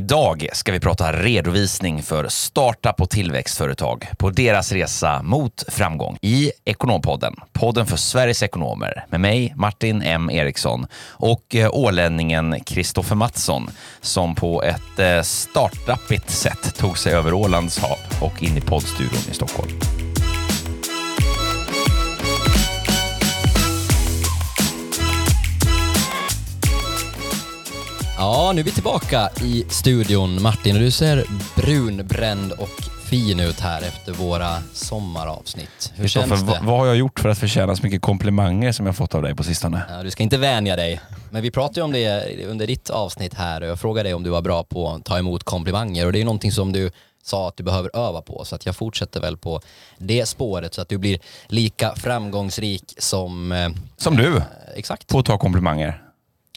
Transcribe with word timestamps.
Idag 0.00 0.48
ska 0.52 0.72
vi 0.72 0.80
prata 0.80 1.12
redovisning 1.12 2.02
för 2.02 2.28
startup 2.28 3.00
och 3.00 3.10
tillväxtföretag 3.10 4.08
på 4.18 4.30
deras 4.30 4.72
resa 4.72 5.22
mot 5.22 5.64
framgång 5.68 6.18
i 6.22 6.50
Ekonompodden, 6.64 7.34
podden 7.52 7.86
för 7.86 7.96
Sveriges 7.96 8.42
ekonomer 8.42 9.04
med 9.08 9.20
mig 9.20 9.52
Martin 9.56 10.02
M 10.02 10.30
Eriksson 10.30 10.86
och 11.08 11.54
eh, 11.54 11.70
ålänningen 11.74 12.60
Kristoffer 12.60 13.16
Mattsson 13.16 13.70
som 14.00 14.34
på 14.34 14.62
ett 14.62 14.98
eh, 14.98 15.22
startupigt 15.22 16.30
sätt 16.30 16.74
tog 16.76 16.98
sig 16.98 17.12
över 17.12 17.34
Ålands 17.34 17.78
hav 17.78 17.98
och 18.20 18.42
in 18.42 18.56
i 18.56 18.60
poddstudion 18.60 19.30
i 19.30 19.34
Stockholm. 19.34 19.70
Ja, 28.20 28.52
nu 28.54 28.60
är 28.60 28.64
vi 28.64 28.70
tillbaka 28.70 29.28
i 29.42 29.64
studion. 29.68 30.42
Martin, 30.42 30.74
du 30.74 30.90
ser 30.90 31.24
brunbränd 31.56 32.52
och 32.52 32.68
fin 33.10 33.40
ut 33.40 33.60
här 33.60 33.82
efter 33.82 34.12
våra 34.12 34.56
sommaravsnitt. 34.72 35.92
Hur 35.94 36.08
känns 36.08 36.30
det? 36.42 36.60
vad, 36.62 36.78
har 36.78 36.86
jag 36.86 36.96
gjort 36.96 37.20
för 37.20 37.28
att 37.28 37.38
förtjäna 37.38 37.76
så 37.76 37.82
mycket 37.82 38.02
komplimanger 38.02 38.72
som 38.72 38.86
jag 38.86 38.96
fått 38.96 39.14
av 39.14 39.22
dig 39.22 39.34
på 39.34 39.42
sistone? 39.44 39.82
Ja, 39.88 40.02
du 40.02 40.10
ska 40.10 40.22
inte 40.22 40.38
vänja 40.38 40.76
dig. 40.76 41.00
Men 41.30 41.42
vi 41.42 41.50
pratade 41.50 41.80
ju 41.80 41.84
om 41.84 41.92
det 41.92 42.36
under 42.46 42.66
ditt 42.66 42.90
avsnitt 42.90 43.34
här 43.34 43.60
och 43.60 43.68
jag 43.68 43.80
frågade 43.80 44.08
dig 44.08 44.14
om 44.14 44.22
du 44.22 44.30
var 44.30 44.42
bra 44.42 44.64
på 44.64 44.90
att 44.90 45.04
ta 45.04 45.18
emot 45.18 45.44
komplimanger 45.44 46.06
och 46.06 46.12
det 46.12 46.20
är 46.20 46.24
någonting 46.24 46.52
som 46.52 46.72
du 46.72 46.90
sa 47.22 47.48
att 47.48 47.56
du 47.56 47.62
behöver 47.62 47.96
öva 47.96 48.22
på 48.22 48.44
så 48.44 48.54
att 48.54 48.66
jag 48.66 48.76
fortsätter 48.76 49.20
väl 49.20 49.36
på 49.36 49.60
det 49.98 50.26
spåret 50.26 50.74
så 50.74 50.80
att 50.82 50.88
du 50.88 50.98
blir 50.98 51.18
lika 51.46 51.94
framgångsrik 51.96 52.94
som... 52.98 53.52
Eh, 53.52 53.68
Som 53.96 54.16
du, 54.16 54.36
eh, 54.36 54.42
exakt, 54.74 55.06
på 55.08 55.18
att 55.18 55.26
ta 55.26 55.38
komplimanger. 55.38 56.02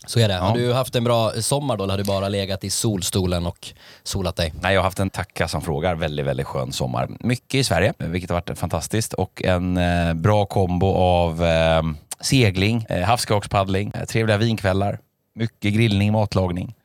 Så 0.06 0.20
är 0.20 0.28
det. 0.28 0.34
Har 0.34 0.58
du 0.58 0.74
haft 0.74 0.96
en 0.96 1.04
bra 1.04 1.32
sommar 1.32 1.78
då 1.78 1.84
eller 1.84 1.94
har 1.94 1.98
du 1.98 2.04
bara 2.04 2.30
legat 2.30 2.64
i 2.64 2.70
solstolen 2.70 3.46
och 3.46 3.68
solat 4.04 4.36
dig? 4.36 4.54
Nej, 4.62 4.74
jag 4.74 4.82
har 4.82 4.84
haft 4.84 5.00
en 5.00 5.10
tacka 5.10 5.48
som 5.48 5.62
frågar. 5.62 5.96
Väldigt, 5.96 6.26
väldigt 6.26 6.48
skön 6.48 6.72
sommar. 6.72 7.10
Mycket 7.20 7.56
i 7.56 7.64
Sverige, 7.64 7.94
vilket 7.98 8.30
har 8.30 8.42
varit 8.42 8.60
fantastiskt. 8.60 9.14
Och 9.14 9.44
en 9.44 9.78
eh, 9.78 10.14
bra 10.14 10.46
kombo 10.46 10.94
av 10.96 11.46
eh, 11.46 11.82
segling, 12.20 12.86
eh, 12.90 13.02
havskrakspaddling, 13.04 13.92
eh, 13.96 14.06
trevliga 14.06 14.38
vinkvällar, 14.38 15.00
mycket 15.36 15.74
grillning, 15.74 16.12
matlagning, 16.12 16.76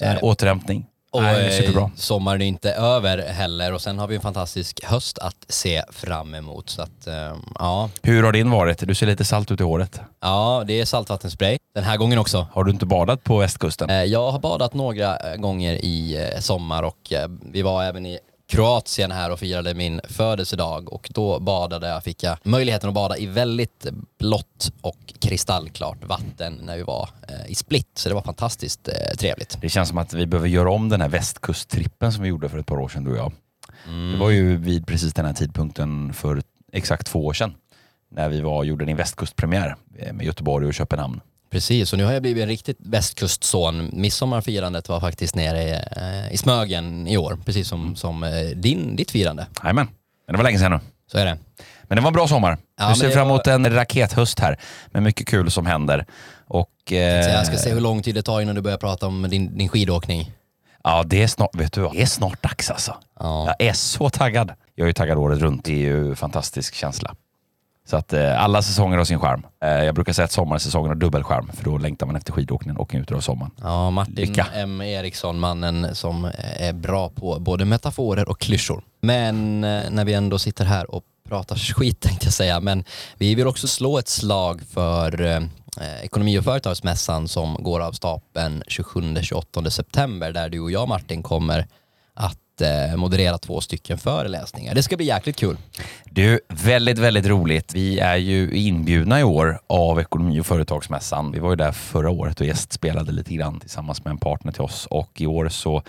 eh, 0.00 0.16
återhämtning. 0.22 0.86
Och 1.18 1.24
Nej, 1.24 1.46
eh, 1.46 1.52
superbra. 1.52 1.90
sommaren 1.96 2.42
är 2.42 2.46
inte 2.46 2.72
över 2.72 3.18
heller 3.32 3.72
och 3.72 3.80
sen 3.80 3.98
har 3.98 4.06
vi 4.06 4.14
en 4.14 4.20
fantastisk 4.20 4.84
höst 4.84 5.18
att 5.18 5.36
se 5.48 5.82
fram 5.90 6.34
emot. 6.34 6.70
Så 6.70 6.82
att, 6.82 7.06
eh, 7.06 7.32
ja. 7.58 7.90
Hur 8.02 8.22
har 8.22 8.32
din 8.32 8.50
varit? 8.50 8.78
Du 8.88 8.94
ser 8.94 9.06
lite 9.06 9.24
salt 9.24 9.50
ut 9.50 9.60
i 9.60 9.62
håret. 9.62 10.00
ja, 10.20 10.64
det 10.66 10.80
är 10.80 10.84
saltvattenspray 10.84 11.58
den 11.74 11.84
här 11.84 11.96
gången 11.96 12.18
också. 12.18 12.46
Har 12.52 12.64
du 12.64 12.70
inte 12.70 12.86
badat 12.86 13.24
på 13.24 13.38
västkusten? 13.38 13.90
Eh, 13.90 14.04
Jag 14.04 14.30
har 14.30 14.38
badat 14.38 14.74
några 14.74 15.16
eh, 15.16 15.36
gånger 15.36 15.72
i 15.74 16.28
sommar 16.40 16.82
och 16.82 17.12
vi 17.52 17.62
var 17.62 17.84
även 17.84 18.06
i 18.06 18.18
Kroatien 18.48 19.10
här 19.10 19.30
och 19.30 19.38
firade 19.38 19.74
min 19.74 20.00
födelsedag 20.04 20.92
och 20.92 21.10
då 21.14 21.40
badade 21.40 21.88
jag, 21.88 22.04
fick 22.04 22.22
jag 22.22 22.38
möjligheten 22.42 22.88
att 22.88 22.94
bada 22.94 23.16
i 23.16 23.26
väldigt 23.26 23.86
blått 24.18 24.72
och 24.80 25.14
kristallklart 25.20 26.04
vatten 26.04 26.60
när 26.62 26.76
vi 26.76 26.82
var 26.82 27.08
eh, 27.28 27.50
i 27.50 27.54
Split. 27.54 27.90
Så 27.94 28.08
det 28.08 28.14
var 28.14 28.22
fantastiskt 28.22 28.88
eh, 28.88 29.16
trevligt. 29.18 29.58
Det 29.60 29.68
känns 29.68 29.88
som 29.88 29.98
att 29.98 30.12
vi 30.12 30.26
behöver 30.26 30.48
göra 30.48 30.70
om 30.70 30.88
den 30.88 31.00
här 31.00 31.08
västkusttrippen 31.08 32.12
som 32.12 32.22
vi 32.22 32.28
gjorde 32.28 32.48
för 32.48 32.58
ett 32.58 32.66
par 32.66 32.78
år 32.78 32.88
sedan 32.88 33.04
du 33.04 33.10
och 33.10 33.16
jag. 33.16 33.32
Mm. 33.86 34.12
Det 34.12 34.18
var 34.18 34.30
ju 34.30 34.56
vid 34.56 34.86
precis 34.86 35.14
den 35.14 35.24
här 35.24 35.32
tidpunkten 35.32 36.12
för 36.12 36.42
exakt 36.72 37.06
två 37.06 37.26
år 37.26 37.32
sedan. 37.32 37.54
När 38.10 38.28
vi 38.28 38.40
var 38.40 38.64
gjorde 38.64 38.84
din 38.84 38.96
västkustpremiär 38.96 39.76
eh, 39.98 40.12
med 40.12 40.26
Göteborg 40.26 40.66
och 40.66 40.74
Köpenhamn. 40.74 41.20
Precis, 41.50 41.92
och 41.92 41.98
nu 41.98 42.04
har 42.04 42.12
jag 42.12 42.22
blivit 42.22 42.42
en 42.42 42.48
riktigt 42.48 42.76
västkustson. 42.80 43.90
Midsommarfirandet 43.92 44.88
var 44.88 45.00
faktiskt 45.00 45.34
nere 45.34 45.62
i, 45.62 45.70
eh, 45.72 46.32
i 46.32 46.36
Smögen 46.36 47.06
i 47.06 47.16
år, 47.16 47.38
precis 47.44 47.68
som, 47.68 47.96
som 47.96 48.22
eh, 48.24 48.30
din, 48.56 48.96
ditt 48.96 49.10
firande. 49.10 49.46
Jajamän, 49.62 49.86
men 50.26 50.32
det 50.32 50.36
var 50.36 50.44
länge 50.44 50.58
sedan 50.58 50.70
nu. 50.72 50.80
Så 51.12 51.18
är 51.18 51.24
det. 51.24 51.38
Men 51.82 51.96
det 51.96 52.02
var 52.02 52.08
en 52.08 52.14
bra 52.14 52.28
sommar. 52.28 52.50
Ja, 52.78 52.84
vi 52.84 52.88
men 52.88 52.96
ser 52.96 53.10
fram 53.10 53.28
var- 53.28 53.34
emot 53.34 53.46
en 53.46 53.74
rakethöst 53.74 54.40
här 54.40 54.58
med 54.90 55.02
mycket 55.02 55.26
kul 55.26 55.50
som 55.50 55.66
händer. 55.66 56.06
Och, 56.46 56.70
Så 56.88 56.94
jag 56.94 57.46
ska 57.46 57.54
eh, 57.54 57.60
se 57.60 57.70
hur 57.70 57.80
lång 57.80 58.02
tid 58.02 58.14
det 58.14 58.22
tar 58.22 58.40
innan 58.40 58.54
du 58.54 58.60
börjar 58.60 58.78
prata 58.78 59.06
om 59.06 59.26
din, 59.30 59.58
din 59.58 59.68
skidåkning. 59.68 60.32
Ja, 60.84 61.02
det 61.06 61.22
är 61.22 61.26
snart, 61.26 61.56
vet 61.56 61.72
du 61.72 61.80
vad? 61.80 61.92
Det 61.92 62.02
är 62.02 62.06
snart 62.06 62.42
dags 62.42 62.70
alltså. 62.70 62.96
Ja. 63.20 63.54
Jag 63.58 63.68
är 63.68 63.72
så 63.72 64.10
taggad. 64.10 64.52
Jag 64.74 64.84
är 64.84 64.88
ju 64.88 64.92
taggad 64.92 65.18
året 65.18 65.38
runt. 65.38 65.64
Det 65.64 65.72
är 65.72 65.76
ju 65.76 66.08
en 66.10 66.16
fantastisk 66.16 66.74
känsla. 66.74 67.14
Så 67.90 67.96
att 67.96 68.12
eh, 68.12 68.42
alla 68.42 68.62
säsonger 68.62 68.98
har 68.98 69.04
sin 69.04 69.20
charm. 69.20 69.46
Eh, 69.64 69.84
jag 69.84 69.94
brukar 69.94 70.12
säga 70.12 70.24
att 70.24 70.32
sommarsäsongen 70.32 70.88
har 70.88 70.96
dubbelskärm 70.96 71.50
för 71.54 71.64
då 71.64 71.78
längtar 71.78 72.06
man 72.06 72.16
efter 72.16 72.32
skidåkningen 72.32 72.76
och 72.76 72.94
njuter 72.94 73.14
av 73.14 73.20
sommaren. 73.20 73.52
Ja, 73.62 73.90
Martin 73.90 74.14
Lycka. 74.14 74.46
M 74.54 74.82
Eriksson, 74.82 75.40
mannen 75.40 75.94
som 75.94 76.30
är 76.58 76.72
bra 76.72 77.08
på 77.08 77.38
både 77.40 77.64
metaforer 77.64 78.28
och 78.28 78.40
klyschor. 78.40 78.84
Men 79.00 79.64
eh, 79.64 79.82
när 79.90 80.04
vi 80.04 80.14
ändå 80.14 80.38
sitter 80.38 80.64
här 80.64 80.90
och 80.94 81.02
pratar 81.28 81.56
skit 81.56 82.00
tänkte 82.00 82.26
jag 82.26 82.32
säga, 82.32 82.60
men 82.60 82.84
vi 83.18 83.34
vill 83.34 83.46
också 83.46 83.66
slå 83.66 83.98
ett 83.98 84.08
slag 84.08 84.62
för 84.70 85.20
eh, 85.20 85.40
Ekonomi 86.02 86.38
och 86.38 86.44
företagsmässan 86.44 87.28
som 87.28 87.56
går 87.60 87.80
av 87.80 87.92
stapeln 87.92 88.62
27-28 88.62 89.68
september 89.68 90.32
där 90.32 90.48
du 90.48 90.60
och 90.60 90.70
jag 90.70 90.88
Martin 90.88 91.22
kommer 91.22 91.66
att 92.58 92.90
eh, 92.90 92.96
moderera 92.96 93.38
två 93.38 93.60
stycken 93.60 93.98
föreläsningar. 93.98 94.74
Det 94.74 94.82
ska 94.82 94.96
bli 94.96 95.06
jäkligt 95.06 95.36
kul. 95.36 95.56
Du, 96.04 96.40
väldigt, 96.48 96.98
väldigt 96.98 97.26
roligt. 97.26 97.74
Vi 97.74 97.98
är 97.98 98.16
ju 98.16 98.50
inbjudna 98.50 99.20
i 99.20 99.22
år 99.22 99.60
av 99.66 100.00
Ekonomi 100.00 100.40
och 100.40 100.46
företagsmässan. 100.46 101.32
Vi 101.32 101.38
var 101.38 101.50
ju 101.50 101.56
där 101.56 101.72
förra 101.72 102.10
året 102.10 102.40
och 102.40 102.46
gästspelade 102.46 103.12
lite 103.12 103.34
grann 103.34 103.60
tillsammans 103.60 104.04
med 104.04 104.10
en 104.10 104.18
partner 104.18 104.52
till 104.52 104.62
oss 104.62 104.86
och 104.90 105.20
i 105.20 105.26
år 105.26 105.48
så 105.48 105.82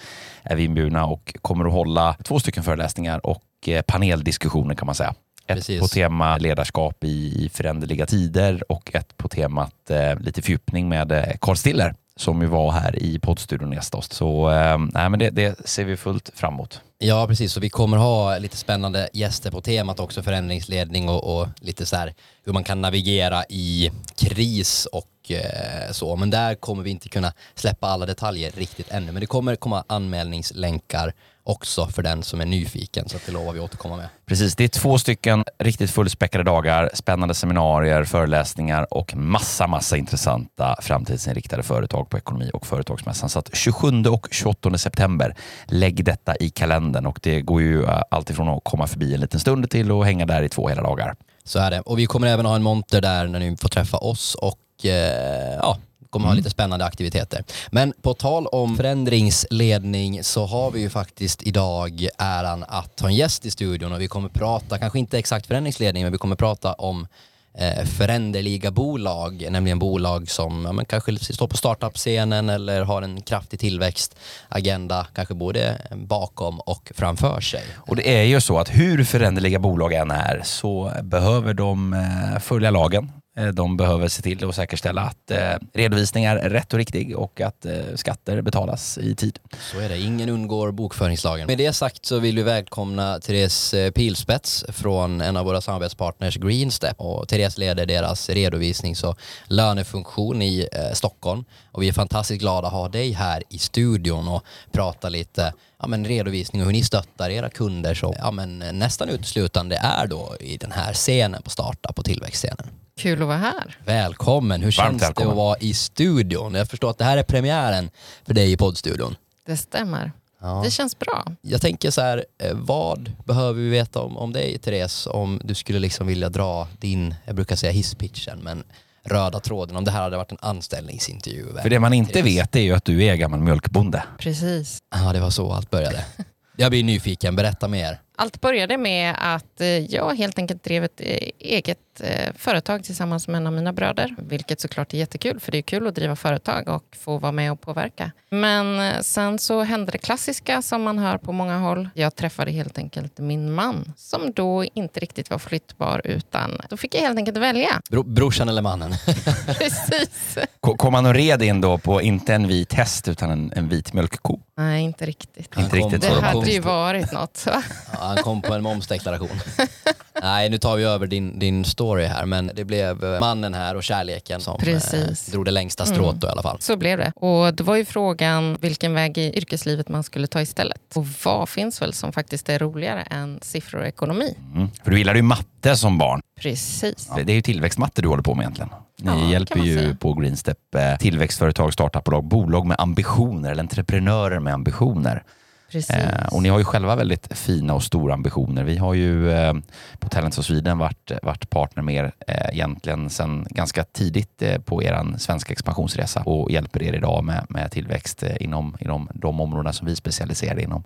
är 0.44 0.56
vi 0.56 0.64
inbjudna 0.64 1.06
och 1.06 1.36
kommer 1.42 1.66
att 1.66 1.74
hålla 1.74 2.16
två 2.24 2.40
stycken 2.40 2.64
föreläsningar 2.64 3.26
och 3.26 3.44
eh, 3.68 3.82
paneldiskussioner 3.82 4.76
kan 4.76 4.86
man 4.86 4.96
säga. 4.96 5.16
Ett 5.48 5.56
Precis. 5.56 5.82
på 5.82 5.88
tema 5.88 6.38
ledarskap 6.38 7.04
i, 7.04 7.46
i 7.46 7.50
föränderliga 7.54 8.06
tider 8.06 8.72
och 8.72 8.96
ett 8.96 9.18
på 9.18 9.28
temat 9.28 9.90
eh, 9.90 10.20
lite 10.20 10.42
fördjupning 10.42 10.90
med 10.90 11.12
eh, 11.12 11.24
Carl 11.42 11.56
Stiller 11.56 11.96
som 12.20 12.42
ju 12.42 12.48
var 12.48 12.72
här 12.72 13.04
i 13.04 13.20
poddstudion 13.20 13.78
och 13.78 13.96
oss. 13.96 14.12
Så 14.12 14.50
eh, 14.50 14.78
nej, 14.94 15.10
men 15.10 15.20
det, 15.20 15.30
det 15.30 15.68
ser 15.68 15.86
vi 15.86 15.98
fullt 15.98 16.32
fram 16.36 16.54
emot. 16.54 16.82
Ja, 16.98 17.28
precis. 17.28 17.54
Så 17.54 17.60
vi 17.60 17.70
kommer 17.70 17.98
ha 17.98 18.38
lite 18.38 18.58
spännande 18.58 19.10
gäster 19.14 19.52
på 19.52 19.62
temat 19.62 20.00
också, 20.00 20.24
förändringsledning 20.24 21.10
och, 21.10 21.40
och 21.40 21.48
lite 21.62 21.86
så 21.86 21.96
här 21.96 22.14
hur 22.44 22.54
man 22.54 22.64
kan 22.64 22.82
navigera 22.82 23.44
i 23.50 23.92
kris 24.16 24.86
och 24.86 25.32
eh, 25.32 25.92
så. 25.92 26.16
Men 26.16 26.30
där 26.30 26.56
kommer 26.56 26.84
vi 26.84 26.90
inte 26.90 27.10
kunna 27.10 27.34
släppa 27.56 27.88
alla 27.88 28.06
detaljer 28.06 28.52
riktigt 28.52 28.92
ännu. 28.92 29.12
Men 29.12 29.20
det 29.20 29.26
kommer 29.26 29.56
komma 29.56 29.84
anmälningslänkar 29.88 31.14
också 31.50 31.88
för 31.88 32.04
den 32.04 32.24
som 32.24 32.42
är 32.42 32.46
nyfiken, 32.46 33.10
så 33.10 33.18
att 33.18 33.26
det 33.26 33.32
lovar 33.32 33.54
vi 33.54 33.60
återkomma 33.60 33.98
med. 33.98 34.10
Precis, 34.26 34.56
det 34.56 34.64
är 34.64 34.68
två 34.68 34.98
stycken 34.98 35.46
riktigt 35.60 35.92
fullspäckade 35.92 36.44
dagar, 36.44 36.90
spännande 36.94 37.34
seminarier, 37.34 38.04
föreläsningar 38.04 38.94
och 38.94 39.16
massa, 39.16 39.68
massa 39.68 39.98
intressanta 39.98 40.76
framtidsinriktade 40.82 41.64
företag 41.64 42.10
på 42.10 42.18
Ekonomi 42.18 42.52
och 42.54 42.66
företagsmässan. 42.66 43.30
Så 43.30 43.40
att 43.40 43.56
27 43.56 44.04
och 44.10 44.28
28 44.32 44.78
september, 44.78 45.36
lägg 45.66 46.06
detta 46.06 46.36
i 46.36 46.50
kalendern 46.50 47.06
och 47.06 47.20
det 47.24 47.42
går 47.42 47.62
ju 47.62 47.84
eh, 47.84 48.02
alltifrån 48.12 48.50
att 48.50 48.64
komma 48.64 48.88
förbi 48.88 49.14
en 49.14 49.22
liten 49.22 49.40
stund 49.40 49.70
till 49.70 49.92
att 49.92 50.06
hänga 50.06 50.26
där 50.26 50.44
i 50.44 50.50
två 50.50 50.68
hela 50.68 50.82
dagar. 50.82 51.16
Så 51.44 51.60
är 51.60 51.72
det. 51.72 51.82
Och 51.82 52.00
vi 52.00 52.06
kommer 52.06 52.28
även 52.28 52.46
ha 52.46 52.56
en 52.56 52.64
monter 52.64 53.02
där 53.02 53.28
när 53.28 53.40
ni 53.40 53.58
får 53.58 53.70
träffa 53.70 53.98
oss 53.98 54.36
och 54.36 54.86
eh, 54.86 55.58
ja, 55.62 55.78
kommer 56.10 56.28
ha 56.28 56.34
lite 56.34 56.50
spännande 56.50 56.86
aktiviteter. 56.86 57.44
Men 57.72 57.94
på 58.02 58.14
tal 58.14 58.48
om 58.48 58.78
förändringsledning 58.78 60.24
så 60.24 60.46
har 60.46 60.72
vi 60.72 60.80
ju 60.80 60.90
faktiskt 60.90 61.44
idag 61.44 62.08
äran 62.18 62.66
att 62.68 63.00
ha 63.00 63.08
en 63.08 63.16
gäst 63.16 63.46
i 63.46 63.52
studion 63.52 63.94
och 63.94 64.02
vi 64.02 64.08
kommer 64.08 64.30
prata, 64.30 64.78
kanske 64.78 65.00
inte 65.00 65.20
exakt 65.20 65.48
förändringsledning, 65.48 66.04
men 66.04 66.12
vi 66.12 66.18
kommer 66.18 66.36
prata 66.36 66.74
om 66.74 67.08
eh, 67.54 67.86
föränderliga 67.86 68.72
bolag, 68.72 69.48
nämligen 69.52 69.80
bolag 69.80 70.30
som 70.30 70.66
ja, 70.66 70.72
men 70.72 70.86
kanske 70.86 71.18
står 71.18 71.48
på 71.48 71.58
startup-scenen 71.58 72.50
eller 72.50 72.82
har 72.82 73.02
en 73.02 73.22
kraftig 73.22 73.60
tillväxtagenda, 73.60 75.08
kanske 75.16 75.34
både 75.34 75.78
bakom 75.94 76.60
och 76.60 76.92
framför 76.96 77.42
sig. 77.42 77.64
Och 77.76 77.96
det 77.96 78.20
är 78.20 78.24
ju 78.24 78.42
så 78.42 78.60
att 78.60 78.70
hur 78.70 79.04
föränderliga 79.04 79.60
bolag 79.60 79.94
än 79.94 80.12
är 80.12 80.42
så 80.44 80.92
behöver 81.04 81.54
de 81.54 81.94
eh, 81.94 82.40
följa 82.40 82.72
lagen. 82.72 83.12
Eh, 83.38 83.48
de 83.48 83.78
behöver 83.78 84.08
se 84.08 84.22
till 84.22 84.50
att 84.50 84.56
säkerställa 84.56 85.02
att 85.02 85.32
eh, 85.32 85.56
redovisningar 85.74 86.38
är 86.38 86.50
rätt 86.50 86.74
och 86.74 86.80
riktig 86.80 87.18
och 87.18 87.42
att 87.42 87.66
eh, 87.66 87.74
skatter 87.96 88.42
betalas 88.42 88.98
i 88.98 89.16
tid. 89.16 89.40
Så 89.72 89.80
är 89.80 89.90
det, 89.90 90.00
ingen 90.00 90.30
undgår 90.30 90.72
bokföringslagen. 90.72 91.48
Med 91.48 91.58
det 91.58 91.74
sagt 91.74 92.06
så 92.06 92.20
vill 92.20 92.36
vi 92.36 92.44
välkomna 92.44 93.20
Therese 93.20 93.76
Pilspets 93.96 94.66
från 94.70 95.22
en 95.22 95.38
av 95.38 95.46
våra 95.46 95.62
samarbetspartners 95.62 96.38
Greenstep. 96.38 97.02
Och 97.02 97.28
Therese 97.28 97.58
leder 97.58 97.86
deras 97.86 98.30
redovisnings 98.30 99.04
och 99.04 99.20
lönefunktion 99.48 100.42
i 100.42 100.68
Stockholm. 100.94 101.46
Och 101.72 101.84
vi 101.84 101.88
är 101.88 101.94
fantastiskt 101.94 102.42
glada 102.42 102.68
att 102.68 102.74
ha 102.74 102.90
dig 102.90 103.12
här 103.12 103.44
i 103.50 103.60
studion 103.60 104.28
och 104.28 104.44
prata 104.72 105.10
lite 105.10 105.54
ja, 105.80 105.88
men 105.88 106.06
redovisning 106.06 106.62
och 106.62 106.66
hur 106.66 106.74
ni 106.74 106.84
stöttar 106.84 107.30
era 107.30 107.50
kunder 107.50 107.94
som 107.94 108.14
ja, 108.18 108.32
men 108.32 108.60
nästan 108.60 109.10
uteslutande 109.10 109.76
är 109.76 110.08
då 110.08 110.36
i 110.40 110.58
den 110.58 110.72
här 110.72 110.94
scenen 110.94 111.42
på 111.42 111.50
startup 111.50 112.00
och 112.00 112.06
tillväxtscenen. 112.06 112.68
Kul 113.00 113.22
att 113.22 113.28
vara 113.28 113.38
här. 113.38 113.78
Välkommen, 113.86 114.62
hur 114.62 114.66
Varmt 114.68 114.76
känns 114.76 115.02
det 115.02 115.06
välkommen. 115.06 115.32
att 115.32 115.38
vara 115.38 115.58
i 115.58 115.74
studion? 115.74 116.54
Jag 116.54 116.68
förstår 116.70 116.90
att 116.90 116.98
det 116.98 117.06
här 117.06 117.18
är 117.18 117.24
premiären 117.24 117.90
för 118.26 118.34
dig 118.34 118.52
i 118.52 118.58
poddstudion. 118.58 119.16
Det 119.46 119.58
stämmer. 119.58 120.12
Ja. 120.42 120.62
Det 120.66 120.72
känns 120.72 121.00
bra. 121.00 121.26
Jag 121.42 121.62
tänker 121.62 121.92
så 121.92 122.02
här, 122.02 122.26
eh, 122.44 122.52
vad 122.54 123.12
behöver 123.26 123.62
vi 123.62 123.70
veta 123.70 124.02
om, 124.02 124.18
om 124.18 124.34
dig 124.34 124.58
Therese 124.58 125.08
om 125.08 125.42
du 125.44 125.56
skulle 125.56 125.80
liksom 125.80 126.08
vilja 126.08 126.30
dra 126.30 126.68
din, 126.80 127.16
jag 127.26 127.36
brukar 127.36 127.56
säga 127.56 127.72
hisspitchen, 127.72 128.40
men 128.44 128.64
röda 129.04 129.40
tråden 129.40 129.76
om 129.76 129.86
det 129.86 129.92
här 129.92 130.02
hade 130.02 130.18
varit 130.18 130.32
en 130.32 130.38
anställningsintervju. 130.42 131.46
För 131.62 131.70
det 131.70 131.80
man 131.80 131.94
inte 131.94 132.14
Therese. 132.14 132.26
vet 132.26 132.56
är 132.56 132.60
ju 132.60 132.74
att 132.74 132.86
du 132.86 133.04
är 133.04 133.16
gammal 133.16 133.40
mjölkbonde. 133.40 134.04
Precis. 134.20 134.78
Ja, 134.92 135.14
det 135.14 135.20
var 135.20 135.30
så 135.30 135.52
allt 135.52 135.70
började. 135.70 136.06
Jag 136.56 136.72
blir 136.72 136.84
nyfiken, 136.84 137.36
berätta 137.36 137.68
mer. 137.68 138.00
Allt 138.20 138.42
började 138.42 138.78
med 138.78 139.16
att 139.20 139.62
eh, 139.62 139.68
jag 139.68 140.16
helt 140.16 140.40
enkelt 140.40 140.64
drev 140.64 140.84
ett 140.84 141.02
eh, 141.02 141.18
eget 141.40 141.78
eh, 142.04 142.34
företag 142.38 142.84
tillsammans 142.84 143.28
med 143.28 143.38
en 143.38 143.48
av 143.48 143.54
mina 143.54 143.74
bröder. 143.74 144.16
Vilket 144.18 144.62
såklart 144.62 144.94
är 144.94 144.98
jättekul, 144.98 145.40
för 145.40 145.52
det 145.52 145.58
är 145.58 145.62
kul 145.62 145.88
att 145.88 145.96
driva 145.96 146.16
företag 146.16 146.68
och 146.70 146.84
få 147.00 147.18
vara 147.18 147.32
med 147.32 147.52
och 147.52 147.62
påverka. 147.62 148.12
Men 148.30 148.94
sen 149.04 149.40
så 149.40 149.64
hände 149.64 149.92
det 149.92 149.98
klassiska 149.98 150.62
som 150.62 150.84
man 150.84 151.00
hör 151.00 151.18
på 151.18 151.32
många 151.32 151.58
håll. 151.58 151.90
Jag 151.94 152.16
träffade 152.16 152.52
helt 152.52 152.78
enkelt 152.78 153.18
min 153.20 153.54
man 153.54 153.94
som 153.98 154.32
då 154.36 154.66
inte 154.74 155.00
riktigt 155.00 155.30
var 155.30 155.38
flyttbar 155.40 156.02
utan 156.04 156.62
då 156.70 156.78
fick 156.78 156.96
jag 156.96 157.02
helt 157.02 157.18
enkelt 157.18 157.38
välja. 157.38 157.82
Bro, 157.90 158.04
brorsan 158.04 158.50
eller 158.50 158.62
mannen? 158.62 158.92
Precis. 159.48 160.38
Ko- 160.60 160.78
Kom 160.78 160.94
han 160.94 161.06
och 161.06 161.14
red 161.14 161.42
in 161.42 161.62
då 161.62 161.78
på, 161.78 162.02
inte 162.02 162.34
en 162.34 162.48
vit 162.48 162.74
häst, 162.74 163.08
utan 163.08 163.32
en, 163.32 163.52
en 163.56 163.70
vit 163.70 163.94
mjölkko? 163.94 164.40
Nej, 164.58 164.84
inte 164.84 165.06
riktigt. 165.06 165.58
Inte 165.58 165.76
riktigt 165.76 166.02
Det 166.02 166.22
hade 166.22 166.50
ju 166.52 166.60
varit 166.60 167.12
något. 167.12 167.46
va? 167.46 167.64
Ja, 167.94 168.09
han 168.10 168.18
kom 168.24 168.42
på 168.42 168.54
en 168.54 168.64
momsdeklaration. 168.64 169.30
Nej, 170.24 170.50
nu 170.50 170.58
tar 170.58 170.76
vi 170.78 170.84
över 170.84 171.08
din, 171.08 171.40
din 171.40 171.66
story 171.66 172.06
här, 172.06 172.26
men 172.26 172.52
det 172.56 172.64
blev 172.66 173.04
eh, 173.04 173.20
mannen 173.20 173.54
här 173.54 173.76
och 173.76 173.84
kärleken 173.84 174.42
som 174.42 174.60
Precis. 174.60 175.28
Eh, 175.28 175.32
drog 175.32 175.46
det 175.46 175.52
längsta 175.52 175.86
strået 175.86 176.10
Mm. 176.10 176.20
då 176.20 176.28
i 176.28 176.32
alla 176.32 176.42
fall. 176.42 176.58
Så 176.62 176.78
blev 176.78 176.98
det. 176.98 177.12
Och 177.16 177.54
det 177.54 177.64
var 177.64 177.76
ju 177.76 177.86
frågan 177.86 178.58
vilken 178.62 178.94
väg 178.94 179.18
i 179.18 179.38
yrkeslivet 179.38 179.90
man 179.90 180.04
skulle 180.04 180.28
ta 180.28 180.42
istället. 180.42 180.82
Och 180.96 181.06
vad 181.26 181.50
finns 181.50 181.82
väl 181.82 181.94
som 181.94 182.14
faktiskt 182.14 182.50
är 182.50 182.60
roligare 182.60 183.02
än 183.02 183.40
siffror 183.42 183.80
och 183.80 183.88
ekonomi? 183.88 184.36
Mm. 184.56 184.68
För 184.84 184.92
du 184.92 184.98
gillade 184.98 185.20
ju 185.20 185.24
matte 185.24 185.76
som 185.76 185.98
barn. 185.98 186.22
Precis. 186.42 187.10
Det 187.26 187.32
är 187.32 187.36
ju 187.36 187.42
tillväxtmatte 187.42 188.02
du 188.02 188.08
håller 188.08 188.24
på 188.24 188.36
med 188.36 188.44
egentligen. 188.44 188.70
Ni 189.02 189.12
Ja, 189.24 189.30
hjälper 189.32 189.60
ju 189.60 189.78
säga. 189.80 189.96
på 189.96 190.14
Greenstep 190.14 190.76
eh, 190.76 190.98
tillväxtföretag, 190.98 191.74
startupbolag, 191.74 192.24
bolag 192.24 192.66
med 192.66 192.78
ambitioner 192.80 193.52
eller 193.52 193.64
entreprenörer 193.64 194.40
med 194.40 194.54
ambitioner. 194.54 195.24
Precis. 195.72 195.96
Eh, 195.96 196.34
och 196.34 196.44
ni 196.44 196.50
har 196.50 196.60
ju 196.60 196.66
själva 196.66 196.96
väldigt 196.96 197.38
fina 197.38 197.74
och 197.74 197.84
stora 197.84 198.14
ambitioner. 198.14 198.64
Vi 198.64 198.78
har 198.78 198.94
ju 198.94 199.32
eh, 199.32 199.54
på 200.00 200.10
Talents 200.10 200.38
of 200.38 200.46
Sweden 200.46 200.78
varit, 200.78 201.12
varit 201.24 201.50
partner 201.50 201.84
med 201.84 201.96
er 201.96 202.12
eh, 202.28 202.50
egentligen 202.54 203.10
sedan 203.10 203.48
ganska 203.50 203.84
tidigt 203.84 204.42
eh, 204.42 204.62
på 204.62 204.84
er 204.84 205.18
svenska 205.18 205.52
expansionsresa 205.52 206.22
och 206.22 206.52
hjälper 206.52 206.84
er 206.84 206.94
idag 206.94 207.24
med, 207.24 207.46
med 207.50 207.72
tillväxt 207.72 208.24
eh, 208.24 208.36
inom, 208.40 208.78
inom 208.80 209.10
de 209.14 209.42
områden 209.42 209.74
som 209.74 209.88
vi 209.88 209.96
specialiserar 209.96 210.60
inom. 210.60 210.84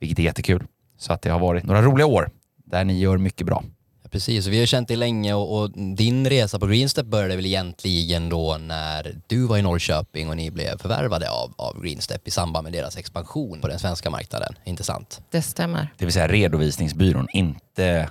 Vilket 0.00 0.18
är 0.18 0.22
jättekul. 0.22 0.64
Så 0.98 1.12
att 1.12 1.22
det 1.22 1.30
har 1.30 1.38
varit 1.38 1.64
några 1.64 1.82
roliga 1.82 2.06
år 2.06 2.30
där 2.64 2.84
ni 2.84 2.98
gör 2.98 3.18
mycket 3.18 3.46
bra. 3.46 3.62
Precis, 4.10 4.46
och 4.46 4.52
vi 4.52 4.58
har 4.58 4.66
känt 4.66 4.88
dig 4.88 4.96
länge 4.96 5.34
och, 5.34 5.58
och 5.58 5.70
din 5.70 6.30
resa 6.30 6.58
på 6.58 6.66
Greenstep 6.66 7.06
började 7.06 7.36
väl 7.36 7.46
egentligen 7.46 8.28
då 8.28 8.56
när 8.58 9.20
du 9.26 9.46
var 9.46 9.58
i 9.58 9.62
Norrköping 9.62 10.28
och 10.28 10.36
ni 10.36 10.50
blev 10.50 10.78
förvärvade 10.78 11.30
av, 11.30 11.54
av 11.56 11.82
Greenstep 11.82 12.28
i 12.28 12.30
samband 12.30 12.64
med 12.64 12.72
deras 12.72 12.96
expansion 12.96 13.60
på 13.60 13.68
den 13.68 13.78
svenska 13.78 14.10
marknaden. 14.10 14.54
Intressant. 14.64 15.20
Det 15.30 15.42
stämmer. 15.42 15.92
Det 15.98 16.04
vill 16.04 16.14
säga 16.14 16.28
redovisningsbyrån, 16.28 17.26
inte 17.32 17.65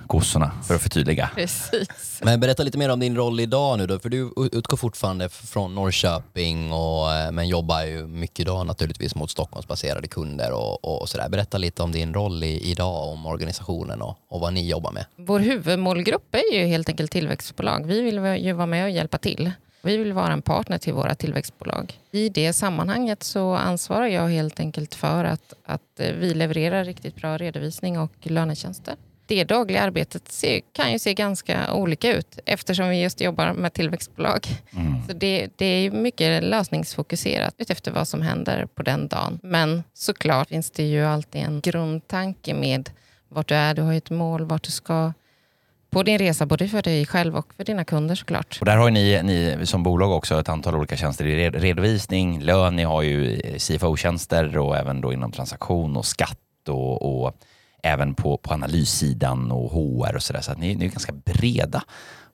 kossorna 0.06 0.50
för 0.66 0.74
att 0.74 0.82
förtydliga. 0.82 1.30
Precis. 1.34 2.20
Men 2.22 2.40
berätta 2.40 2.62
lite 2.62 2.78
mer 2.78 2.88
om 2.88 3.00
din 3.00 3.16
roll 3.16 3.40
idag 3.40 3.78
nu 3.78 3.86
då, 3.86 3.98
för 3.98 4.08
du 4.08 4.32
utgår 4.52 4.76
fortfarande 4.76 5.28
från 5.28 5.74
Norrköping 5.74 6.72
och, 6.72 7.12
eh, 7.12 7.32
men 7.32 7.48
jobbar 7.48 7.82
ju 7.82 8.06
mycket 8.06 8.46
då 8.46 8.64
naturligtvis 8.64 9.14
mot 9.14 9.30
Stockholmsbaserade 9.30 10.08
kunder 10.08 10.52
och, 10.52 11.00
och 11.00 11.08
sådär. 11.08 11.28
Berätta 11.28 11.58
lite 11.58 11.82
om 11.82 11.92
din 11.92 12.14
roll 12.14 12.44
i, 12.44 12.70
idag, 12.70 13.08
om 13.08 13.26
organisationen 13.26 14.02
och, 14.02 14.18
och 14.28 14.40
vad 14.40 14.52
ni 14.52 14.68
jobbar 14.68 14.92
med. 14.92 15.04
Vår 15.16 15.40
huvudmålgrupp 15.40 16.34
är 16.34 16.54
ju 16.54 16.66
helt 16.66 16.88
enkelt 16.88 17.10
tillväxtbolag. 17.10 17.86
Vi 17.86 18.00
vill 18.00 18.14
ju 18.16 18.52
vara 18.52 18.66
med 18.66 18.84
och 18.84 18.90
hjälpa 18.90 19.18
till. 19.18 19.50
Vi 19.82 19.96
vill 19.96 20.12
vara 20.12 20.32
en 20.32 20.42
partner 20.42 20.78
till 20.78 20.92
våra 20.92 21.14
tillväxtbolag. 21.14 22.00
I 22.10 22.28
det 22.28 22.52
sammanhanget 22.52 23.22
så 23.22 23.54
ansvarar 23.54 24.06
jag 24.06 24.28
helt 24.28 24.60
enkelt 24.60 24.94
för 24.94 25.24
att, 25.24 25.54
att 25.64 26.00
eh, 26.00 26.12
vi 26.12 26.34
levererar 26.34 26.84
riktigt 26.84 27.16
bra 27.16 27.38
redovisning 27.38 27.98
och 27.98 28.12
lönetjänster. 28.22 28.94
Det 29.26 29.44
dagliga 29.44 29.82
arbetet 29.82 30.32
ser, 30.32 30.60
kan 30.72 30.92
ju 30.92 30.98
se 30.98 31.14
ganska 31.14 31.72
olika 31.72 32.16
ut 32.16 32.38
eftersom 32.46 32.88
vi 32.88 33.02
just 33.02 33.20
jobbar 33.20 33.52
med 33.52 33.72
tillväxtbolag. 33.72 34.46
Mm. 34.72 35.06
Så 35.06 35.12
det, 35.12 35.48
det 35.56 35.66
är 35.66 35.90
mycket 35.90 36.44
lösningsfokuserat 36.44 37.54
utefter 37.58 37.92
vad 37.92 38.08
som 38.08 38.22
händer 38.22 38.66
på 38.74 38.82
den 38.82 39.08
dagen. 39.08 39.40
Men 39.42 39.84
såklart 39.94 40.48
finns 40.48 40.70
det 40.70 40.82
ju 40.82 41.04
alltid 41.04 41.42
en 41.42 41.60
grundtanke 41.60 42.54
med 42.54 42.90
vart 43.28 43.48
du 43.48 43.54
är, 43.54 43.74
du 43.74 43.82
har 43.82 43.92
ju 43.92 43.98
ett 43.98 44.10
mål, 44.10 44.44
vart 44.44 44.62
du 44.62 44.70
ska 44.70 45.12
på 45.90 46.02
din 46.02 46.18
resa, 46.18 46.46
både 46.46 46.68
för 46.68 46.82
dig 46.82 47.06
själv 47.06 47.36
och 47.36 47.54
för 47.54 47.64
dina 47.64 47.84
kunder 47.84 48.14
såklart. 48.14 48.58
Och 48.60 48.66
där 48.66 48.76
har 48.76 48.90
ni, 48.90 49.22
ni 49.22 49.66
som 49.66 49.82
bolag 49.82 50.12
också 50.12 50.40
ett 50.40 50.48
antal 50.48 50.74
olika 50.74 50.96
tjänster 50.96 51.26
i 51.26 51.36
red- 51.36 51.60
redovisning, 51.60 52.40
lön, 52.40 52.76
ni 52.76 52.82
har 52.84 53.02
ju 53.02 53.40
CFO-tjänster 53.58 54.58
och 54.58 54.76
även 54.76 55.00
då 55.00 55.12
inom 55.12 55.32
transaktion 55.32 55.96
och 55.96 56.06
skatt 56.06 56.68
och, 56.68 57.24
och 57.24 57.36
även 57.82 58.14
på, 58.14 58.36
på 58.36 58.54
analyssidan 58.54 59.52
och 59.52 59.70
HR 59.70 60.16
och 60.16 60.22
sådär. 60.22 60.40
Så 60.40 60.52
att 60.52 60.58
ni, 60.58 60.74
ni 60.74 60.84
är 60.84 60.90
ganska 60.90 61.12
breda 61.12 61.82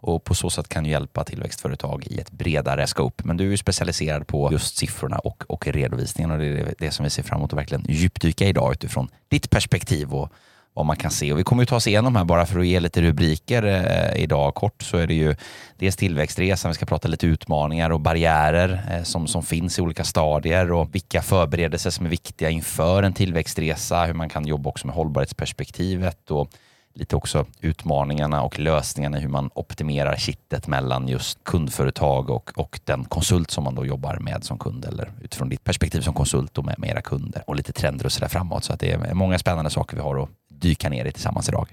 och 0.02 0.24
på 0.24 0.34
så 0.34 0.50
sätt 0.50 0.68
kan 0.68 0.84
ju 0.84 0.90
hjälpa 0.90 1.24
tillväxtföretag 1.24 2.06
i 2.06 2.20
ett 2.20 2.30
bredare 2.30 2.86
scope. 2.86 3.22
Men 3.26 3.36
du 3.36 3.46
är 3.46 3.50
ju 3.50 3.56
specialiserad 3.56 4.26
på 4.26 4.52
just 4.52 4.76
siffrorna 4.76 5.18
och, 5.18 5.44
och 5.48 5.66
redovisningen 5.66 6.30
och 6.30 6.38
det 6.38 6.46
är 6.46 6.74
det, 6.78 6.90
som 6.90 7.04
vi 7.04 7.10
ser 7.10 7.22
fram 7.22 7.38
emot 7.38 7.52
att 7.52 7.58
verkligen 7.58 7.84
djupdyka 7.88 8.44
i 8.44 8.48
idag 8.48 8.72
utifrån 8.72 9.08
ditt 9.28 9.50
perspektiv 9.50 10.14
och 10.14 10.32
vad 10.74 10.86
man 10.86 10.96
kan 10.96 11.10
se. 11.10 11.32
Och 11.32 11.38
vi 11.38 11.44
kommer 11.44 11.62
ju 11.62 11.66
ta 11.66 11.76
oss 11.76 11.86
igenom 11.86 12.16
här 12.16 12.24
bara 12.24 12.46
för 12.46 12.60
att 12.60 12.66
ge 12.66 12.80
lite 12.80 13.02
rubriker 13.02 13.62
eh, 13.62 14.22
idag 14.22 14.54
kort 14.54 14.82
så 14.82 14.96
är 14.96 15.06
det 15.06 15.14
ju 15.14 15.34
dels 15.78 15.96
tillväxtresan, 15.96 16.70
vi 16.70 16.74
ska 16.74 16.86
prata 16.86 17.08
lite 17.08 17.26
utmaningar 17.26 17.90
och 17.90 18.00
barriärer 18.00 18.82
eh, 18.90 19.02
som, 19.02 19.26
som 19.26 19.42
finns 19.42 19.78
i 19.78 19.82
olika 19.82 20.04
stadier 20.04 20.72
och 20.72 20.94
vilka 20.94 21.22
förberedelser 21.22 21.90
som 21.90 22.06
är 22.06 22.10
viktiga 22.10 22.50
inför 22.50 23.02
en 23.02 23.12
tillväxtresa, 23.12 24.04
hur 24.04 24.14
man 24.14 24.28
kan 24.28 24.46
jobba 24.46 24.70
också 24.70 24.86
med 24.86 24.96
hållbarhetsperspektivet 24.96 26.30
och 26.30 26.50
lite 26.94 27.16
också 27.16 27.46
utmaningarna 27.60 28.42
och 28.42 28.58
lösningarna 28.58 29.18
i 29.18 29.20
hur 29.20 29.28
man 29.28 29.50
optimerar 29.54 30.16
kittet 30.16 30.66
mellan 30.66 31.08
just 31.08 31.44
kundföretag 31.44 32.30
och, 32.30 32.52
och 32.56 32.80
den 32.84 33.04
konsult 33.04 33.50
som 33.50 33.64
man 33.64 33.74
då 33.74 33.86
jobbar 33.86 34.16
med 34.16 34.44
som 34.44 34.58
kund 34.58 34.84
eller 34.84 35.10
utifrån 35.22 35.48
ditt 35.48 35.64
perspektiv 35.64 36.00
som 36.00 36.14
konsult 36.14 36.58
och 36.58 36.64
med, 36.64 36.78
med 36.78 36.90
era 36.90 37.00
kunder 37.00 37.44
och 37.46 37.56
lite 37.56 37.72
trender 37.72 38.06
och 38.06 38.12
sådär 38.12 38.28
framåt. 38.28 38.64
Så 38.64 38.72
att 38.72 38.80
det 38.80 38.92
är 38.92 39.14
många 39.14 39.38
spännande 39.38 39.70
saker 39.70 39.96
vi 39.96 40.02
har 40.02 40.22
att 40.22 40.28
dyka 40.62 40.88
ner 40.88 41.04
i 41.06 41.12
tillsammans 41.12 41.48
idag. 41.48 41.66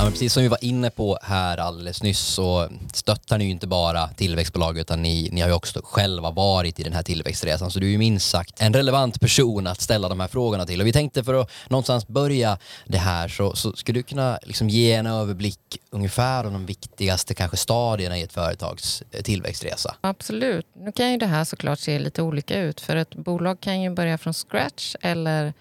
Ja, 0.00 0.04
men 0.04 0.12
precis 0.12 0.32
som 0.32 0.42
vi 0.42 0.48
var 0.48 0.64
inne 0.64 0.90
på 0.90 1.18
här 1.22 1.58
alldeles 1.58 2.02
nyss 2.02 2.20
så 2.20 2.68
stöttar 2.92 3.38
ni 3.38 3.44
ju 3.44 3.50
inte 3.50 3.66
bara 3.66 4.08
tillväxtbolag 4.08 4.78
utan 4.78 5.02
ni, 5.02 5.28
ni 5.32 5.40
har 5.40 5.48
ju 5.48 5.54
också 5.54 5.80
själva 5.84 6.30
varit 6.30 6.80
i 6.80 6.82
den 6.82 6.92
här 6.92 7.02
tillväxtresan. 7.02 7.70
Så 7.70 7.80
du 7.80 7.86
är 7.86 7.90
ju 7.90 7.98
minst 7.98 8.30
sagt 8.30 8.62
en 8.62 8.74
relevant 8.74 9.20
person 9.20 9.66
att 9.66 9.80
ställa 9.80 10.08
de 10.08 10.20
här 10.20 10.28
frågorna 10.28 10.66
till. 10.66 10.80
Och 10.80 10.86
vi 10.86 10.92
tänkte 10.92 11.24
för 11.24 11.34
att 11.34 11.50
någonstans 11.68 12.08
börja 12.08 12.58
det 12.86 12.98
här 12.98 13.28
så, 13.28 13.56
så 13.56 13.72
skulle 13.72 13.98
du 13.98 14.02
kunna 14.02 14.38
liksom 14.42 14.68
ge 14.68 14.92
en 14.92 15.06
överblick 15.06 15.78
ungefär 15.90 16.46
om 16.46 16.52
de 16.52 16.66
viktigaste 16.66 17.34
kanske 17.34 17.56
stadierna 17.56 18.18
i 18.18 18.22
ett 18.22 18.32
företags 18.32 19.02
eh, 19.10 19.22
tillväxtresa. 19.22 19.94
Absolut. 20.00 20.66
Nu 20.76 20.92
kan 20.92 21.12
ju 21.12 21.16
det 21.16 21.26
här 21.26 21.44
såklart 21.44 21.78
se 21.78 21.98
lite 21.98 22.22
olika 22.22 22.60
ut. 22.60 22.80
För 22.80 22.96
ett 22.96 23.14
bolag 23.14 23.60
kan 23.60 23.82
ju 23.82 23.90
börja 23.90 24.18
från 24.18 24.34
scratch 24.34 24.94
eller 25.00 25.52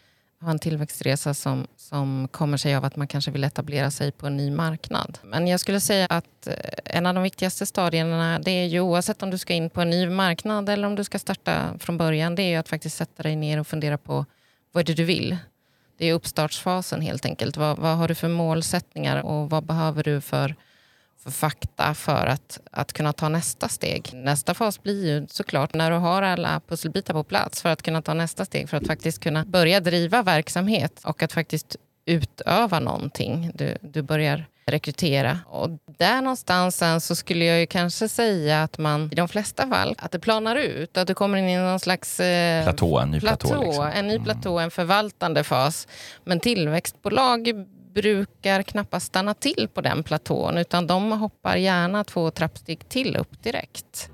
ha 0.41 0.51
en 0.51 0.59
tillväxtresa 0.59 1.33
som, 1.33 1.67
som 1.77 2.27
kommer 2.31 2.57
sig 2.57 2.75
av 2.75 2.85
att 2.85 2.95
man 2.95 3.07
kanske 3.07 3.31
vill 3.31 3.43
etablera 3.43 3.91
sig 3.91 4.11
på 4.11 4.27
en 4.27 4.37
ny 4.37 4.51
marknad. 4.51 5.17
Men 5.23 5.47
jag 5.47 5.59
skulle 5.59 5.79
säga 5.79 6.05
att 6.05 6.47
eh, 6.47 6.53
en 6.85 7.05
av 7.05 7.13
de 7.13 7.23
viktigaste 7.23 7.65
stadierna 7.65 8.39
det 8.39 8.51
är 8.51 8.65
ju 8.65 8.79
oavsett 8.79 9.23
om 9.23 9.29
du 9.29 9.37
ska 9.37 9.53
in 9.53 9.69
på 9.69 9.81
en 9.81 9.89
ny 9.89 10.09
marknad 10.09 10.69
eller 10.69 10.87
om 10.87 10.95
du 10.95 11.03
ska 11.03 11.19
starta 11.19 11.73
från 11.79 11.97
början 11.97 12.35
det 12.35 12.43
är 12.43 12.49
ju 12.49 12.55
att 12.55 12.69
faktiskt 12.69 12.97
sätta 12.97 13.23
dig 13.23 13.35
ner 13.35 13.59
och 13.59 13.67
fundera 13.67 13.97
på 13.97 14.25
vad 14.71 14.81
är 14.81 14.85
det 14.85 14.93
du 14.93 15.03
vill? 15.03 15.37
Det 15.97 16.05
är 16.05 16.13
uppstartsfasen 16.13 17.01
helt 17.01 17.25
enkelt. 17.25 17.57
Vad, 17.57 17.77
vad 17.77 17.97
har 17.97 18.07
du 18.07 18.15
för 18.15 18.27
målsättningar 18.27 19.23
och 19.23 19.49
vad 19.49 19.63
behöver 19.63 20.03
du 20.03 20.21
för 20.21 20.55
för 21.29 21.39
fakta 21.39 21.93
för 21.93 22.27
att, 22.27 22.59
att 22.71 22.93
kunna 22.93 23.13
ta 23.13 23.29
nästa 23.29 23.69
steg. 23.69 24.09
Nästa 24.13 24.53
fas 24.53 24.83
blir 24.83 25.07
ju 25.07 25.27
såklart 25.27 25.73
när 25.73 25.91
du 25.91 25.97
har 25.97 26.21
alla 26.21 26.61
pusselbitar 26.67 27.13
på 27.13 27.23
plats 27.23 27.61
för 27.61 27.69
att 27.69 27.81
kunna 27.81 28.01
ta 28.01 28.13
nästa 28.13 28.45
steg 28.45 28.69
för 28.69 28.77
att 28.77 28.87
faktiskt 28.87 29.19
kunna 29.23 29.45
börja 29.45 29.79
driva 29.79 30.23
verksamhet 30.23 31.01
och 31.03 31.23
att 31.23 31.33
faktiskt 31.33 31.75
utöva 32.05 32.79
någonting. 32.79 33.51
Du, 33.53 33.77
du 33.81 34.01
börjar 34.01 34.45
rekrytera. 34.65 35.39
Och 35.45 35.69
där 35.97 36.21
någonstans 36.21 36.77
sen 36.77 37.01
så 37.01 37.15
skulle 37.15 37.45
jag 37.45 37.59
ju 37.59 37.65
kanske 37.65 38.09
säga 38.09 38.63
att 38.63 38.77
man 38.77 39.09
i 39.11 39.15
de 39.15 39.27
flesta 39.27 39.67
fall 39.67 39.95
att 39.97 40.11
det 40.11 40.19
planar 40.19 40.55
ut, 40.55 40.97
att 40.97 41.07
du 41.07 41.13
kommer 41.13 41.37
in 41.37 41.49
i 41.49 41.57
någon 41.57 41.79
slags 41.79 42.19
eh, 42.19 42.63
Platå, 42.63 42.97
en 42.97 43.11
ny 43.11 43.19
platå. 43.19 43.47
platå, 43.47 43.63
liksom. 43.63 43.91
en 43.93 44.07
ny 44.07 44.19
platå, 44.19 44.59
en 44.59 44.71
förvaltande 44.71 45.43
fas. 45.43 45.87
Men 46.23 46.39
tillväxtbolag 46.39 47.47
brukar 47.93 48.63
knappast 48.63 49.05
stanna 49.05 49.33
till 49.33 49.67
på 49.73 49.81
den 49.81 50.03
platån 50.03 50.57
utan 50.57 50.87
de 50.87 51.11
hoppar 51.11 51.55
gärna 51.55 52.03
två 52.03 52.31
trappsteg 52.31 52.89
till 52.89 53.15
upp 53.15 53.43
direkt. 53.43 54.09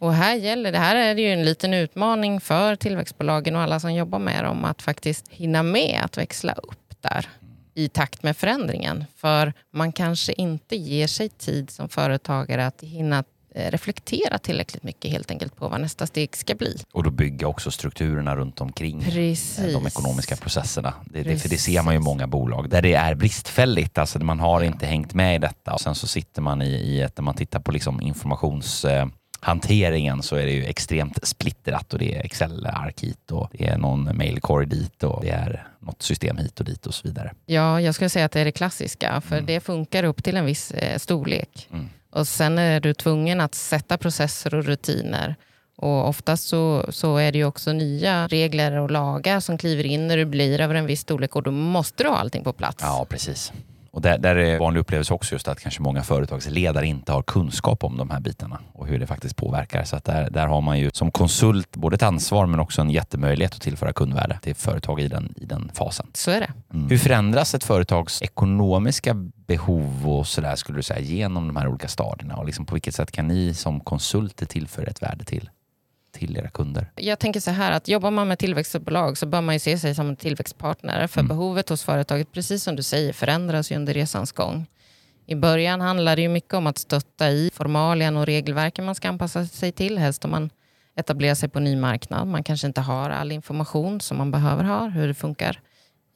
Och 0.00 0.12
här 0.12 0.34
gäller 0.34 0.72
det, 0.72 0.78
här 0.78 0.96
är 0.96 1.14
det 1.14 1.22
ju 1.22 1.28
en 1.28 1.44
liten 1.44 1.74
utmaning 1.74 2.40
för 2.40 2.76
tillväxtbolagen 2.76 3.56
och 3.56 3.62
alla 3.62 3.80
som 3.80 3.94
jobbar 3.94 4.18
med 4.18 4.44
dem 4.44 4.64
att 4.64 4.82
faktiskt 4.82 5.28
hinna 5.28 5.62
med 5.62 6.00
att 6.04 6.18
växla 6.18 6.52
upp 6.52 6.94
där 7.00 7.28
i 7.74 7.88
takt 7.88 8.22
med 8.22 8.36
förändringen. 8.36 9.04
För 9.16 9.52
man 9.70 9.92
kanske 9.92 10.32
inte 10.32 10.76
ger 10.76 11.06
sig 11.06 11.28
tid 11.28 11.70
som 11.70 11.88
företagare 11.88 12.66
att 12.66 12.82
hinna 12.82 13.24
reflektera 13.54 14.38
tillräckligt 14.38 14.82
mycket 14.82 15.10
helt 15.10 15.30
enkelt 15.30 15.56
på 15.56 15.68
vad 15.68 15.80
nästa 15.80 16.06
steg 16.06 16.36
ska 16.36 16.54
bli. 16.54 16.76
Och 16.92 17.02
då 17.02 17.10
bygga 17.10 17.46
också 17.46 17.70
strukturerna 17.70 18.36
runt 18.36 18.60
omkring 18.60 19.02
eh, 19.02 19.04
Precis. 19.04 19.72
de 19.72 19.86
ekonomiska 19.86 20.36
processerna. 20.36 20.94
Det, 21.04 21.22
det, 21.22 21.36
för 21.36 21.48
det 21.48 21.58
ser 21.58 21.82
man 21.82 21.94
ju 21.94 22.00
i 22.00 22.02
många 22.02 22.26
bolag 22.26 22.70
där 22.70 22.82
det 22.82 22.94
är 22.94 23.14
bristfälligt. 23.14 23.98
Alltså 23.98 24.18
man 24.18 24.40
har 24.40 24.62
inte 24.62 24.86
hängt 24.86 25.14
med 25.14 25.34
i 25.34 25.38
detta. 25.38 25.72
Och 25.72 25.80
sen 25.80 25.94
så 25.94 26.06
sitter 26.06 26.42
man 26.42 26.62
i, 26.62 26.70
i 26.70 27.00
ett, 27.00 27.18
när 27.18 27.22
man 27.22 27.34
tittar 27.34 27.60
på 27.60 27.72
liksom 27.72 28.00
informations 28.00 28.84
eh, 28.84 29.06
hanteringen 29.44 30.22
så 30.22 30.36
är 30.36 30.46
det 30.46 30.52
ju 30.52 30.64
extremt 30.64 31.26
splittrat 31.26 31.92
och 31.92 31.98
det 31.98 32.14
är 32.14 32.24
Excel-ark 32.24 33.00
hit 33.00 33.30
och 33.30 33.50
det 33.52 33.66
är 33.66 33.78
någon 33.78 34.16
mailkorg 34.16 34.66
dit 34.66 35.02
och 35.02 35.22
det 35.22 35.30
är 35.30 35.68
något 35.80 36.02
system 36.02 36.36
hit 36.36 36.60
och 36.60 36.66
dit 36.66 36.86
och 36.86 36.94
så 36.94 37.08
vidare. 37.08 37.32
Ja, 37.46 37.80
jag 37.80 37.94
skulle 37.94 38.10
säga 38.10 38.24
att 38.24 38.32
det 38.32 38.40
är 38.40 38.44
det 38.44 38.52
klassiska, 38.52 39.20
för 39.20 39.36
mm. 39.36 39.46
det 39.46 39.60
funkar 39.60 40.04
upp 40.04 40.24
till 40.24 40.36
en 40.36 40.44
viss 40.44 40.70
eh, 40.70 40.98
storlek. 40.98 41.68
Mm. 41.72 41.88
Och 42.14 42.28
sen 42.28 42.58
är 42.58 42.80
du 42.80 42.94
tvungen 42.94 43.40
att 43.40 43.54
sätta 43.54 43.98
processer 43.98 44.54
och 44.54 44.64
rutiner. 44.64 45.36
Och 45.76 46.08
oftast 46.08 46.48
så, 46.48 46.86
så 46.88 47.16
är 47.16 47.32
det 47.32 47.38
ju 47.38 47.44
också 47.44 47.72
nya 47.72 48.26
regler 48.28 48.78
och 48.78 48.90
lagar 48.90 49.40
som 49.40 49.58
kliver 49.58 49.86
in 49.86 50.08
när 50.08 50.16
du 50.16 50.24
blir 50.24 50.60
över 50.60 50.74
en 50.74 50.86
viss 50.86 51.00
storlek 51.00 51.36
och 51.36 51.42
då 51.42 51.50
måste 51.50 52.02
du 52.02 52.08
ha 52.08 52.16
allting 52.16 52.44
på 52.44 52.52
plats. 52.52 52.78
Ja, 52.82 53.06
precis. 53.08 53.52
Och 53.94 54.00
där, 54.00 54.18
där 54.18 54.36
är 54.36 54.58
vanlig 54.58 54.80
upplevelse 54.80 55.14
också 55.14 55.34
just 55.34 55.48
att 55.48 55.60
kanske 55.60 55.82
många 55.82 56.02
företagsledare 56.02 56.86
inte 56.86 57.12
har 57.12 57.22
kunskap 57.22 57.84
om 57.84 57.96
de 57.96 58.10
här 58.10 58.20
bitarna 58.20 58.60
och 58.72 58.86
hur 58.86 58.98
det 58.98 59.06
faktiskt 59.06 59.36
påverkar. 59.36 59.84
Så 59.84 59.96
att 59.96 60.04
där, 60.04 60.30
där 60.30 60.46
har 60.46 60.60
man 60.60 60.78
ju 60.78 60.90
som 60.92 61.10
konsult 61.10 61.76
både 61.76 61.94
ett 61.94 62.02
ansvar 62.02 62.46
men 62.46 62.60
också 62.60 62.80
en 62.80 62.90
jättemöjlighet 62.90 63.54
att 63.54 63.60
tillföra 63.60 63.92
kundvärde 63.92 64.38
till 64.42 64.54
företag 64.54 65.00
i 65.00 65.08
den, 65.08 65.34
i 65.36 65.44
den 65.44 65.70
fasen. 65.74 66.06
Så 66.12 66.30
är 66.30 66.40
det. 66.40 66.52
Mm. 66.74 66.88
Hur 66.88 66.98
förändras 66.98 67.54
ett 67.54 67.64
företags 67.64 68.22
ekonomiska 68.22 69.14
behov 69.46 70.08
och 70.08 70.26
sådär 70.26 70.56
skulle 70.56 70.78
du 70.78 70.82
säga 70.82 71.00
genom 71.00 71.46
de 71.46 71.56
här 71.56 71.68
olika 71.68 71.88
stadierna 71.88 72.36
och 72.36 72.46
liksom 72.46 72.66
på 72.66 72.74
vilket 72.74 72.94
sätt 72.94 73.12
kan 73.12 73.28
ni 73.28 73.54
som 73.54 73.80
konsulter 73.80 74.46
tillföra 74.46 74.86
ett 74.86 75.02
värde 75.02 75.24
till 75.24 75.50
till 76.14 76.36
era 76.36 76.48
kunder? 76.48 76.90
Jag 76.96 77.18
tänker 77.18 77.40
så 77.40 77.50
här 77.50 77.72
att 77.72 77.88
jobbar 77.88 78.10
man 78.10 78.28
med 78.28 78.38
tillväxtbolag 78.38 79.18
så 79.18 79.26
bör 79.26 79.40
man 79.40 79.54
ju 79.54 79.58
se 79.58 79.78
sig 79.78 79.94
som 79.94 80.08
en 80.08 80.16
tillväxtpartner. 80.16 81.06
För 81.06 81.20
mm. 81.20 81.28
behovet 81.28 81.68
hos 81.68 81.82
företaget, 81.82 82.32
precis 82.32 82.62
som 82.64 82.76
du 82.76 82.82
säger, 82.82 83.12
förändras 83.12 83.72
ju 83.72 83.76
under 83.76 83.94
resans 83.94 84.32
gång. 84.32 84.66
I 85.26 85.34
början 85.34 85.80
handlar 85.80 86.16
det 86.16 86.22
ju 86.22 86.28
mycket 86.28 86.54
om 86.54 86.66
att 86.66 86.78
stötta 86.78 87.30
i 87.30 87.50
formalien 87.54 88.16
och 88.16 88.26
regelverken 88.26 88.84
man 88.84 88.94
ska 88.94 89.08
anpassa 89.08 89.46
sig 89.46 89.72
till. 89.72 89.98
Helst 89.98 90.24
om 90.24 90.30
man 90.30 90.50
etablerar 90.96 91.34
sig 91.34 91.48
på 91.48 91.60
ny 91.60 91.76
marknad. 91.76 92.28
Man 92.28 92.42
kanske 92.42 92.66
inte 92.66 92.80
har 92.80 93.10
all 93.10 93.32
information 93.32 94.00
som 94.00 94.16
man 94.18 94.30
behöver 94.30 94.64
ha, 94.64 94.88
hur 94.88 95.08
det 95.08 95.14
funkar 95.14 95.60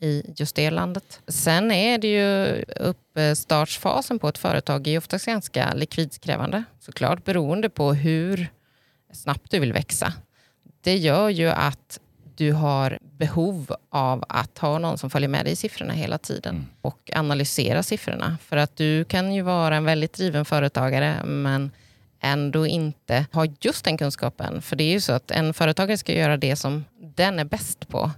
i 0.00 0.23
just 0.37 0.57
det 0.57 0.71
landet. 0.71 1.21
Sen 1.28 1.71
är 1.71 1.99
det 1.99 2.09
ju 2.09 2.62
uppstartsfasen 2.62 4.19
på 4.19 4.28
ett 4.28 4.38
företag 4.38 4.88
är 4.88 4.99
oftast 4.99 5.26
ganska 5.26 5.75
likvidskrävande 5.75 6.64
såklart 6.81 7.25
beroende 7.25 7.71
på 7.71 7.93
hur 7.93 8.49
snabbt 9.12 9.50
du 9.50 9.59
vill 9.59 9.73
växa. 9.73 10.12
Det 10.81 10.97
gör 10.97 11.29
ju 11.29 11.49
att 11.49 12.00
du 12.37 12.53
har 12.53 12.99
behov 13.19 13.75
av 13.91 14.25
att 14.29 14.59
ha 14.59 14.79
någon 14.79 14.99
som 14.99 15.11
följer 15.11 15.29
med 15.29 15.45
dig 15.45 15.53
i 15.53 15.57
siffrorna 15.57 15.93
hela 15.93 16.19
tiden 16.19 16.55
mm. 16.55 16.67
och 16.81 17.11
analysera 17.15 17.83
siffrorna. 17.83 18.38
För 18.43 18.57
att 18.57 18.77
du 18.77 19.05
kan 19.05 19.35
ju 19.35 19.43
vara 19.43 19.77
en 19.77 19.85
väldigt 19.85 20.12
driven 20.12 20.45
företagare 20.45 21.25
men 21.25 21.71
ändå 22.21 22.67
inte 22.67 23.27
ha 23.33 23.47
just 23.61 23.85
den 23.85 23.99
kunskapen. 23.99 24.62
För 24.62 24.77
det 24.77 24.85
är 24.85 24.93
ju 24.93 25.00
så 25.00 25.12
att 25.12 25.31
en 25.31 25.55
företagare 25.55 25.99
ska 25.99 26.12
göra 26.12 26.37
det 26.37 26.57
som 26.57 26.85
den 27.00 27.38
är 27.38 27.45
bäst 27.45 27.88
på 27.88 28.11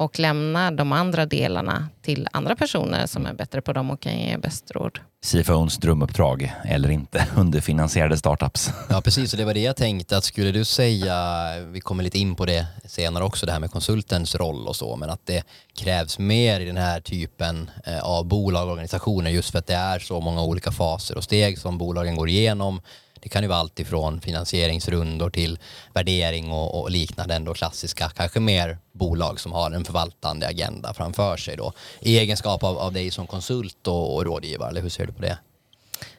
och 0.00 0.18
lämna 0.18 0.70
de 0.70 0.92
andra 0.92 1.26
delarna 1.26 1.88
till 2.02 2.28
andra 2.32 2.56
personer 2.56 3.06
som 3.06 3.26
är 3.26 3.34
bättre 3.34 3.62
på 3.62 3.72
dem 3.72 3.90
och 3.90 4.00
kan 4.00 4.18
ge 4.18 4.36
bäst 4.36 4.70
råd. 4.70 4.98
CFOns 5.24 5.76
drömuppdrag, 5.76 6.54
eller 6.64 6.90
inte, 6.90 7.26
underfinansierade 7.36 8.16
startups. 8.16 8.70
Ja, 8.90 9.00
precis. 9.00 9.32
Och 9.32 9.38
det 9.38 9.44
var 9.44 9.54
det 9.54 9.60
jag 9.60 9.76
tänkte 9.76 10.16
att 10.16 10.24
skulle 10.24 10.52
du 10.52 10.64
säga, 10.64 11.16
vi 11.66 11.80
kommer 11.80 12.02
lite 12.04 12.18
in 12.18 12.34
på 12.34 12.46
det 12.46 12.66
senare 12.84 13.24
också, 13.24 13.46
det 13.46 13.52
här 13.52 13.60
med 13.60 13.70
konsultens 13.70 14.34
roll 14.34 14.66
och 14.66 14.76
så, 14.76 14.96
men 14.96 15.10
att 15.10 15.26
det 15.26 15.44
krävs 15.76 16.18
mer 16.18 16.60
i 16.60 16.64
den 16.64 16.76
här 16.76 17.00
typen 17.00 17.70
eh, 17.84 18.04
av 18.04 18.26
bolag 18.26 18.66
och 18.66 18.72
organisationer 18.72 19.30
just 19.30 19.50
för 19.50 19.58
att 19.58 19.66
det 19.66 19.74
är 19.74 19.98
så 19.98 20.20
många 20.20 20.42
olika 20.42 20.72
faser 20.72 21.16
och 21.16 21.24
steg 21.24 21.58
som 21.58 21.78
bolagen 21.78 22.16
går 22.16 22.28
igenom 22.28 22.80
det 23.20 23.28
kan 23.28 23.42
ju 23.42 23.48
vara 23.48 23.58
allt 23.58 23.80
ifrån 23.80 24.20
finansieringsrundor 24.20 25.30
till 25.30 25.58
värdering 25.94 26.52
och, 26.52 26.80
och 26.80 26.90
liknande 26.90 27.34
ändå 27.34 27.54
klassiska, 27.54 28.08
kanske 28.08 28.40
mer 28.40 28.78
bolag 28.92 29.40
som 29.40 29.52
har 29.52 29.70
en 29.70 29.84
förvaltande 29.84 30.46
agenda 30.46 30.94
framför 30.94 31.36
sig 31.36 31.56
då. 31.56 31.72
I 32.00 32.18
egenskap 32.18 32.64
av, 32.64 32.78
av 32.78 32.92
dig 32.92 33.10
som 33.10 33.26
konsult 33.26 33.86
och, 33.86 34.16
och 34.16 34.24
rådgivare, 34.24 34.70
eller 34.70 34.82
hur 34.82 34.88
ser 34.88 35.06
du 35.06 35.12
på 35.12 35.22
det? 35.22 35.38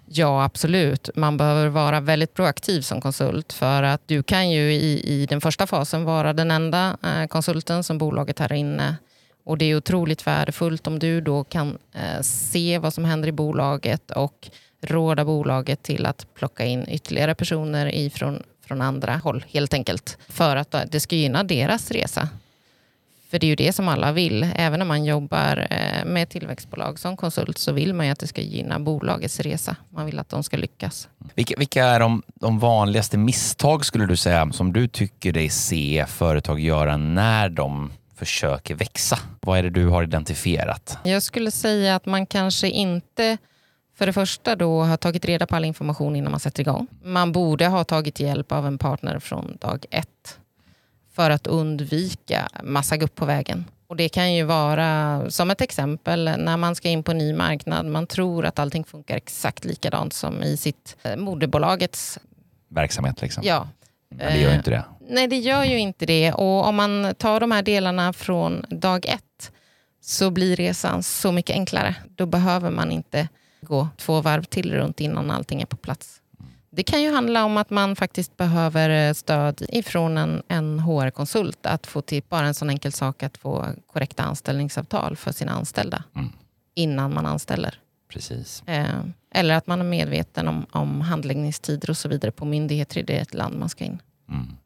Ja, 0.05 0.43
absolut. 0.43 1.09
Man 1.15 1.37
behöver 1.37 1.67
vara 1.67 1.99
väldigt 1.99 2.33
proaktiv 2.33 2.81
som 2.81 3.01
konsult 3.01 3.53
för 3.53 3.83
att 3.83 4.01
du 4.05 4.23
kan 4.23 4.49
ju 4.49 4.73
i, 4.73 5.01
i 5.13 5.25
den 5.25 5.41
första 5.41 5.67
fasen 5.67 6.03
vara 6.03 6.33
den 6.33 6.51
enda 6.51 6.97
eh, 7.03 7.27
konsulten 7.27 7.83
som 7.83 7.97
bolaget 7.97 8.39
har 8.39 8.53
inne 8.53 8.95
och 9.43 9.57
det 9.57 9.65
är 9.65 9.77
otroligt 9.77 10.27
värdefullt 10.27 10.87
om 10.87 10.99
du 10.99 11.21
då 11.21 11.43
kan 11.43 11.77
eh, 11.93 12.21
se 12.21 12.77
vad 12.77 12.93
som 12.93 13.05
händer 13.05 13.27
i 13.27 13.31
bolaget 13.31 14.11
och 14.11 14.49
råda 14.81 15.25
bolaget 15.25 15.83
till 15.83 16.05
att 16.05 16.33
plocka 16.33 16.65
in 16.65 16.85
ytterligare 16.89 17.35
personer 17.35 17.95
ifrån, 17.95 18.43
från 18.65 18.81
andra 18.81 19.17
håll 19.17 19.45
helt 19.49 19.73
enkelt. 19.73 20.17
För 20.27 20.55
att 20.55 20.75
det 20.91 20.99
ska 20.99 21.15
gynna 21.15 21.43
deras 21.43 21.91
resa. 21.91 22.29
För 23.31 23.39
det 23.39 23.45
är 23.45 23.49
ju 23.49 23.55
det 23.55 23.73
som 23.73 23.87
alla 23.87 24.11
vill. 24.11 24.49
Även 24.55 24.79
när 24.79 24.85
man 24.85 25.05
jobbar 25.05 25.67
eh, 25.69 26.05
med 26.05 26.29
tillväxtbolag 26.29 26.99
som 26.99 27.17
konsult 27.17 27.57
så 27.57 27.71
vill 27.71 27.93
man 27.93 28.05
ju 28.05 28.11
att 28.11 28.19
det 28.19 28.27
ska 28.27 28.41
gynna 28.41 28.79
bolagets 28.79 29.39
resa. 29.39 29.75
Man 29.89 30.05
vill 30.05 30.19
att 30.19 30.29
de 30.29 30.43
ska 30.43 30.57
lyckas. 30.57 31.09
Vilka, 31.35 31.55
vilka 31.57 31.85
är 31.85 31.99
de, 31.99 32.23
de 32.35 32.59
vanligaste 32.59 33.17
misstag 33.17 33.85
skulle 33.85 34.05
du 34.05 34.15
säga 34.15 34.51
som 34.51 34.73
du 34.73 34.87
tycker 34.87 35.31
dig 35.31 35.49
se 35.49 36.05
företag 36.07 36.59
göra 36.59 36.97
när 36.97 37.49
de 37.49 37.91
försöker 38.15 38.75
växa? 38.75 39.19
Vad 39.39 39.59
är 39.59 39.63
det 39.63 39.69
du 39.69 39.87
har 39.87 40.03
identifierat? 40.03 40.97
Jag 41.03 41.23
skulle 41.23 41.51
säga 41.51 41.95
att 41.95 42.05
man 42.05 42.25
kanske 42.25 42.69
inte 42.69 43.37
för 44.01 44.05
det 44.05 44.13
första 44.13 44.55
då 44.55 44.83
ha 44.83 44.97
tagit 44.97 45.25
reda 45.25 45.47
på 45.47 45.55
all 45.55 45.65
information 45.65 46.15
innan 46.15 46.31
man 46.31 46.39
sätter 46.39 46.61
igång. 46.61 46.87
Man 47.03 47.31
borde 47.31 47.67
ha 47.67 47.83
tagit 47.83 48.19
hjälp 48.19 48.51
av 48.51 48.67
en 48.67 48.77
partner 48.77 49.19
från 49.19 49.57
dag 49.57 49.85
ett 49.91 50.39
för 51.13 51.29
att 51.29 51.47
undvika 51.47 52.49
massa 52.63 52.97
gupp 52.97 53.15
på 53.15 53.25
vägen. 53.25 53.65
Och 53.87 53.95
Det 53.95 54.09
kan 54.09 54.33
ju 54.33 54.43
vara, 54.43 55.21
som 55.29 55.51
ett 55.51 55.61
exempel, 55.61 56.23
när 56.37 56.57
man 56.57 56.75
ska 56.75 56.89
in 56.89 57.03
på 57.03 57.11
en 57.11 57.17
ny 57.17 57.33
marknad. 57.33 57.85
Man 57.85 58.07
tror 58.07 58.45
att 58.45 58.59
allting 58.59 58.83
funkar 58.83 59.17
exakt 59.17 59.65
likadant 59.65 60.13
som 60.13 60.43
i 60.43 60.57
sitt 60.57 60.97
eh, 61.03 61.15
moderbolagets 61.15 62.19
verksamhet. 62.69 63.21
Liksom. 63.21 63.43
Ja. 63.45 63.67
Men 64.09 64.33
det 64.33 64.39
gör 64.39 64.49
ju 64.49 64.55
inte 64.55 64.69
det. 64.69 64.75
Eh, 64.75 64.83
nej, 65.09 65.27
det 65.27 65.37
gör 65.37 65.63
ju 65.63 65.77
inte 65.77 66.05
det. 66.05 66.33
Och 66.33 66.67
om 66.67 66.75
man 66.75 67.15
tar 67.17 67.39
de 67.39 67.51
här 67.51 67.61
delarna 67.61 68.13
från 68.13 68.65
dag 68.69 69.05
ett 69.05 69.51
så 70.01 70.29
blir 70.31 70.55
resan 70.55 71.03
så 71.03 71.31
mycket 71.31 71.53
enklare. 71.53 71.95
Då 72.15 72.25
behöver 72.25 72.69
man 72.69 72.91
inte 72.91 73.27
gå 73.61 73.87
två 73.97 74.21
varv 74.21 74.43
till 74.43 74.73
runt 74.73 74.99
innan 74.99 75.31
allting 75.31 75.61
är 75.61 75.65
på 75.65 75.77
plats. 75.77 76.21
Det 76.73 76.83
kan 76.83 77.01
ju 77.01 77.11
handla 77.11 77.45
om 77.45 77.57
att 77.57 77.69
man 77.69 77.95
faktiskt 77.95 78.37
behöver 78.37 78.89
eh, 78.89 79.13
stöd 79.13 79.65
ifrån 79.69 80.17
en, 80.17 80.43
en 80.47 80.79
HR-konsult. 80.79 81.65
Att 81.65 81.87
få 81.87 82.01
till 82.01 82.23
bara 82.29 82.47
en 82.47 82.53
sån 82.53 82.69
enkel 82.69 82.91
sak 82.91 83.23
att 83.23 83.37
få 83.37 83.65
korrekta 83.87 84.23
anställningsavtal 84.23 85.15
för 85.15 85.31
sina 85.31 85.51
anställda 85.51 86.03
mm. 86.15 86.29
innan 86.75 87.13
man 87.13 87.25
anställer. 87.25 87.79
Precis. 88.09 88.63
Eh, 88.65 88.99
eller 89.31 89.55
att 89.55 89.67
man 89.67 89.79
är 89.79 89.85
medveten 89.85 90.47
om, 90.47 90.65
om 90.71 91.01
handläggningstider 91.01 91.89
och 91.89 91.97
så 91.97 92.09
vidare 92.09 92.31
på 92.31 92.45
myndigheter 92.45 92.99
i 92.99 93.03
det 93.03 93.33
land 93.33 93.59
man 93.59 93.69
ska 93.69 93.83
in. 93.83 94.01
Mm. 94.29 94.57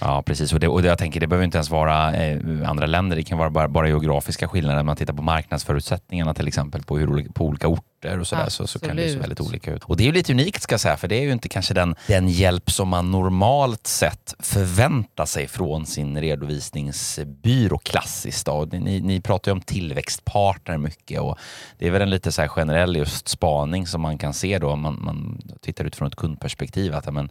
Ja, 0.00 0.22
precis. 0.22 0.52
Och 0.52 0.60
det, 0.60 0.68
och 0.68 0.82
det, 0.82 0.88
jag 0.88 0.98
tänker, 0.98 1.20
det 1.20 1.26
behöver 1.26 1.44
inte 1.44 1.58
ens 1.58 1.70
vara 1.70 2.14
eh, 2.14 2.38
andra 2.68 2.86
länder. 2.86 3.16
Det 3.16 3.22
kan 3.22 3.38
vara 3.38 3.50
bara, 3.50 3.68
bara 3.68 3.88
geografiska 3.88 4.48
skillnader. 4.48 4.82
Man 4.82 4.96
tittar 4.96 5.14
på 5.14 5.22
marknadsförutsättningarna 5.22 6.34
till 6.34 6.48
exempel 6.48 6.82
på, 6.82 6.98
hur, 6.98 7.32
på 7.32 7.44
olika 7.44 7.68
orter 7.68 8.20
och 8.20 8.26
sådär, 8.26 8.48
så, 8.48 8.66
så 8.66 8.78
kan 8.78 8.96
det 8.96 9.08
se 9.08 9.18
väldigt 9.18 9.40
olika 9.40 9.72
ut. 9.72 9.84
Och 9.84 9.96
det 9.96 10.02
är 10.02 10.06
ju 10.06 10.12
lite 10.12 10.32
unikt 10.32 10.62
ska 10.62 10.72
jag 10.72 10.80
säga, 10.80 10.96
för 10.96 11.08
det 11.08 11.16
är 11.16 11.22
ju 11.22 11.32
inte 11.32 11.48
kanske 11.48 11.74
den, 11.74 11.94
den 12.06 12.28
hjälp 12.28 12.70
som 12.70 12.88
man 12.88 13.10
normalt 13.10 13.86
sett 13.86 14.34
förväntar 14.38 15.26
sig 15.26 15.48
från 15.48 15.86
sin 15.86 16.20
redovisningsbyrå 16.20 17.78
klassiskt. 17.78 18.46
Då. 18.46 18.68
Ni, 18.72 19.00
ni 19.00 19.20
pratar 19.20 19.50
ju 19.50 19.52
om 19.52 19.60
tillväxtpartner 19.60 20.78
mycket 20.78 21.20
och 21.20 21.38
det 21.78 21.86
är 21.86 21.90
väl 21.90 22.02
en 22.02 22.10
lite 22.10 22.32
så 22.32 22.48
generell 22.48 22.96
just 22.96 23.28
spaning 23.28 23.86
som 23.86 24.00
man 24.00 24.18
kan 24.18 24.34
se 24.34 24.58
då 24.58 24.70
om 24.70 24.80
man, 24.80 24.98
man 25.04 25.40
tittar 25.62 25.84
utifrån 25.84 26.08
ett 26.08 26.16
kundperspektiv. 26.16 26.94
Att, 26.94 27.12
men, 27.12 27.30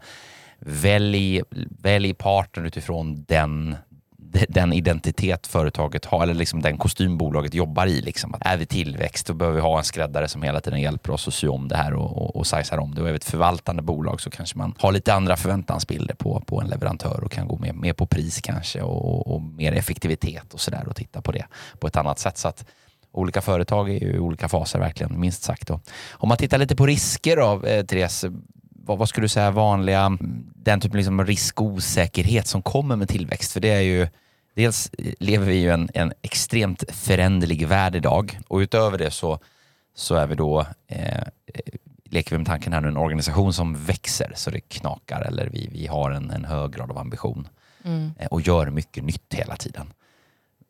välj, 0.60 1.42
välj 1.82 2.14
partner 2.14 2.66
utifrån 2.66 3.26
den 3.28 3.76
den 4.50 4.74
identitet 4.74 5.48
företaget 5.48 6.06
har, 6.06 6.24
eller 6.24 6.34
liksom 6.34 6.62
den 6.62 6.78
kostym 6.78 7.18
bolaget 7.18 7.54
jobbar 7.54 7.88
i. 7.88 8.02
Liksom. 8.02 8.34
Att 8.34 8.46
är 8.46 8.58
vi 8.58 8.66
tillväxt, 8.66 9.28
då 9.28 9.34
behöver 9.34 9.56
vi 9.56 9.62
ha 9.62 9.78
en 9.78 9.84
skräddare 9.84 10.28
som 10.28 10.44
hela 10.44 10.62
tiden 10.62 10.82
hjälper 10.82 11.12
oss 11.12 11.28
att 11.28 11.34
sy 11.34 11.48
om 11.48 11.68
det 11.68 11.76
här 11.76 11.94
och, 11.94 12.18
och, 12.18 12.36
och 12.36 12.48
sajsar 12.48 12.78
om 12.78 12.96
det. 12.96 13.02
Och 13.02 13.08
är 13.08 13.12
vi 13.12 13.18
ett 13.18 13.24
förvaltande 13.24 13.82
bolag 13.82 14.22
så 14.22 14.30
kanske 14.30 14.58
man 14.58 14.76
har 14.78 14.92
lite 14.92 15.14
andra 15.14 15.38
förväntansbilder 15.38 16.16
på, 16.16 16.40
på 16.40 16.62
en 16.62 16.68
leverantör 16.68 17.24
och 17.24 17.32
kan 17.32 17.48
gå 17.48 17.58
mer, 17.58 17.74
mer 17.74 17.94
på 17.94 18.06
pris 18.06 18.42
kanske 18.42 18.82
och, 18.82 19.36
och 19.36 19.42
mer 19.42 19.72
effektivitet 19.72 20.54
och 20.54 20.60
sådär 20.60 20.88
och 20.88 20.96
titta 20.96 21.22
på 21.22 21.32
det 21.32 21.46
på 21.80 21.88
ett 21.88 21.96
annat 21.96 22.20
sätt. 22.20 22.38
Så 22.38 22.48
att 22.48 22.66
olika 23.12 23.42
företag 23.42 23.90
är 23.90 24.00
ju 24.00 24.14
i 24.14 24.20
olika 24.20 24.50
faser 24.50 24.80
verkligen, 24.80 25.20
minst 25.20 25.44
sagt. 25.44 25.68
Då. 25.68 25.80
Om 26.12 26.30
man 26.30 26.38
tittar 26.38 26.58
lite 26.58 26.76
på 26.76 26.86
risker 26.86 27.38
då, 27.38 27.68
eh, 27.68 27.86
Therese, 27.86 28.26
vad, 28.86 28.98
vad 28.98 29.10
skulle 29.10 29.26
du 29.26 29.30
säga 29.30 29.52
vanliga, 29.52 30.18
den 30.56 30.80
typen 30.80 30.96
av 30.96 30.98
liksom 30.98 31.26
risk 31.26 31.62
och 31.62 31.68
osäkerhet 31.68 32.48
som 32.48 32.62
kommer 32.62 32.96
med 32.96 33.10
tillväxt? 33.10 33.52
För 33.52 33.60
det 33.60 33.70
är 33.70 33.82
ju, 33.82 34.08
dels 34.56 34.92
lever 35.20 35.46
vi 35.46 35.56
i 35.56 35.70
en, 35.70 35.90
en 35.94 36.14
extremt 36.22 36.84
föränderlig 36.92 37.68
värld 37.68 37.96
idag 37.96 38.40
och 38.48 38.58
utöver 38.58 38.98
det 38.98 39.12
så, 39.12 39.40
så 39.96 40.16
är 40.16 40.28
vi 40.28 40.36
då, 40.36 40.66
eh, 40.88 41.24
leker 42.04 42.32
vi 42.32 42.38
med 42.38 42.48
tanken 42.48 42.74
här 42.74 42.82
nu, 42.82 42.88
en 42.88 42.98
organisation 42.98 43.54
som 43.54 43.76
växer 43.86 44.32
så 44.36 44.52
det 44.52 44.62
knakar 44.62 45.22
eller 45.22 45.50
vi, 45.50 45.70
vi 45.72 45.88
har 45.88 46.12
en, 46.12 46.32
en 46.32 46.46
hög 46.46 46.72
grad 46.72 46.92
av 46.92 46.98
ambition 46.98 47.48
mm. 47.84 48.12
eh, 48.20 48.28
och 48.28 48.42
gör 48.42 48.70
mycket 48.70 49.04
nytt 49.04 49.34
hela 49.34 49.56
tiden. 49.56 49.94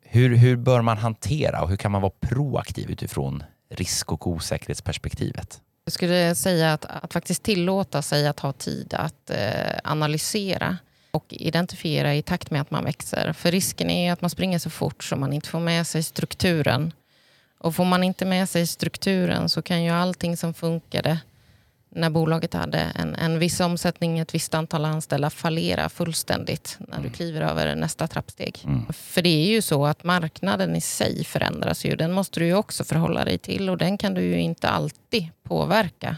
Hur, 0.02 0.36
hur 0.36 0.56
bör 0.56 0.82
man 0.82 0.98
hantera 0.98 1.62
och 1.62 1.68
hur 1.68 1.76
kan 1.76 1.92
man 1.92 2.02
vara 2.02 2.12
proaktiv 2.20 2.90
utifrån 2.90 3.42
risk 3.70 4.12
och 4.12 4.26
osäkerhetsperspektivet? 4.26 5.60
Jag 5.86 5.92
skulle 5.92 6.34
säga 6.34 6.72
att, 6.72 6.84
att 6.84 7.12
faktiskt 7.12 7.42
tillåta 7.42 8.02
sig 8.02 8.26
att 8.26 8.40
ha 8.40 8.52
tid 8.52 8.94
att 8.94 9.30
eh, 9.30 9.78
analysera 9.84 10.76
och 11.10 11.24
identifiera 11.28 12.14
i 12.14 12.22
takt 12.22 12.50
med 12.50 12.60
att 12.60 12.70
man 12.70 12.84
växer. 12.84 13.32
För 13.32 13.50
risken 13.50 13.90
är 13.90 14.12
att 14.12 14.20
man 14.20 14.30
springer 14.30 14.58
så 14.58 14.70
fort 14.70 15.04
så 15.04 15.16
man 15.16 15.32
inte 15.32 15.48
får 15.48 15.60
med 15.60 15.86
sig 15.86 16.02
strukturen. 16.02 16.92
Och 17.58 17.74
får 17.74 17.84
man 17.84 18.04
inte 18.04 18.24
med 18.24 18.48
sig 18.48 18.66
strukturen 18.66 19.48
så 19.48 19.62
kan 19.62 19.84
ju 19.84 19.90
allting 19.90 20.36
som 20.36 20.54
funkade 20.54 21.18
när 21.90 22.10
bolaget 22.10 22.54
hade 22.54 22.78
en, 22.78 23.14
en 23.14 23.38
viss 23.38 23.60
omsättning, 23.60 24.18
ett 24.18 24.34
visst 24.34 24.54
antal 24.54 24.84
anställda 24.84 25.30
fallera 25.30 25.88
fullständigt 25.88 26.76
när 26.80 26.96
du 26.96 27.00
mm. 27.00 27.12
kliver 27.12 27.40
över 27.40 27.74
nästa 27.74 28.06
trappsteg. 28.06 28.58
Mm. 28.64 28.86
För 28.92 29.22
det 29.22 29.28
är 29.28 29.46
ju 29.46 29.62
så 29.62 29.86
att 29.86 30.04
marknaden 30.04 30.76
i 30.76 30.80
sig 30.80 31.24
förändras 31.24 31.84
ju. 31.84 31.96
Den 31.96 32.12
måste 32.12 32.40
du 32.40 32.46
ju 32.46 32.54
också 32.54 32.84
förhålla 32.84 33.24
dig 33.24 33.38
till 33.38 33.70
och 33.70 33.78
den 33.78 33.98
kan 33.98 34.14
du 34.14 34.22
ju 34.22 34.40
inte 34.40 34.68
alltid 34.68 35.28
påverka. 35.42 36.16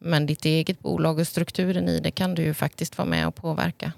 Men 0.00 0.26
ditt 0.26 0.44
eget 0.44 0.80
bolag 0.80 1.18
och 1.18 1.28
strukturen 1.28 1.88
i 1.88 2.00
det 2.00 2.10
kan 2.10 2.34
du 2.34 2.42
ju 2.42 2.54
faktiskt 2.54 2.98
vara 2.98 3.08
med 3.08 3.26
och 3.26 3.34
påverka. 3.34 3.92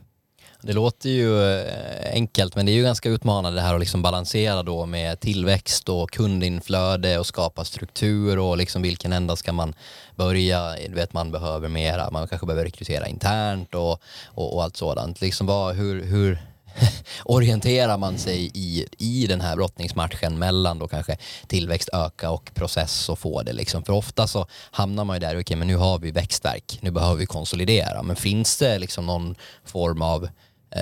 Det 0.63 0.73
låter 0.73 1.11
ju 1.11 1.53
eh, 1.53 2.13
enkelt 2.13 2.57
men 2.57 2.67
det 2.67 2.73
är 2.73 2.75
ju 2.75 2.83
ganska 2.83 3.09
utmanande 3.09 3.59
det 3.59 3.63
här 3.63 3.75
att 3.75 3.81
liksom 3.81 4.03
balansera 4.03 4.63
då 4.63 4.87
med 4.87 5.21
tillväxt 5.21 5.89
och 5.89 6.11
kundinflöde 6.11 7.19
och 7.19 7.27
skapa 7.27 7.65
struktur 7.65 8.39
och 8.39 8.57
liksom 8.57 8.83
vilken 8.83 9.13
ända 9.13 9.37
ska 9.37 9.53
man 9.53 9.75
börja? 10.17 10.75
Du 10.89 10.95
vet 10.95 11.13
man 11.13 11.33
behöver 11.33 11.69
mera, 11.69 12.11
man 12.11 12.29
kanske 12.29 12.47
behöver 12.47 12.65
rekrytera 12.65 13.07
internt 13.07 13.75
och, 13.75 14.03
och, 14.27 14.55
och 14.55 14.63
allt 14.63 14.77
sådant. 14.77 15.21
Liksom 15.21 15.47
vad, 15.47 15.77
hur, 15.77 16.05
hur 16.05 16.39
orienterar 17.25 17.99
man 17.99 18.19
sig 18.19 18.51
i, 18.55 18.87
i 18.99 19.27
den 19.27 19.41
här 19.41 19.57
brottningsmatchen 19.57 20.39
mellan 20.39 20.79
då 20.79 20.89
kanske 20.89 21.17
tillväxt, 21.47 21.89
öka 21.93 22.31
och 22.31 22.51
process 22.55 23.09
och 23.09 23.19
få 23.19 23.43
det 23.43 23.53
liksom. 23.53 23.83
För 23.83 23.93
ofta 23.93 24.27
så 24.27 24.47
hamnar 24.71 25.05
man 25.05 25.17
ju 25.17 25.21
där, 25.21 25.29
okej 25.29 25.41
okay, 25.41 25.57
men 25.57 25.69
nu 25.69 25.77
har 25.77 25.99
vi 25.99 26.11
växtverk, 26.11 26.79
nu 26.81 26.91
behöver 26.91 27.17
vi 27.17 27.27
konsolidera. 27.27 28.03
Men 28.03 28.17
finns 28.17 28.57
det 28.57 28.79
liksom 28.79 29.07
någon 29.07 29.35
form 29.65 30.03
av 30.03 30.29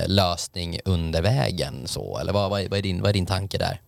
lösning 0.06 0.78
under 0.84 1.22
vägen? 1.22 1.86
Så? 1.86 2.18
Eller 2.18 2.32
vad, 2.32 2.50
vad, 2.50 2.74
är 2.74 2.82
din, 2.82 3.00
vad 3.00 3.08
är 3.08 3.12
din 3.12 3.26
tanke 3.26 3.58
där? 3.58 3.80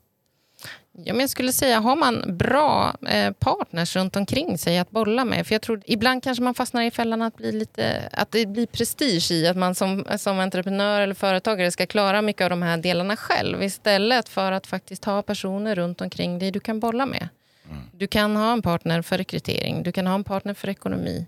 Ja, 0.92 1.12
men 1.12 1.20
jag 1.20 1.30
skulle 1.30 1.52
säga, 1.52 1.80
har 1.80 1.96
man 1.96 2.36
bra 2.36 2.96
eh, 3.08 3.32
partners 3.32 3.96
runt 3.96 4.16
omkring 4.16 4.58
sig 4.58 4.78
att 4.78 4.90
bolla 4.90 5.24
med? 5.24 5.46
För 5.46 5.54
jag 5.54 5.62
tror 5.62 5.82
ibland 5.84 6.22
kanske 6.22 6.44
man 6.44 6.54
fastnar 6.54 6.82
i 6.82 6.90
fällan 6.90 7.22
att, 7.22 7.36
bli 7.36 7.52
lite, 7.52 8.08
att 8.12 8.30
det 8.30 8.46
blir 8.46 8.66
prestige 8.66 9.30
i 9.30 9.46
att 9.46 9.56
man 9.56 9.74
som, 9.74 10.04
som 10.18 10.40
entreprenör 10.40 11.00
eller 11.00 11.14
företagare 11.14 11.70
ska 11.70 11.86
klara 11.86 12.22
mycket 12.22 12.44
av 12.44 12.50
de 12.50 12.62
här 12.62 12.76
delarna 12.76 13.16
själv 13.16 13.62
istället 13.62 14.28
för 14.28 14.52
att 14.52 14.66
faktiskt 14.66 15.04
ha 15.04 15.22
personer 15.22 15.74
runt 15.74 16.00
omkring 16.00 16.38
dig 16.38 16.50
du 16.50 16.60
kan 16.60 16.80
bolla 16.80 17.06
med. 17.06 17.28
Mm. 17.70 17.82
Du 17.92 18.06
kan 18.06 18.36
ha 18.36 18.52
en 18.52 18.62
partner 18.62 19.02
för 19.02 19.18
rekrytering, 19.18 19.82
du 19.82 19.92
kan 19.92 20.06
ha 20.06 20.14
en 20.14 20.24
partner 20.24 20.54
för 20.54 20.68
ekonomi. 20.68 21.26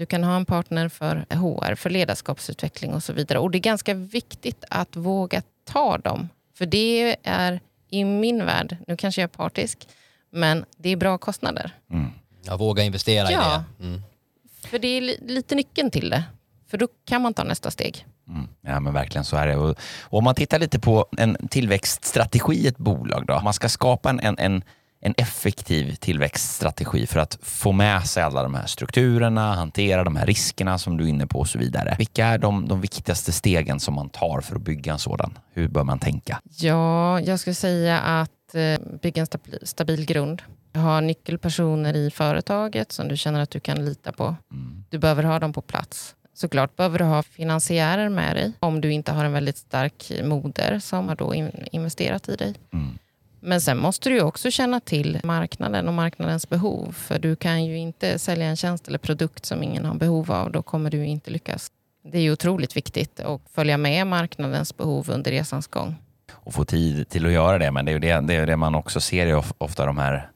Du 0.00 0.06
kan 0.06 0.24
ha 0.24 0.36
en 0.36 0.44
partner 0.44 0.88
för 0.88 1.16
HR, 1.30 1.74
för 1.74 1.90
ledarskapsutveckling 1.90 2.94
och 2.94 3.02
så 3.02 3.12
vidare. 3.12 3.38
Och 3.38 3.50
det 3.50 3.58
är 3.58 3.60
ganska 3.60 3.94
viktigt 3.94 4.64
att 4.70 4.96
våga 4.96 5.42
ta 5.64 5.98
dem. 5.98 6.28
För 6.54 6.66
det 6.66 7.16
är 7.22 7.60
i 7.90 8.04
min 8.04 8.46
värld, 8.46 8.76
nu 8.86 8.96
kanske 8.96 9.20
jag 9.20 9.28
är 9.28 9.32
partisk, 9.36 9.88
men 10.30 10.64
det 10.76 10.88
är 10.88 10.96
bra 10.96 11.18
kostnader. 11.18 11.76
Mm. 11.90 12.10
Ja, 12.42 12.56
våga 12.56 12.82
investera 12.82 13.30
ja, 13.30 13.64
i 13.78 13.82
det. 13.82 13.86
Mm. 13.86 14.02
För 14.60 14.78
det 14.78 14.88
är 14.88 15.00
lite 15.28 15.54
nyckeln 15.54 15.90
till 15.90 16.10
det. 16.10 16.24
För 16.70 16.78
då 16.78 16.88
kan 17.04 17.22
man 17.22 17.34
ta 17.34 17.44
nästa 17.44 17.70
steg. 17.70 18.06
Mm. 18.28 18.48
Ja 18.60 18.80
men 18.80 18.92
verkligen 18.92 19.24
så 19.24 19.36
är 19.36 19.46
det. 19.46 19.56
Och, 19.56 19.70
och, 20.00 20.18
om 20.18 20.24
man 20.24 20.34
tittar 20.34 20.58
lite 20.58 20.78
på 20.78 21.06
en 21.16 21.48
tillväxtstrategi 21.48 22.54
i 22.54 22.66
ett 22.66 22.78
bolag 22.78 23.26
då. 23.26 23.40
Man 23.40 23.54
ska 23.54 23.68
skapa 23.68 24.10
en, 24.10 24.20
en, 24.20 24.38
en 24.38 24.64
en 25.00 25.14
effektiv 25.16 25.94
tillväxtstrategi 25.94 27.06
för 27.06 27.20
att 27.20 27.38
få 27.42 27.72
med 27.72 28.06
sig 28.06 28.22
alla 28.22 28.42
de 28.42 28.54
här 28.54 28.66
strukturerna, 28.66 29.54
hantera 29.54 30.04
de 30.04 30.16
här 30.16 30.26
riskerna 30.26 30.78
som 30.78 30.96
du 30.96 31.04
är 31.04 31.08
inne 31.08 31.26
på 31.26 31.38
och 31.38 31.48
så 31.48 31.58
vidare. 31.58 31.94
Vilka 31.98 32.26
är 32.26 32.38
de, 32.38 32.68
de 32.68 32.80
viktigaste 32.80 33.32
stegen 33.32 33.80
som 33.80 33.94
man 33.94 34.08
tar 34.08 34.40
för 34.40 34.56
att 34.56 34.62
bygga 34.62 34.92
en 34.92 34.98
sådan? 34.98 35.38
Hur 35.52 35.68
bör 35.68 35.84
man 35.84 35.98
tänka? 35.98 36.40
Ja, 36.58 37.20
jag 37.20 37.40
skulle 37.40 37.54
säga 37.54 37.98
att 37.98 38.54
eh, 38.54 38.98
bygga 39.02 39.20
en 39.20 39.26
stabil, 39.26 39.58
stabil 39.62 40.04
grund. 40.04 40.42
Ha 40.74 41.00
nyckelpersoner 41.00 41.96
i 41.96 42.10
företaget 42.10 42.92
som 42.92 43.08
du 43.08 43.16
känner 43.16 43.40
att 43.40 43.50
du 43.50 43.60
kan 43.60 43.84
lita 43.84 44.12
på. 44.12 44.36
Mm. 44.52 44.84
Du 44.88 44.98
behöver 44.98 45.22
ha 45.22 45.38
dem 45.38 45.52
på 45.52 45.60
plats. 45.60 46.14
Såklart 46.34 46.76
behöver 46.76 46.98
du 46.98 47.04
ha 47.04 47.22
finansiärer 47.22 48.08
med 48.08 48.36
dig 48.36 48.52
om 48.60 48.80
du 48.80 48.92
inte 48.92 49.12
har 49.12 49.24
en 49.24 49.32
väldigt 49.32 49.56
stark 49.56 50.12
moder 50.24 50.78
som 50.78 51.08
har 51.08 51.16
då 51.16 51.34
investerat 51.72 52.28
i 52.28 52.36
dig. 52.36 52.54
Mm. 52.72 52.98
Men 53.40 53.60
sen 53.60 53.78
måste 53.78 54.08
du 54.08 54.20
också 54.20 54.50
känna 54.50 54.80
till 54.80 55.20
marknaden 55.24 55.88
och 55.88 55.94
marknadens 55.94 56.48
behov. 56.48 56.92
För 56.92 57.18
du 57.18 57.36
kan 57.36 57.64
ju 57.64 57.78
inte 57.78 58.18
sälja 58.18 58.46
en 58.46 58.56
tjänst 58.56 58.88
eller 58.88 58.98
produkt 58.98 59.46
som 59.46 59.62
ingen 59.62 59.84
har 59.84 59.94
behov 59.94 60.32
av. 60.32 60.52
Då 60.52 60.62
kommer 60.62 60.90
du 60.90 61.06
inte 61.06 61.30
lyckas. 61.30 61.70
Det 62.04 62.18
är 62.18 62.22
ju 62.22 62.32
otroligt 62.32 62.76
viktigt 62.76 63.20
att 63.20 63.40
följa 63.54 63.76
med 63.76 64.06
marknadens 64.06 64.76
behov 64.76 65.10
under 65.10 65.30
resans 65.30 65.66
gång. 65.66 65.94
Och 66.32 66.54
få 66.54 66.64
tid 66.64 67.08
till 67.08 67.26
att 67.26 67.32
göra 67.32 67.58
det. 67.58 67.70
Men 67.70 67.84
det 67.84 67.90
är 67.90 67.92
ju 67.92 67.98
det, 67.98 68.20
det, 68.20 68.34
är 68.34 68.46
det 68.46 68.56
man 68.56 68.74
också 68.74 69.00
ser 69.00 69.26
i 69.26 69.42
ofta 69.58 69.86
de 69.86 69.98
här 69.98 70.30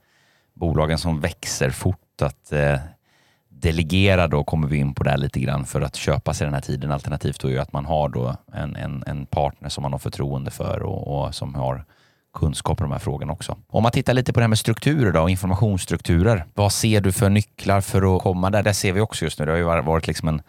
bolagen 0.54 0.98
som 0.98 1.20
växer 1.20 1.70
fort. 1.70 2.22
Att 2.22 2.52
eh, 2.52 2.78
delegera 3.48 4.28
då 4.28 4.44
kommer 4.44 4.68
vi 4.68 4.76
in 4.76 4.94
på 4.94 5.04
det 5.04 5.16
lite 5.16 5.40
grann 5.40 5.64
för 5.66 5.80
att 5.80 5.96
köpa 5.96 6.34
sig 6.34 6.44
den 6.44 6.54
här 6.54 6.60
tiden. 6.60 6.92
Alternativt 6.92 7.40
då 7.40 7.48
är 7.48 7.52
ju 7.52 7.58
att 7.58 7.72
man 7.72 7.84
har 7.84 8.08
då 8.08 8.36
en, 8.52 8.76
en, 8.76 9.04
en 9.06 9.26
partner 9.26 9.68
som 9.68 9.82
man 9.82 9.92
har 9.92 9.98
förtroende 9.98 10.50
för 10.50 10.82
och, 10.82 11.26
och 11.26 11.34
som 11.34 11.54
har 11.54 11.84
kunskap 12.35 12.81
om 12.81 12.85
de 12.85 12.92
här 12.92 12.99
frågorna 12.99 13.33
också. 13.33 13.57
Om 13.68 13.83
man 13.83 13.92
tittar 13.92 14.14
lite 14.14 14.33
på 14.33 14.40
det 14.40 14.44
här 14.44 14.49
med 14.49 14.59
strukturer 14.59 15.12
då, 15.12 15.29
informationsstrukturer. 15.29 16.44
Vad 16.55 16.73
ser 16.73 17.01
du 17.01 17.12
för 17.12 17.29
nycklar 17.29 17.81
för 17.81 18.16
att 18.16 18.23
komma 18.23 18.51
där? 18.51 18.62
Det 18.62 18.75
ser 18.75 18.92
vi 18.92 19.01
också 19.01 19.25
just 19.25 19.38
nu. 19.38 19.44
Det 19.44 19.53
har 19.53 19.59
ju 19.59 19.64
varit 19.64 20.07
liksom 20.07 20.29
en 20.29 20.42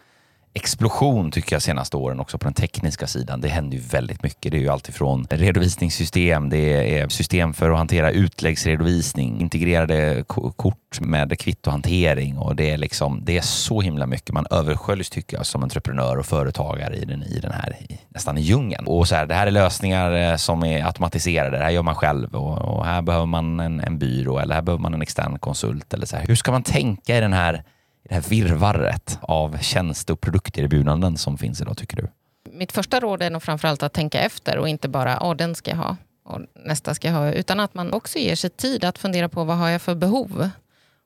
explosion 0.56 1.30
tycker 1.30 1.54
jag 1.54 1.62
senaste 1.62 1.96
åren 1.96 2.20
också 2.20 2.38
på 2.38 2.44
den 2.44 2.54
tekniska 2.54 3.06
sidan. 3.06 3.40
Det 3.40 3.48
händer 3.48 3.76
ju 3.76 3.82
väldigt 3.82 4.22
mycket. 4.22 4.52
Det 4.52 4.58
är 4.58 4.60
ju 4.60 4.68
alltifrån 4.68 5.26
redovisningssystem, 5.30 6.48
det 6.50 6.98
är 6.98 7.08
system 7.08 7.54
för 7.54 7.70
att 7.70 7.78
hantera 7.78 8.10
utläggsredovisning, 8.10 9.40
integrerade 9.40 10.24
kort 10.56 11.00
med 11.00 11.38
kvittohantering 11.38 12.38
och 12.38 12.56
det 12.56 12.70
är 12.70 12.76
liksom, 12.76 13.24
det 13.24 13.38
är 13.38 13.42
så 13.42 13.80
himla 13.80 14.06
mycket. 14.06 14.32
Man 14.32 14.46
översköljs 14.50 15.10
tycker 15.10 15.36
jag 15.36 15.46
som 15.46 15.62
entreprenör 15.62 16.16
och 16.16 16.26
företagare 16.26 16.96
i 16.96 17.04
den, 17.04 17.22
i 17.22 17.40
den 17.40 17.52
här 17.52 17.76
nästan 18.08 18.38
i 18.38 18.40
djungeln. 18.40 18.86
Och 18.86 19.08
så 19.08 19.14
här, 19.14 19.26
det 19.26 19.34
här 19.34 19.46
är 19.46 19.50
lösningar 19.50 20.12
eh, 20.12 20.36
som 20.36 20.64
är 20.64 20.86
automatiserade. 20.86 21.58
Det 21.58 21.64
här 21.64 21.70
gör 21.70 21.82
man 21.82 21.94
själv 21.94 22.34
och, 22.34 22.58
och 22.58 22.86
här 22.86 23.02
behöver 23.02 23.26
man 23.26 23.60
en, 23.60 23.80
en 23.80 23.98
byrå 23.98 24.38
eller 24.38 24.54
här 24.54 24.62
behöver 24.62 24.82
man 24.82 24.94
en 24.94 25.02
extern 25.02 25.38
konsult 25.38 25.94
eller 25.94 26.06
så 26.06 26.16
här. 26.16 26.26
Hur 26.26 26.34
ska 26.34 26.52
man 26.52 26.62
tänka 26.62 27.18
i 27.18 27.20
den 27.20 27.32
här 27.32 27.62
det 28.08 28.14
här 28.14 28.22
virrvarret 28.28 29.18
av 29.20 29.58
tjänste 29.58 30.12
och 30.12 30.20
produkterbjudanden 30.20 31.16
som 31.16 31.38
finns 31.38 31.60
idag 31.60 31.76
tycker 31.76 31.96
du? 31.96 32.08
Mitt 32.52 32.72
första 32.72 33.00
råd 33.00 33.22
är 33.22 33.30
nog 33.30 33.42
framförallt 33.42 33.82
att 33.82 33.92
tänka 33.92 34.20
efter 34.20 34.58
och 34.58 34.68
inte 34.68 34.88
bara 34.88 35.22
åh 35.22 35.36
den 35.36 35.54
ska 35.54 35.70
jag 35.70 35.78
ha 35.78 35.96
och 36.24 36.40
nästa 36.64 36.94
ska 36.94 37.08
jag 37.08 37.14
ha, 37.14 37.32
utan 37.32 37.60
att 37.60 37.74
man 37.74 37.92
också 37.92 38.18
ger 38.18 38.36
sig 38.36 38.50
tid 38.50 38.84
att 38.84 38.98
fundera 38.98 39.28
på 39.28 39.44
vad 39.44 39.56
har 39.56 39.68
jag 39.68 39.82
för 39.82 39.94
behov? 39.94 40.50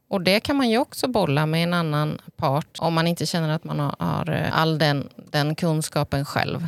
Och 0.08 0.20
det 0.20 0.40
kan 0.40 0.56
man 0.56 0.70
ju 0.70 0.78
också 0.78 1.08
bolla 1.08 1.46
med 1.46 1.62
en 1.64 1.74
annan 1.74 2.20
part 2.36 2.78
om 2.78 2.94
man 2.94 3.06
inte 3.06 3.26
känner 3.26 3.48
att 3.48 3.64
man 3.64 3.78
har 3.98 4.30
eh, 4.30 4.58
all 4.58 4.78
den, 4.78 5.08
den 5.30 5.54
kunskapen 5.54 6.24
själv. 6.24 6.66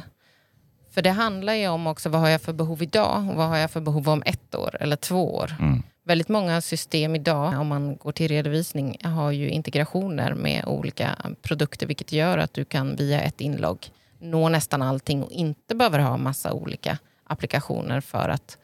För 0.95 1.03
det 1.03 1.11
handlar 1.11 1.55
ju 1.55 1.69
om 1.69 1.87
också 1.87 2.09
vad 2.09 2.21
har 2.21 2.29
jag 2.29 2.43
för 2.43 2.53
behov 2.53 2.83
idag 2.83 3.29
och 3.31 3.35
vad 3.35 3.49
har 3.49 3.57
jag 3.57 3.71
för 3.71 3.81
behov 3.81 4.09
om 4.09 4.23
ett 4.27 4.55
år 4.55 4.77
eller 4.81 4.97
två 4.97 5.35
år. 5.35 5.57
Mm. 5.61 5.83
Väldigt 6.05 6.29
många 6.29 6.61
system 6.61 7.15
idag, 7.15 7.61
om 7.61 7.67
man 7.67 7.97
går 7.97 8.13
till 8.13 8.29
redovisning, 8.29 8.97
har 9.05 9.31
ju 9.31 9.51
integrationer 9.51 10.35
med 10.35 10.65
olika 10.67 11.19
produkter, 11.43 11.87
vilket 11.87 12.13
gör 12.13 12.39
att 12.39 12.55
du 12.55 12.65
kan 12.65 12.97
via 12.97 13.21
ett 13.21 13.41
inlogg 13.41 13.91
nå 14.19 14.49
nästan 14.49 14.83
allting 14.83 15.23
och 15.23 15.33
inte 15.33 15.75
behöver 15.75 15.99
ha 15.99 16.17
massa 16.17 16.53
olika 16.53 16.99
applikationer 17.25 18.01
för 18.01 18.29
att 18.29 18.59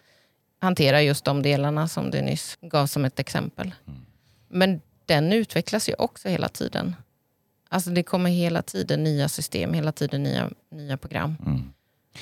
hantera 0.61 1.03
just 1.03 1.25
de 1.25 1.43
delarna 1.43 1.89
som 1.89 2.11
du 2.11 2.23
nyss 2.23 2.59
gav 2.61 2.87
som 2.87 3.05
ett 3.05 3.19
exempel. 3.19 3.75
Mm. 3.87 4.01
Men 4.49 4.81
den 5.07 5.33
utvecklas 5.33 5.89
ju 5.89 5.95
också 5.99 6.29
hela 6.29 6.49
tiden. 6.49 6.97
Alltså 7.69 7.91
det 7.91 8.03
kommer 8.03 8.31
hela 8.31 8.63
tiden 8.63 9.05
nya 9.05 9.29
system, 9.29 9.75
hela 9.75 9.93
tiden 9.93 10.23
nya, 10.23 10.51
nya 10.71 10.97
program. 10.97 11.37
Mm. 11.47 11.73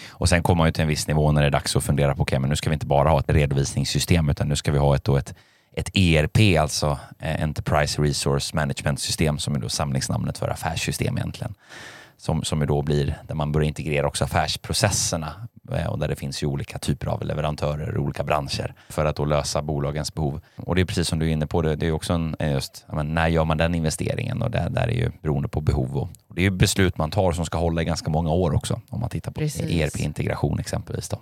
Och 0.09 0.29
sen 0.29 0.43
kommer 0.43 0.59
man 0.59 0.69
ju 0.69 0.73
till 0.73 0.83
en 0.83 0.89
viss 0.89 1.09
nivå 1.09 1.33
när 1.33 1.41
det 1.41 1.47
är 1.47 1.51
dags 1.51 1.77
att 1.77 1.85
fundera 1.85 2.15
på, 2.15 2.23
okay, 2.23 2.39
men 2.39 2.51
nu 2.51 2.57
ska 2.57 2.71
vi 2.71 2.75
inte 2.75 2.87
bara 2.87 3.09
ha 3.09 3.21
ett 3.21 3.31
redovisningssystem, 3.31 4.29
utan 4.29 4.49
nu 4.49 4.57
ska 4.57 4.73
vi 4.73 4.79
ha 4.79 4.95
ett, 4.95 5.05
då 5.05 5.17
ett, 5.17 5.35
ett 5.73 5.91
ERP, 5.95 6.61
alltså 6.61 6.99
eh, 7.19 7.43
Enterprise 7.43 8.03
Resource 8.03 8.57
Management 8.57 9.01
System, 9.01 9.39
som 9.39 9.55
är 9.55 9.59
då 9.59 9.69
samlingsnamnet 9.69 10.39
för 10.39 10.49
affärssystem 10.49 11.19
egentligen. 11.19 11.55
Som, 12.19 12.45
som 12.45 12.61
ju 12.61 12.67
då 12.67 12.83
blir 12.83 13.19
där 13.29 13.35
man 13.35 13.53
börjar 13.53 13.69
integrera 13.69 14.07
också 14.07 14.25
affärsprocesserna 14.25 15.49
och 15.89 15.99
där 15.99 16.09
det 16.09 16.17
finns 16.17 16.43
ju 16.43 16.47
olika 16.47 16.79
typer 16.79 17.07
av 17.07 17.25
leverantörer 17.25 17.95
i 17.95 17.99
olika 17.99 18.25
branscher 18.25 18.75
för 18.89 19.05
att 19.05 19.17
då 19.17 19.25
lösa 19.25 19.63
bolagens 19.63 20.15
behov. 20.15 20.41
Och 20.57 20.75
det 20.75 20.81
är 20.81 20.85
precis 20.85 21.09
som 21.09 21.19
du 21.19 21.27
är 21.27 21.31
inne 21.31 21.47
på, 21.47 21.63
det, 21.63 21.77
det 21.77 21.87
är 21.87 21.93
också 21.93 22.13
en, 22.13 22.37
eh, 22.39 22.53
just, 22.53 22.85
men, 22.93 23.15
när 23.15 23.29
gör 23.29 23.45
man 23.45 23.59
den 23.59 23.75
investeringen? 23.75 24.43
Och 24.43 24.51
där, 24.51 24.71
där 24.71 24.89
är 24.89 24.95
ju 24.95 25.11
beroende 25.23 25.49
på 25.49 25.61
behov. 25.61 25.97
Och, 25.97 26.09
och 26.29 26.35
det 26.35 26.41
är 26.41 26.45
ju 26.45 26.51
beslut 26.51 26.99
man 26.99 27.11
tar 27.11 27.33
som 27.33 27.45
ska 27.45 27.59
hålla 27.59 27.83
i 27.83 27.85
ganska 27.85 28.11
många 28.11 28.31
år 28.31 28.55
också, 28.55 28.81
om 28.89 29.01
man 29.01 29.11
tittar 29.11 29.33
på. 29.33 29.41
ERP-integration 29.41 30.59
exempelvis. 30.59 31.09
Då. 31.09 31.19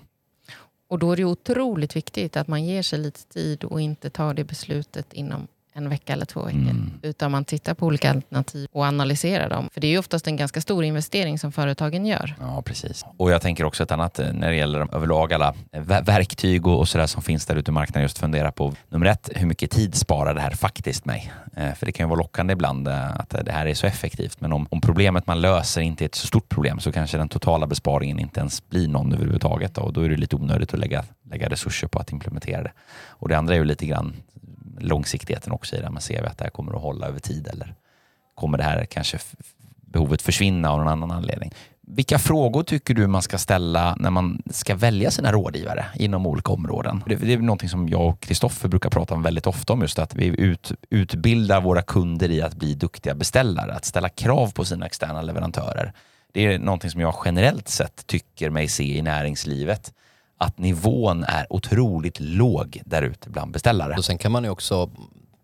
Och 0.88 0.98
då 0.98 1.12
är 1.12 1.16
det 1.16 1.24
otroligt 1.24 1.96
viktigt 1.96 2.36
att 2.36 2.48
man 2.48 2.64
ger 2.64 2.82
sig 2.82 2.98
lite 2.98 3.24
tid 3.28 3.64
och 3.64 3.80
inte 3.80 4.10
tar 4.10 4.34
det 4.34 4.44
beslutet 4.44 5.12
inom 5.12 5.46
en 5.76 5.88
vecka 5.88 6.12
eller 6.12 6.26
två 6.26 6.42
veckor. 6.42 6.60
Mm. 6.60 6.92
Utan 7.02 7.30
man 7.30 7.44
tittar 7.44 7.74
på 7.74 7.86
olika 7.86 8.10
alternativ 8.10 8.68
och 8.72 8.84
analyserar 8.84 9.50
dem. 9.50 9.68
För 9.72 9.80
det 9.80 9.86
är 9.86 9.90
ju 9.90 9.98
oftast 9.98 10.26
en 10.26 10.36
ganska 10.36 10.60
stor 10.60 10.84
investering 10.84 11.38
som 11.38 11.52
företagen 11.52 12.06
gör. 12.06 12.34
Ja, 12.40 12.62
precis. 12.62 13.04
Och 13.16 13.30
jag 13.30 13.42
tänker 13.42 13.64
också 13.64 13.82
ett 13.82 13.90
annat 13.90 14.18
eh, 14.18 14.32
när 14.32 14.50
det 14.50 14.56
gäller 14.56 14.94
överlag 14.94 15.32
alla 15.32 15.54
eh, 15.72 15.82
ver- 15.82 16.04
verktyg 16.04 16.66
och, 16.66 16.78
och 16.78 16.88
sådär 16.88 17.06
som 17.06 17.22
finns 17.22 17.46
där 17.46 17.56
ute 17.56 17.70
i 17.70 17.74
marknaden. 17.74 18.02
Just 18.02 18.18
fundera 18.18 18.52
på 18.52 18.74
nummer 18.88 19.06
ett, 19.06 19.30
hur 19.34 19.46
mycket 19.46 19.70
tid 19.70 19.94
sparar 19.94 20.34
det 20.34 20.40
här 20.40 20.50
faktiskt 20.50 21.04
mig? 21.04 21.32
Eh, 21.56 21.74
för 21.74 21.86
det 21.86 21.92
kan 21.92 22.06
ju 22.06 22.08
vara 22.08 22.18
lockande 22.18 22.52
ibland 22.52 22.88
eh, 22.88 23.20
att 23.20 23.30
det 23.30 23.52
här 23.52 23.66
är 23.66 23.74
så 23.74 23.86
effektivt. 23.86 24.40
Men 24.40 24.52
om, 24.52 24.66
om 24.70 24.80
problemet 24.80 25.26
man 25.26 25.40
löser 25.40 25.80
inte 25.80 26.04
är 26.04 26.06
ett 26.06 26.14
så 26.14 26.26
stort 26.26 26.48
problem 26.48 26.80
så 26.80 26.92
kanske 26.92 27.18
den 27.18 27.28
totala 27.28 27.66
besparingen 27.66 28.18
inte 28.18 28.40
ens 28.40 28.68
blir 28.68 28.88
någon 28.88 29.12
överhuvudtaget. 29.12 29.74
Då, 29.74 29.82
och 29.82 29.92
då 29.92 30.00
är 30.00 30.08
det 30.08 30.16
lite 30.16 30.36
onödigt 30.36 30.74
att 30.74 30.80
lägga, 30.80 31.04
lägga 31.30 31.48
resurser 31.48 31.88
på 31.88 31.98
att 31.98 32.12
implementera 32.12 32.62
det. 32.62 32.72
Och 33.08 33.28
det 33.28 33.38
andra 33.38 33.54
är 33.54 33.58
ju 33.58 33.64
lite 33.64 33.86
grann 33.86 34.16
långsiktigheten 34.78 35.52
också 35.52 35.76
i 35.76 35.80
det. 35.80 35.90
Man 35.90 36.02
ser 36.02 36.22
vi 36.22 36.28
att 36.28 36.38
det 36.38 36.44
här 36.44 36.50
kommer 36.50 36.74
att 36.74 36.82
hålla 36.82 37.06
över 37.06 37.20
tid 37.20 37.48
eller 37.48 37.74
kommer 38.34 38.58
det 38.58 38.64
här 38.64 38.84
kanske 38.84 39.18
behovet 39.94 40.22
försvinna 40.22 40.70
av 40.70 40.78
någon 40.78 40.88
annan 40.88 41.10
anledning. 41.10 41.52
Vilka 41.86 42.18
frågor 42.18 42.62
tycker 42.62 42.94
du 42.94 43.06
man 43.06 43.22
ska 43.22 43.38
ställa 43.38 43.96
när 43.98 44.10
man 44.10 44.42
ska 44.50 44.74
välja 44.74 45.10
sina 45.10 45.32
rådgivare 45.32 45.86
inom 45.94 46.26
olika 46.26 46.52
områden? 46.52 47.02
Det, 47.06 47.14
det 47.14 47.32
är 47.32 47.38
någonting 47.38 47.68
som 47.68 47.88
jag 47.88 48.08
och 48.08 48.20
Kristoffer 48.20 48.68
brukar 48.68 48.90
prata 48.90 49.14
om 49.14 49.22
väldigt 49.22 49.46
ofta 49.46 49.72
om 49.72 49.80
just 49.80 49.98
att 49.98 50.14
vi 50.14 50.26
ut, 50.26 50.72
utbildar 50.90 51.60
våra 51.60 51.82
kunder 51.82 52.30
i 52.30 52.42
att 52.42 52.54
bli 52.54 52.74
duktiga 52.74 53.14
beställare, 53.14 53.72
att 53.74 53.84
ställa 53.84 54.08
krav 54.08 54.52
på 54.52 54.64
sina 54.64 54.86
externa 54.86 55.22
leverantörer. 55.22 55.92
Det 56.32 56.46
är 56.46 56.58
någonting 56.58 56.90
som 56.90 57.00
jag 57.00 57.14
generellt 57.24 57.68
sett 57.68 58.06
tycker 58.06 58.50
mig 58.50 58.68
se 58.68 58.98
i 58.98 59.02
näringslivet 59.02 59.92
att 60.44 60.58
nivån 60.58 61.24
är 61.24 61.46
otroligt 61.50 62.20
låg 62.20 62.80
där 62.84 63.02
ute 63.02 63.30
bland 63.30 63.52
beställare. 63.52 63.94
Och 63.96 64.04
sen 64.04 64.18
kan 64.18 64.32
man 64.32 64.44
ju 64.44 64.50
också 64.50 64.90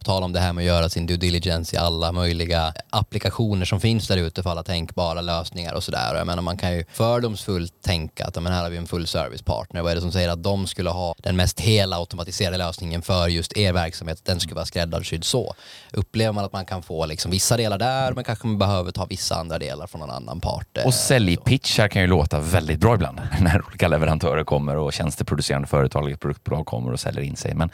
på 0.01 0.05
tal 0.05 0.23
om 0.23 0.33
det 0.33 0.41
här 0.41 0.53
med 0.53 0.63
att 0.63 0.67
göra 0.67 0.89
sin 0.89 1.07
due 1.07 1.17
diligence 1.17 1.77
i 1.77 1.79
alla 1.79 2.13
möjliga 2.13 2.73
applikationer 2.91 3.65
som 3.65 3.81
finns 3.81 4.09
där 4.09 4.17
ute 4.17 4.43
för 4.43 4.51
alla 4.51 4.63
tänkbara 4.63 5.21
lösningar 5.21 5.75
och 5.75 5.85
sådär. 5.85 6.15
Jag 6.15 6.27
menar 6.27 6.43
man 6.43 6.57
kan 6.57 6.73
ju 6.73 6.85
fördomsfullt 6.93 7.83
tänka 7.83 8.25
att 8.25 8.43
men 8.43 8.53
här 8.53 8.63
har 8.63 8.71
vi 8.71 8.77
en 8.77 8.87
full 8.87 9.07
service 9.07 9.43
partner. 9.43 9.83
Vad 9.83 9.91
är 9.91 9.95
det 9.95 10.01
som 10.01 10.13
säger 10.13 10.29
att 10.29 10.43
de 10.43 10.67
skulle 10.67 10.91
ha 10.91 11.15
den 11.19 11.37
mest 11.37 11.61
hela 11.61 11.97
automatiserade 11.97 12.59
lösningen 12.59 13.03
för 13.03 13.29
just 13.29 13.57
er 13.57 13.73
verksamhet? 13.73 14.25
Den 14.25 14.41
skulle 14.41 14.55
vara 14.55 14.67
skräddarsydd 14.67 15.25
så. 15.25 15.55
Upplever 15.93 16.33
man 16.33 16.45
att 16.45 16.53
man 16.53 16.67
kan 16.67 16.83
få 16.83 17.07
liksom 17.07 17.31
vissa 17.31 17.57
delar 17.57 17.79
där 17.79 18.13
men 18.13 18.25
kanske 18.25 18.47
man 18.47 18.59
behöver 18.59 18.93
ta 18.93 19.05
vissa 19.05 19.35
andra 19.35 19.59
delar 19.59 19.87
från 19.87 20.01
någon 20.01 20.11
annan 20.11 20.41
part. 20.41 20.79
Eh, 20.79 20.87
och 20.87 20.95
säljpitchar 20.95 21.89
kan 21.89 22.03
ju 22.03 22.09
låta 22.09 22.41
väldigt 22.41 22.81
bra 22.81 22.95
ibland 22.95 23.21
när 23.41 23.67
olika 23.67 23.89
leverantörer 23.89 24.45
kommer 24.45 24.77
och 24.77 24.93
tjänsteproducerande 24.93 25.69
företag 25.69 26.07
eller 26.07 26.17
produktbolag 26.17 26.67
kommer 26.67 26.93
och 26.93 27.01
säljer 27.01 27.23
in 27.23 27.37
sig. 27.37 27.55
Men, 27.55 27.71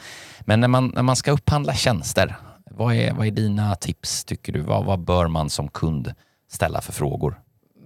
men 0.47 0.59
när, 0.59 0.67
man, 0.67 0.91
när 0.95 1.03
man 1.03 1.15
ska 1.15 1.31
upphandla 1.31 1.73
tjänster, 1.73 2.35
vad 2.71 2.95
är, 2.95 3.13
vad 3.13 3.27
är 3.27 3.31
dina 3.31 3.75
tips 3.75 4.23
tycker 4.23 4.53
du? 4.53 4.61
Vad, 4.61 4.85
vad 4.85 4.99
bör 4.99 5.27
man 5.27 5.49
som 5.49 5.67
kund 5.67 6.13
ställa 6.51 6.81
för 6.81 6.93
frågor? 6.93 7.41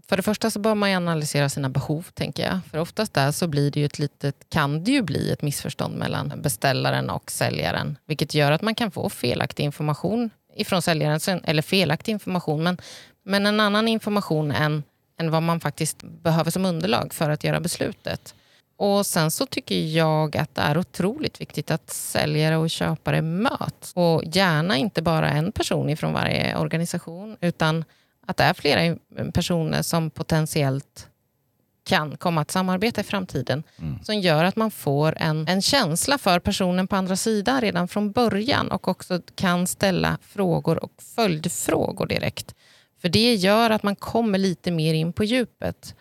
För 0.08 0.17
det 0.17 0.24
första 0.24 0.50
så 0.50 0.60
bör 0.60 0.76
man 0.76 0.89
ju 0.89 0.95
analysera 0.95 1.50
sina 1.50 1.69
behov, 1.69 2.08
tänker 2.13 2.43
jag. 2.43 2.60
För 2.71 2.78
oftast 2.78 3.13
där 3.13 3.32
så 3.32 3.47
blir 3.47 3.71
det 3.71 3.80
ju 3.80 3.86
ett 3.86 4.00
litet, 4.00 4.36
kan 4.50 4.84
det 4.84 4.91
ju 4.91 5.02
bli 5.02 5.32
ett 5.32 5.41
missförstånd 5.41 5.97
mellan 5.97 6.34
beställaren 6.41 7.10
och 7.10 7.32
säljaren. 7.32 7.97
Vilket 8.06 8.34
gör 8.34 8.52
att 8.52 8.62
man 8.62 8.76
kan 8.76 8.91
få 8.91 9.10
felaktig 9.10 9.63
information 9.63 10.30
ifrån 10.56 10.82
säljaren, 10.82 11.41
eller 11.43 11.62
felaktig 11.62 12.12
information, 12.12 12.63
men, 12.63 12.78
men 13.24 13.45
en 13.45 13.60
annan 13.60 13.88
information 13.88 14.52
än, 14.52 14.84
än 15.19 15.32
vad 15.32 15.43
man 15.43 15.60
faktiskt 15.60 16.04
behöver 16.04 16.52
som 16.52 16.65
underlag 16.65 17.13
för 17.13 17.30
att 17.30 17.43
göra 17.43 17.60
beslutet. 17.60 18.36
Och 18.82 19.06
Sen 19.06 19.32
så 19.32 19.46
tycker 19.46 19.76
jag 19.76 20.38
att 20.38 20.56
det 20.56 20.62
är 20.62 20.78
otroligt 20.78 21.41
viktigt 21.41 21.72
att 21.72 21.89
säljare 21.89 22.58
och 22.58 22.70
köpare 22.70 23.22
möts. 23.22 23.91
Och 23.94 24.24
gärna 24.26 24.78
inte 24.78 25.02
bara 25.02 25.30
en 25.30 25.52
person 25.52 25.89
ifrån 25.89 26.13
varje 26.13 26.58
organisation, 26.58 27.38
utan 27.41 27.86
att 28.26 28.38
det 28.38 28.44
är 28.44 28.54
flera 28.54 28.98
personer 29.34 29.82
som 29.82 30.10
potentiellt 30.10 31.08
kan 31.84 32.17
komma 32.17 32.41
att 32.41 32.52
samarbeta 32.52 33.02
i 33.02 33.04
framtiden. 33.04 33.63
Som 34.04 34.20
gör 34.20 34.44
att 34.44 34.56
man 34.56 34.72
får 34.72 35.17
en, 35.17 35.48
en 35.48 35.62
känsla 35.62 36.17
för 36.17 36.39
personen 36.39 36.88
på 36.88 36.96
andra 36.96 37.15
sidan 37.15 37.62
redan 37.62 37.88
från 37.88 38.12
början 38.12 38.72
och 38.72 38.88
också 38.88 39.22
kan 39.36 39.67
ställa 39.67 40.17
frågor 40.22 40.84
och 40.84 40.94
följdfrågor 41.15 42.08
direkt. 42.08 42.56
För 43.02 43.10
det 43.10 43.36
gör 43.36 43.70
att 43.70 43.84
man 43.84 43.96
kommer 43.96 44.38
lite 44.38 44.72
mer 44.72 44.94
in 44.94 45.13
på 45.13 45.24
djupet. 45.24 45.96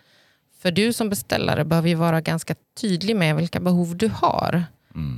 För 0.61 0.71
du 0.71 0.93
som 0.93 1.09
beställare 1.09 1.65
behöver 1.65 1.89
ju 1.89 1.95
vara 1.95 2.21
ganska 2.21 2.55
tydlig 2.81 3.15
med 3.15 3.35
vilka 3.35 3.59
behov 3.59 3.97
du 3.97 4.07
har 4.07 4.63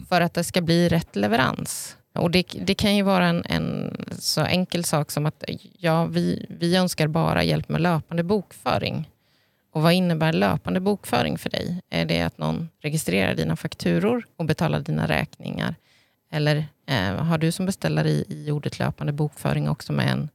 för 0.10 0.22
att 0.22 0.34
det 0.34 0.44
ska 0.44 0.62
bli 0.62 0.90
rätt 0.90 1.16
leverans. 1.16 1.98
Och 2.16 2.32
det, 2.32 2.46
det 2.62 2.76
kan 2.76 2.96
ju 2.96 3.04
vara 3.04 3.28
en, 3.28 3.44
en 3.46 3.98
så 4.20 4.42
enkel 4.42 4.84
sak 4.84 5.12
som 5.12 5.26
att 5.26 5.44
ja, 5.78 6.06
vi, 6.06 6.46
vi 6.50 6.76
önskar 6.76 7.08
bara 7.08 7.44
hjälp 7.44 7.70
med 7.70 7.82
löpande 7.82 8.24
bokföring. 8.24 9.10
Och 9.74 9.82
vad 9.82 9.94
innebär 9.94 10.34
löpande 10.34 10.80
bokföring 10.80 11.38
för 11.38 11.50
dig? 11.50 11.82
Är 11.90 12.06
det 12.06 12.22
att 12.22 12.38
någon 12.38 12.70
registrerar 12.82 13.36
dina 13.36 13.56
fakturor 13.56 14.26
och 14.38 14.46
betalar 14.46 14.80
dina 14.80 15.08
räkningar? 15.08 15.76
Eller 16.32 16.66
eh, 16.88 17.16
har 17.16 17.38
du 17.38 17.52
som 17.52 17.66
beställare 17.66 18.10
i, 18.10 18.26
i 18.30 18.52
ordet 18.52 18.80
löpande 18.80 19.14
bokföring 19.14 19.70
också 19.70 19.94
med 19.94 20.12
en, 20.12 20.30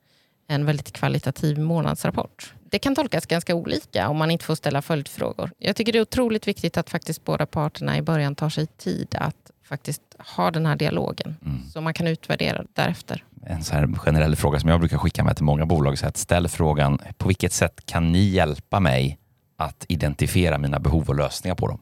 en 0.48 0.64
väldigt 0.64 0.92
kvalitativ 0.92 1.58
månadsrapport? 1.58 2.54
Det 2.70 2.78
kan 2.78 2.94
tolkas 2.94 3.26
ganska 3.26 3.54
olika 3.54 4.08
om 4.08 4.16
man 4.16 4.30
inte 4.30 4.44
får 4.44 4.54
ställa 4.54 4.82
följdfrågor. 4.82 5.50
Jag 5.58 5.76
tycker 5.76 5.92
det 5.92 5.98
är 5.98 6.02
otroligt 6.02 6.48
viktigt 6.48 6.76
att 6.76 6.90
faktiskt 6.90 7.24
båda 7.24 7.46
parterna 7.46 7.98
i 7.98 8.02
början 8.02 8.34
tar 8.34 8.48
sig 8.48 8.66
tid 8.66 9.14
att 9.18 9.50
faktiskt 9.64 10.02
ha 10.36 10.50
den 10.50 10.66
här 10.66 10.76
dialogen. 10.76 11.36
Så 11.72 11.80
man 11.80 11.94
kan 11.94 12.06
utvärdera 12.06 12.64
därefter. 12.72 13.24
En 13.46 13.64
så 13.64 13.74
här 13.74 13.88
generell 13.96 14.36
fråga 14.36 14.60
som 14.60 14.70
jag 14.70 14.80
brukar 14.80 14.98
skicka 14.98 15.24
med 15.24 15.36
till 15.36 15.44
många 15.44 15.66
bolag. 15.66 15.98
Så 15.98 16.06
att 16.06 16.16
ställ 16.16 16.48
frågan, 16.48 16.98
på 17.16 17.28
vilket 17.28 17.52
sätt 17.52 17.86
kan 17.86 18.12
ni 18.12 18.24
hjälpa 18.24 18.80
mig 18.80 19.18
att 19.56 19.84
identifiera 19.88 20.58
mina 20.58 20.78
behov 20.78 21.08
och 21.08 21.14
lösningar 21.14 21.54
på 21.54 21.66
dem? 21.66 21.80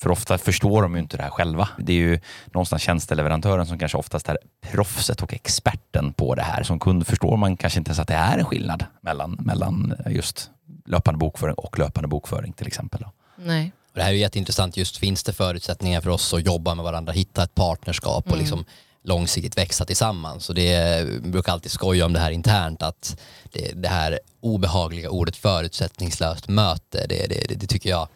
För 0.00 0.10
ofta 0.10 0.38
förstår 0.38 0.82
de 0.82 0.94
ju 0.94 1.00
inte 1.00 1.16
det 1.16 1.22
här 1.22 1.30
själva. 1.30 1.68
Det 1.78 1.92
är 1.92 1.96
ju 1.96 2.20
någonstans 2.46 2.82
tjänsteleverantören 2.82 3.66
som 3.66 3.78
kanske 3.78 3.98
oftast 3.98 4.28
är 4.28 4.38
proffset 4.60 5.22
och 5.22 5.34
experten 5.34 6.12
på 6.12 6.34
det 6.34 6.42
här. 6.42 6.62
Som 6.62 6.78
kund 6.78 7.06
förstår 7.06 7.36
man 7.36 7.56
kanske 7.56 7.78
inte 7.78 7.88
ens 7.88 7.98
att 7.98 8.08
det 8.08 8.14
är 8.14 8.38
en 8.38 8.44
skillnad 8.44 8.84
mellan, 9.00 9.38
mellan 9.40 9.94
just 10.06 10.50
löpande 10.86 11.18
bokföring 11.18 11.54
och 11.54 11.78
löpande 11.78 12.08
bokföring 12.08 12.52
till 12.52 12.66
exempel. 12.66 13.04
Nej. 13.36 13.72
Och 13.92 13.98
det 13.98 14.02
här 14.02 14.10
är 14.10 14.14
ju 14.14 14.20
jätteintressant, 14.20 14.76
just 14.76 14.96
finns 14.96 15.22
det 15.22 15.32
förutsättningar 15.32 16.00
för 16.00 16.10
oss 16.10 16.34
att 16.34 16.46
jobba 16.46 16.74
med 16.74 16.84
varandra, 16.84 17.12
hitta 17.12 17.42
ett 17.42 17.54
partnerskap 17.54 18.30
och 18.30 18.38
liksom 18.38 18.64
långsiktigt 19.04 19.58
växa 19.58 19.84
tillsammans. 19.84 20.48
Och 20.48 20.54
det 20.54 21.04
vi 21.04 21.30
brukar 21.30 21.52
alltid 21.52 21.70
skoja 21.70 22.06
om 22.06 22.12
det 22.12 22.20
här 22.20 22.30
internt, 22.30 22.82
att 22.82 23.20
det, 23.52 23.72
det 23.82 23.88
här 23.88 24.20
obehagliga 24.40 25.10
ordet 25.10 25.36
förutsättningslöst 25.36 26.48
möte, 26.48 27.06
det, 27.08 27.26
det, 27.28 27.48
det, 27.48 27.54
det 27.54 27.66
tycker 27.66 27.90
jag, 27.90 28.08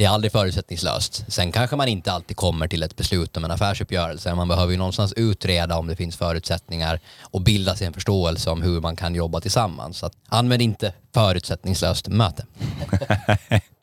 det 0.00 0.06
är 0.06 0.10
aldrig 0.10 0.32
förutsättningslöst. 0.32 1.24
Sen 1.28 1.52
kanske 1.52 1.76
man 1.76 1.88
inte 1.88 2.12
alltid 2.12 2.36
kommer 2.36 2.68
till 2.68 2.82
ett 2.82 2.96
beslut 2.96 3.36
om 3.36 3.44
en 3.44 3.50
affärsuppgörelse. 3.50 4.34
Man 4.34 4.48
behöver 4.48 4.72
ju 4.72 4.78
någonstans 4.78 5.12
utreda 5.12 5.78
om 5.78 5.86
det 5.86 5.96
finns 5.96 6.16
förutsättningar 6.16 7.00
och 7.22 7.40
bilda 7.40 7.76
sig 7.76 7.86
en 7.86 7.92
förståelse 7.92 8.50
om 8.50 8.62
hur 8.62 8.80
man 8.80 8.96
kan 8.96 9.14
jobba 9.14 9.40
tillsammans. 9.40 9.98
Så 9.98 10.06
att, 10.06 10.12
använd 10.28 10.62
inte 10.62 10.92
förutsättningslöst 11.14 12.08
möte. 12.08 12.46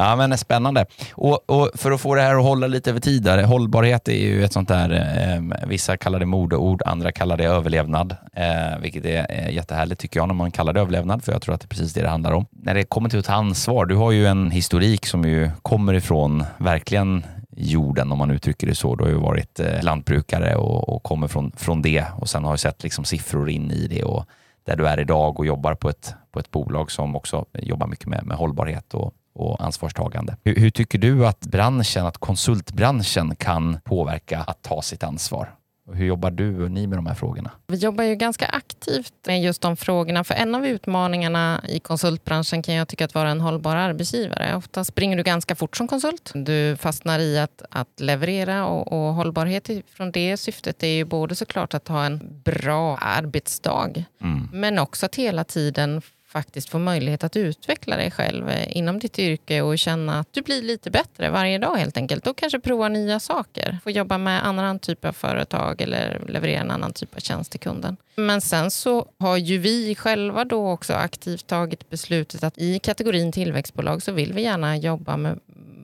Ja, 0.00 0.16
men 0.16 0.38
spännande. 0.38 0.86
Och, 1.12 1.50
och, 1.50 1.70
för 1.74 1.90
att 1.90 2.00
få 2.00 2.14
det 2.14 2.22
här 2.22 2.36
att 2.36 2.42
hålla 2.42 2.66
lite 2.66 2.90
över 2.90 3.00
tid, 3.00 3.22
där, 3.22 3.42
hållbarhet 3.42 4.08
är 4.08 4.12
ju 4.12 4.44
ett 4.44 4.52
sånt 4.52 4.68
där, 4.68 4.90
eh, 4.90 5.68
vissa 5.68 5.96
kallar 5.96 6.18
det 6.18 6.26
modeord, 6.26 6.82
andra 6.86 7.12
kallar 7.12 7.36
det 7.36 7.44
överlevnad, 7.44 8.16
eh, 8.36 8.78
vilket 8.80 9.04
är 9.04 9.26
eh, 9.28 9.54
jättehärligt 9.54 10.00
tycker 10.00 10.20
jag 10.20 10.28
när 10.28 10.34
man 10.34 10.50
kallar 10.50 10.72
det 10.72 10.80
överlevnad, 10.80 11.24
för 11.24 11.32
jag 11.32 11.42
tror 11.42 11.54
att 11.54 11.60
det 11.60 11.64
är 11.64 11.68
precis 11.68 11.92
det 11.92 12.02
det 12.02 12.08
handlar 12.08 12.32
om. 12.32 12.46
När 12.50 12.74
det 12.74 12.84
kommer 12.84 13.08
till 13.08 13.18
att 13.18 13.24
ta 13.24 13.32
ansvar, 13.32 13.86
du 13.86 13.96
har 13.96 14.10
ju 14.10 14.26
en 14.26 14.50
historik 14.50 15.06
som 15.06 15.24
ju 15.24 15.50
kommer 15.62 15.94
ifrån 15.94 16.44
verkligen 16.58 17.26
jorden 17.56 18.12
om 18.12 18.18
man 18.18 18.30
uttrycker 18.30 18.66
det 18.66 18.74
så. 18.74 18.96
Du 18.96 19.04
har 19.04 19.10
ju 19.10 19.16
varit 19.16 19.60
eh, 19.60 19.82
lantbrukare 19.82 20.56
och, 20.56 20.88
och 20.88 21.02
kommer 21.02 21.28
från, 21.28 21.52
från 21.56 21.82
det 21.82 22.04
och 22.16 22.28
sen 22.28 22.44
har 22.44 22.52
jag 22.52 22.60
sett 22.60 22.82
liksom 22.82 23.04
siffror 23.04 23.50
in 23.50 23.70
i 23.70 23.86
det 23.86 24.04
och 24.04 24.24
där 24.66 24.76
du 24.76 24.88
är 24.88 25.00
idag 25.00 25.38
och 25.38 25.46
jobbar 25.46 25.74
på 25.74 25.88
ett, 25.88 26.14
på 26.32 26.38
ett 26.40 26.50
bolag 26.50 26.90
som 26.90 27.16
också 27.16 27.44
jobbar 27.52 27.86
mycket 27.86 28.06
med, 28.06 28.26
med 28.26 28.36
hållbarhet 28.36 28.94
och, 28.94 29.14
och 29.40 29.64
ansvarstagande. 29.64 30.36
Hur, 30.44 30.54
hur, 30.56 30.70
tycker 30.70 30.98
du 30.98 31.26
att 31.26 31.40
branschen, 31.40 32.06
att 32.06 32.18
konsultbranschen 32.18 33.36
kan 33.36 33.80
påverka 33.84 34.38
att 34.38 34.62
ta 34.62 34.82
sitt 34.82 35.02
ansvar? 35.02 35.54
Hur 35.92 36.06
jobbar 36.06 36.30
du 36.30 36.64
och 36.64 36.70
ni 36.70 36.86
med 36.86 36.98
de 36.98 37.06
här 37.06 37.14
frågorna? 37.14 37.50
Vi 37.66 37.76
jobbar 37.76 38.04
ju 38.04 38.14
ganska 38.14 38.46
aktivt 38.46 39.12
med 39.26 39.42
just 39.42 39.62
de 39.62 39.76
frågorna. 39.76 40.24
För 40.24 40.34
en 40.34 40.54
av 40.54 40.66
utmaningarna 40.66 41.64
i 41.68 41.80
konsultbranschen 41.80 42.62
kan 42.62 42.74
jag 42.74 42.88
tycka 42.88 43.04
att 43.04 43.14
vara 43.14 43.30
en 43.30 43.40
hållbar 43.40 43.76
arbetsgivare. 43.76 44.56
Ofta 44.56 44.84
springer 44.84 45.16
du 45.16 45.22
ganska 45.22 45.54
fort 45.54 45.76
som 45.76 45.88
konsult. 45.88 46.32
Du 46.34 46.76
fastnar 46.76 47.18
i 47.18 47.38
att, 47.38 47.62
att 47.70 48.00
leverera 48.00 48.66
och, 48.66 48.92
och 48.92 49.14
hållbarhet 49.14 49.70
från 49.94 50.12
det 50.12 50.36
syftet 50.36 50.82
är 50.82 50.86
ju 50.86 51.04
både 51.04 51.34
såklart 51.34 51.74
att 51.74 51.88
ha 51.88 52.04
en 52.04 52.42
bra 52.44 52.96
arbetsdag 52.96 54.04
mm. 54.20 54.48
men 54.52 54.78
också 54.78 55.06
att 55.06 55.14
hela 55.14 55.44
tiden 55.44 56.02
faktiskt 56.30 56.68
få 56.68 56.78
möjlighet 56.78 57.24
att 57.24 57.36
utveckla 57.36 57.96
dig 57.96 58.10
själv 58.10 58.48
eh, 58.48 58.76
inom 58.76 58.98
ditt 58.98 59.18
yrke 59.18 59.62
och 59.62 59.78
känna 59.78 60.20
att 60.20 60.32
du 60.32 60.42
blir 60.42 60.62
lite 60.62 60.90
bättre 60.90 61.30
varje 61.30 61.58
dag 61.58 61.76
helt 61.76 61.96
enkelt. 61.96 62.26
Och 62.26 62.36
kanske 62.36 62.60
prova 62.60 62.88
nya 62.88 63.20
saker. 63.20 63.78
Få 63.84 63.90
jobba 63.90 64.18
med 64.18 64.46
annan 64.46 64.78
typ 64.78 65.04
av 65.04 65.12
företag 65.12 65.80
eller 65.80 66.22
leverera 66.28 66.60
en 66.60 66.70
annan 66.70 66.92
typ 66.92 67.16
av 67.16 67.20
tjänst 67.20 67.50
till 67.50 67.60
kunden. 67.60 67.96
Men 68.16 68.40
sen 68.40 68.70
så 68.70 69.06
har 69.18 69.36
ju 69.36 69.58
vi 69.58 69.94
själva 69.94 70.44
då 70.44 70.70
också 70.70 70.92
aktivt 70.92 71.46
tagit 71.46 71.90
beslutet 71.90 72.44
att 72.44 72.58
i 72.58 72.78
kategorin 72.78 73.32
tillväxtbolag 73.32 74.02
så 74.02 74.12
vill 74.12 74.32
vi 74.32 74.42
gärna 74.42 74.76
jobba 74.76 75.16
med 75.16 75.38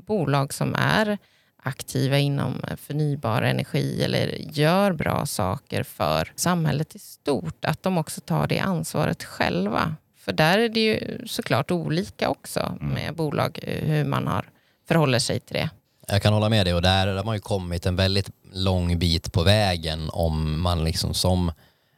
bolag 0.06 0.54
som 0.54 0.74
är 0.74 1.18
aktiva 1.62 2.18
inom 2.18 2.64
eh, 2.70 2.76
förnybar 2.76 3.42
energi 3.42 4.04
eller 4.04 4.34
gör 4.38 4.92
bra 4.92 5.26
saker 5.26 5.82
för 5.82 6.32
samhället 6.36 6.96
i 6.96 6.98
stort, 6.98 7.64
att 7.64 7.82
de 7.82 7.98
också 7.98 8.20
tar 8.20 8.46
det 8.46 8.58
ansvaret 8.58 9.24
själva. 9.24 9.96
För 10.26 10.32
där 10.32 10.58
är 10.58 10.68
det 10.68 10.80
ju 10.80 11.18
såklart 11.26 11.70
olika 11.70 12.28
också 12.28 12.60
mm. 12.60 12.94
med 12.94 13.14
bolag, 13.14 13.58
eh, 13.62 13.84
hur 13.84 14.04
man 14.04 14.26
har 14.26 14.44
förhåller 14.88 15.18
sig 15.18 15.40
till 15.40 15.56
det. 15.56 15.70
Jag 16.08 16.22
kan 16.22 16.32
hålla 16.32 16.48
med 16.48 16.66
dig 16.66 16.74
och 16.74 16.82
där 16.82 17.06
har 17.06 17.24
man 17.24 17.36
ju 17.36 17.40
kommit 17.40 17.86
en 17.86 17.96
väldigt 17.96 18.30
lång 18.52 18.98
bit 18.98 19.32
på 19.32 19.42
vägen 19.42 20.10
om 20.12 20.60
man 20.60 20.84
liksom 20.84 21.14
som 21.14 21.52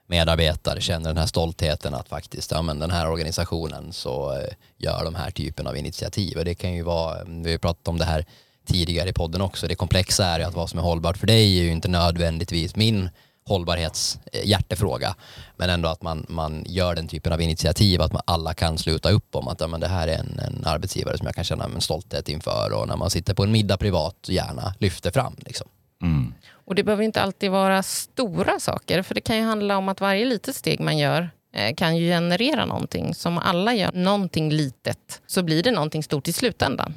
medarbetare 0.07 0.81
känner 0.81 1.11
den 1.11 1.17
här 1.17 1.27
stoltheten 1.27 1.95
att 1.95 2.09
faktiskt, 2.09 2.51
ja 2.51 2.63
men 2.63 2.79
den 2.79 2.91
här 2.91 3.11
organisationen 3.11 3.93
så 3.93 4.33
eh, 4.33 4.49
gör 4.77 5.05
de 5.05 5.15
här 5.15 5.31
typen 5.31 5.67
av 5.67 5.77
initiativ 5.77 6.39
och 6.39 6.45
det 6.45 6.55
kan 6.55 6.73
ju 6.73 6.83
vara, 6.83 7.25
vi 7.25 7.51
har 7.51 7.59
pratat 7.59 7.89
om 7.89 7.99
det 7.99 8.05
här 8.05 8.25
tidigare 8.67 9.09
i 9.09 9.13
podden 9.13 9.41
också, 9.41 9.69
det 9.69 9.75
komplexa 9.75 10.27
är 10.27 10.39
ju 10.39 10.45
att 10.45 10.55
vad 10.55 10.71
som 10.71 10.79
är 10.79 10.83
hållbart 10.83 11.17
för 11.17 11.27
dig 11.27 11.59
är 11.59 11.63
ju 11.63 11.73
inte 11.73 11.89
nödvändigtvis 11.89 12.77
min 12.77 13.11
hållbarhetshjärtefråga. 13.49 15.15
Men 15.57 15.71
ändå 15.71 15.89
att 15.89 16.03
man, 16.03 16.27
man 16.29 16.65
gör 16.67 16.95
den 16.95 17.09
typen 17.09 17.33
av 17.33 17.41
initiativ, 17.41 18.03
att 18.03 18.13
man 18.13 18.23
alla 18.25 18.55
kan 18.55 18.79
sluta 18.79 19.11
upp 19.11 19.35
om 19.35 19.49
att 19.49 19.61
ja, 19.61 19.67
men 19.67 19.81
det 19.81 19.89
här 19.89 20.09
är 20.09 20.19
en, 20.19 20.39
en 20.39 20.67
arbetsgivare 20.67 21.19
som 21.19 21.27
jag 21.27 21.35
kan 21.35 21.45
känna 21.45 21.65
en 21.65 21.81
stolthet 21.81 22.29
inför 22.29 22.73
och 22.73 22.89
när 22.89 22.97
man 22.97 23.11
sitter 23.11 23.35
på 23.35 23.43
en 23.43 23.53
middag 23.53 23.77
privat 23.77 24.17
gärna 24.29 24.75
lyfter 24.79 25.11
fram. 25.11 25.35
Liksom. 25.39 25.69
Mm. 26.03 26.35
Och 26.51 26.75
det 26.75 26.85
behöver 26.85 27.05
inte 27.05 27.23
alltid 27.23 27.51
vara 27.51 27.83
stora 27.83 28.61
saker, 28.61 29.03
för 29.03 29.15
det 29.15 29.21
kan 29.21 29.37
ju 29.37 29.43
handla 29.43 29.77
om 29.77 29.89
att 29.89 30.01
varje 30.01 30.25
litet 30.25 30.57
steg 30.57 30.81
man 30.81 30.99
gör 30.99 31.31
eh, 31.55 31.75
kan 31.75 31.97
ju 31.97 32.09
generera 32.09 32.67
någonting. 32.67 33.15
Som 33.15 33.39
alla 33.39 33.75
gör 33.75 33.93
någonting 33.93 34.53
litet 34.53 35.23
så 35.27 35.43
blir 35.43 35.63
det 35.63 35.71
någonting 35.71 36.03
stort 36.03 36.29
i 36.29 36.33
slutändan. 36.33 36.95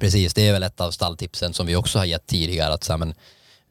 Precis, 0.00 0.34
det 0.34 0.48
är 0.48 0.52
väl 0.52 0.62
ett 0.62 0.80
av 0.80 0.90
stalltipsen 0.90 1.52
som 1.52 1.66
vi 1.66 1.76
också 1.76 1.98
har 1.98 2.04
gett 2.04 2.26
tidigare. 2.26 2.72
att 2.72 2.84
så 2.84 2.92
här, 2.92 2.98
men 2.98 3.14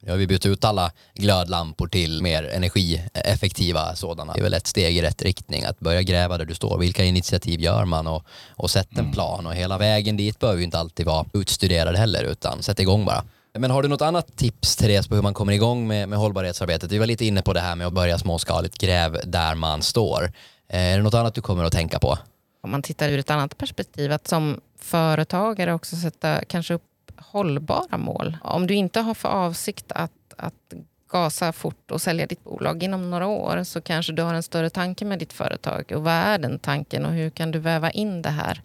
nu 0.00 0.10
har 0.10 0.18
vi 0.18 0.26
bytt 0.26 0.46
ut 0.46 0.64
alla 0.64 0.92
glödlampor 1.14 1.88
till 1.88 2.22
mer 2.22 2.42
energieffektiva 2.42 3.94
sådana. 3.94 4.32
Det 4.32 4.40
är 4.40 4.42
väl 4.42 4.54
ett 4.54 4.66
steg 4.66 4.96
i 4.96 5.02
rätt 5.02 5.22
riktning 5.22 5.64
att 5.64 5.80
börja 5.80 6.02
gräva 6.02 6.38
där 6.38 6.44
du 6.44 6.54
står. 6.54 6.78
Vilka 6.78 7.04
initiativ 7.04 7.60
gör 7.60 7.84
man 7.84 8.06
och, 8.06 8.24
och 8.50 8.70
sätt 8.70 8.88
en 8.92 8.98
mm. 8.98 9.12
plan 9.12 9.46
och 9.46 9.54
hela 9.54 9.78
vägen 9.78 10.16
dit 10.16 10.38
behöver 10.38 10.58
ju 10.58 10.64
inte 10.64 10.78
alltid 10.78 11.06
vara 11.06 11.26
utstuderad 11.32 11.96
heller 11.96 12.24
utan 12.24 12.62
sätt 12.62 12.80
igång 12.80 13.04
bara. 13.04 13.24
Men 13.58 13.70
har 13.70 13.82
du 13.82 13.88
något 13.88 14.02
annat 14.02 14.36
tips 14.36 14.76
Therese 14.76 15.08
på 15.08 15.14
hur 15.14 15.22
man 15.22 15.34
kommer 15.34 15.52
igång 15.52 15.86
med, 15.86 16.08
med 16.08 16.18
hållbarhetsarbetet? 16.18 16.92
Vi 16.92 16.98
var 16.98 17.06
lite 17.06 17.24
inne 17.24 17.42
på 17.42 17.52
det 17.52 17.60
här 17.60 17.76
med 17.76 17.86
att 17.86 17.92
börja 17.92 18.18
småskaligt, 18.18 18.78
gräv 18.78 19.20
där 19.24 19.54
man 19.54 19.82
står. 19.82 20.32
Eh, 20.68 20.92
är 20.92 20.96
det 20.96 21.02
något 21.02 21.14
annat 21.14 21.34
du 21.34 21.40
kommer 21.40 21.64
att 21.64 21.72
tänka 21.72 21.98
på? 21.98 22.18
Om 22.62 22.70
man 22.70 22.82
tittar 22.82 23.08
ur 23.08 23.18
ett 23.18 23.30
annat 23.30 23.58
perspektiv, 23.58 24.12
att 24.12 24.28
som 24.28 24.60
företagare 24.80 25.74
också 25.74 25.96
sätta 25.96 26.44
kanske 26.44 26.74
upp 26.74 26.89
hållbara 27.20 27.98
mål. 27.98 28.36
Om 28.42 28.66
du 28.66 28.74
inte 28.74 29.00
har 29.00 29.14
för 29.14 29.28
avsikt 29.28 29.92
att, 29.92 30.34
att 30.36 30.74
gasa 31.10 31.52
fort 31.52 31.90
och 31.90 32.00
sälja 32.00 32.26
ditt 32.26 32.44
bolag 32.44 32.82
inom 32.82 33.10
några 33.10 33.26
år 33.26 33.64
så 33.64 33.80
kanske 33.80 34.12
du 34.12 34.22
har 34.22 34.34
en 34.34 34.42
större 34.42 34.70
tanke 34.70 35.04
med 35.04 35.18
ditt 35.18 35.32
företag. 35.32 35.92
Och 35.94 36.04
vad 36.04 36.12
är 36.12 36.38
den 36.38 36.58
tanken 36.58 37.04
och 37.04 37.12
hur 37.12 37.30
kan 37.30 37.50
du 37.50 37.58
väva 37.58 37.90
in 37.90 38.22
det 38.22 38.30
här 38.30 38.60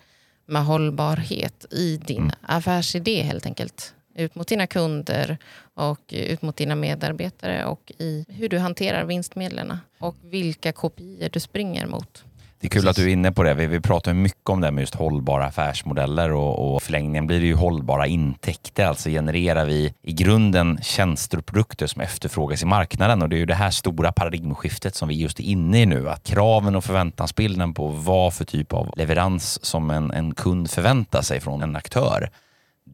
med 0.46 0.66
hållbarhet 0.66 1.66
i 1.72 1.98
din 1.98 2.18
mm. 2.18 2.32
affärsidé 2.42 3.22
helt 3.22 3.46
enkelt? 3.46 3.94
Ut 4.16 4.36
mot 4.36 4.48
dina 4.48 4.68
kunder 4.68 5.38
och 5.74 6.00
ut 6.10 6.42
mot 6.42 6.56
dina 6.56 6.76
medarbetare 6.76 7.66
och 7.66 7.92
i 7.98 8.26
hur 8.30 8.50
du 8.50 8.60
hanterar 8.60 9.06
vinstmedlen 9.06 9.78
och 10.00 10.16
vilka 10.22 10.72
kopior 10.72 11.30
du 11.30 11.40
springer 11.40 11.88
mot. 11.88 12.24
Det 12.60 12.68
är 12.68 12.70
kul 12.70 12.82
Precis. 12.82 12.90
att 12.90 12.96
du 12.96 13.10
är 13.10 13.14
inne 13.14 13.32
på 13.32 13.44
det. 13.44 13.54
Vi, 13.54 13.68
vi 13.68 13.80
pratar 13.80 14.14
mycket 14.14 14.50
om 14.50 14.62
det 14.62 14.72
med 14.72 14.82
just 14.82 14.96
hållbara 14.96 15.46
affärsmodeller 15.46 16.32
och, 16.32 16.76
och 16.76 16.84
förlängningen 16.84 17.28
blir 17.28 17.40
det 17.40 17.46
ju 17.46 17.56
hållbara 17.56 18.08
intäkter. 18.08 18.86
Alltså 18.86 19.10
genererar 19.10 19.66
vi 19.66 19.94
i 20.02 20.14
grunden 20.14 20.80
tjänster 20.82 21.38
och 21.38 21.46
produkter 21.46 21.88
som 21.88 22.02
efterfrågas 22.02 22.64
i 22.64 22.66
marknaden 22.66 23.22
och 23.22 23.30
det 23.30 23.36
är 23.36 23.38
ju 23.38 23.46
det 23.46 23.56
här 23.56 23.72
stora 23.72 24.12
paradigmskiftet 24.12 24.96
som 24.96 25.08
vi 25.08 25.16
just 25.16 25.40
är 25.40 25.44
inne 25.44 25.82
i 25.82 25.86
nu. 25.86 26.10
Att 26.10 26.24
kraven 26.24 26.76
och 26.76 26.84
förväntansbilden 26.84 27.74
på 27.74 27.88
vad 27.88 28.34
för 28.34 28.46
typ 28.46 28.74
av 28.74 28.94
leverans 28.98 29.66
som 29.66 29.90
en, 29.90 30.12
en 30.12 30.36
kund 30.36 30.70
förväntar 30.70 31.22
sig 31.22 31.40
från 31.40 31.64
en 31.64 31.76
aktör. 31.76 32.30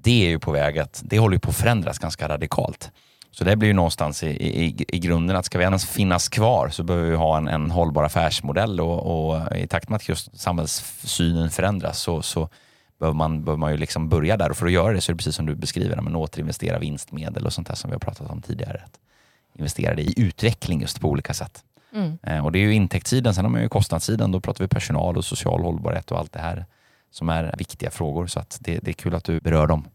Det 0.04 0.26
är 0.26 0.30
ju 0.30 0.40
på 0.40 0.52
väg 0.52 0.80
att, 0.80 1.02
det 1.06 1.20
håller 1.20 1.36
ju 1.36 1.40
på 1.40 1.50
att 1.50 1.56
förändras 1.56 2.00
ganska 2.00 2.28
radikalt. 2.28 2.92
Så 3.32 3.44
det 3.44 3.56
blir 3.56 3.68
ju 3.68 3.74
någonstans 3.74 4.24
i, 4.24 4.28
i, 4.28 4.86
i 4.88 5.00
grunden 5.00 5.36
att 5.36 5.46
ska 5.46 5.58
vi 5.58 5.64
ens 5.64 5.86
finnas 5.86 6.30
kvar 6.30 6.70
så 6.70 6.84
behöver 6.84 7.10
vi 7.10 7.16
ha 7.16 7.38
en, 7.38 7.48
en 7.48 7.72
hållbar 7.72 8.04
affärsmodell 8.04 8.80
och, 8.80 9.32
och 9.32 9.58
i 9.58 9.68
takt 9.68 9.90
med 9.90 9.96
att 9.96 10.10
just 10.10 10.40
samhällssynen 10.40 11.50
förändras 11.50 12.00
så, 12.00 12.22
så 12.22 12.50
behöver 13.00 13.16
man, 13.16 13.44
behöver 13.44 13.60
man 13.60 13.72
ju 13.72 13.78
liksom 13.78 14.10
börja 14.10 14.38
där 14.38 14.50
och 14.50 14.58
för 14.58 14.66
att 14.66 14.72
göra 14.72 14.94
det 14.94 15.02
så 15.02 15.12
är 15.12 15.14
det 15.14 15.18
precis 15.18 15.36
som 15.36 15.46
du 15.46 15.56
beskriver, 15.56 16.02
men 16.02 16.16
återinvestera 16.16 16.80
vinstmedel 16.80 17.46
och 17.46 17.54
sånt 17.54 17.68
där 17.68 17.76
som 17.76 17.90
vi 17.90 17.96
har 17.96 18.00
pratat 18.00 18.30
om 18.30 18.42
tidigare. 18.42 18.82
Att 18.86 19.00
investera 19.56 19.96
det 19.96 20.02
i 20.02 20.14
utveckling 20.18 20.82
just 20.82 21.02
på 21.02 21.10
olika 21.10 21.34
sätt. 21.34 21.64
Mm. 21.94 22.18
Eh, 22.24 22.46
och 22.46 22.52
det 22.52 22.60
är 22.60 22.62
ju 22.62 22.74
intäktssidan, 22.74 23.34
sen 23.34 23.46
har 23.46 23.52
man 23.52 23.62
ju 23.62 23.70
kostnadssidan, 23.70 24.32
då 24.32 24.40
pratar 24.40 24.64
vi 24.64 24.68
personal 24.68 25.18
och 25.18 25.26
social 25.26 25.62
hållbarhet 25.62 26.12
och 26.12 26.20
allt 26.20 26.32
det 26.32 26.40
här 26.40 26.66
som 27.12 27.30
är 27.30 27.56
viktiga 27.58 27.92
frågor. 27.92 28.28
Så 28.28 28.40
att 28.40 28.58
det, 28.62 28.80
det 28.80 28.92
är 28.92 28.94
kul 28.94 29.16
att 29.16 29.24
du 29.24 29.40
berör 29.40 29.68
dem. 29.68 29.88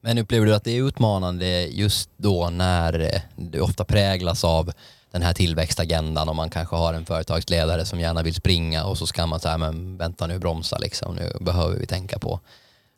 Men 0.00 0.18
upplever 0.18 0.46
du 0.46 0.54
att 0.54 0.64
det 0.64 0.70
är 0.70 0.82
utmanande 0.82 1.66
just 1.66 2.10
då 2.16 2.50
när 2.50 3.22
du 3.36 3.60
ofta 3.60 3.84
präglas 3.84 4.44
av 4.44 4.72
den 5.10 5.22
här 5.22 5.32
tillväxtagendan 5.32 6.28
och 6.28 6.36
man 6.36 6.50
kanske 6.50 6.76
har 6.76 6.94
en 6.94 7.06
företagsledare 7.06 7.84
som 7.84 8.00
gärna 8.00 8.22
vill 8.22 8.34
springa 8.34 8.84
och 8.84 8.98
så 8.98 9.06
ska 9.06 9.26
man 9.26 9.40
säga 9.40 9.58
men 9.58 9.96
vänta 9.96 10.26
nu 10.26 10.38
bromsa 10.38 10.78
liksom, 10.78 11.14
nu 11.14 11.32
behöver 11.40 11.76
vi 11.76 11.86
tänka 11.86 12.18
på 12.18 12.40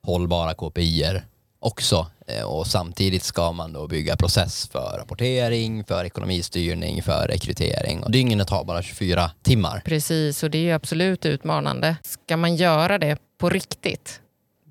hållbara 0.02 0.54
KPIer 0.54 1.24
också 1.60 2.06
eh, 2.26 2.44
och 2.44 2.66
samtidigt 2.66 3.22
ska 3.22 3.52
man 3.52 3.72
då 3.72 3.86
bygga 3.86 4.16
process 4.16 4.68
för 4.68 4.98
rapportering, 4.98 5.84
för 5.84 6.04
ekonomistyrning, 6.04 7.02
för 7.02 7.28
rekrytering 7.28 8.04
och 8.04 8.10
dygnet 8.10 8.50
har 8.50 8.64
bara 8.64 8.82
24 8.82 9.30
timmar. 9.42 9.82
Precis 9.84 10.42
och 10.42 10.50
det 10.50 10.58
är 10.58 10.62
ju 10.62 10.72
absolut 10.72 11.26
utmanande. 11.26 11.96
Ska 12.02 12.36
man 12.36 12.56
göra 12.56 12.98
det 12.98 13.18
på 13.38 13.48
riktigt 13.48 14.20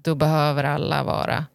då 0.03 0.15
behöver 0.15 0.63
alla 0.63 1.03
vara 1.03 1.45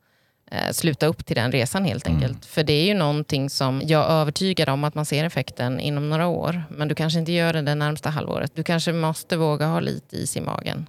sluta 0.72 1.06
upp 1.06 1.26
till 1.26 1.36
den 1.36 1.52
resan 1.52 1.84
helt 1.84 2.06
mm. 2.06 2.16
enkelt. 2.16 2.32
Mm. 2.32 2.42
För 2.48 2.62
det 2.62 2.72
är 2.72 2.84
ju 2.84 2.94
någonting 2.94 3.50
som 3.50 3.82
jag 3.84 4.04
är 4.04 4.14
övertygad 4.14 4.68
om 4.68 4.84
att 4.84 4.94
man 4.94 5.06
ser 5.06 5.24
effekten 5.24 5.80
inom 5.80 6.08
några 6.08 6.26
år. 6.26 6.64
Men 6.70 6.88
du 6.88 6.94
kanske 6.94 7.18
inte 7.18 7.32
gör 7.32 7.52
det 7.52 7.62
det 7.62 7.74
närmsta 7.74 8.10
halvåret. 8.10 8.52
Du 8.54 8.62
kanske 8.62 8.92
måste 8.92 9.36
våga 9.36 9.66
ha 9.66 9.80
lite 9.80 10.16
is 10.16 10.36
i 10.36 10.40
magen. 10.40 10.86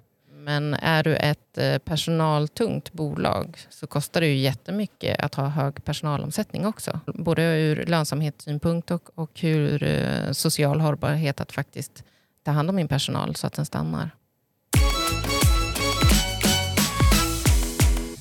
Men 0.48 0.74
är 0.74 1.04
du 1.04 1.16
ett 1.16 1.58
eh, 1.58 1.78
personaltungt 1.78 2.94
bolag 2.94 3.58
så 3.70 3.88
kostar 3.88 4.22
det 4.22 4.28
ju 4.28 4.38
jättemycket 4.38 5.20
att 5.20 5.36
ha 5.36 5.48
hög 5.48 5.84
personalomsättning 5.84 6.66
också. 6.66 7.00
Både 7.06 7.42
ur 7.44 7.86
lönsamhetssynpunkt 7.86 8.92
och, 8.92 9.10
och 9.16 9.40
ur 9.42 9.84
eh, 9.84 10.32
social 10.32 10.82
hållbarhet 10.82 11.42
att 11.42 11.52
faktiskt 11.52 12.04
ta 12.44 12.52
hand 12.52 12.70
om 12.70 12.76
min 12.76 12.88
personal 12.88 13.36
så 13.36 13.48
att 13.48 13.54
den 13.54 13.66
stannar. 13.66 14.10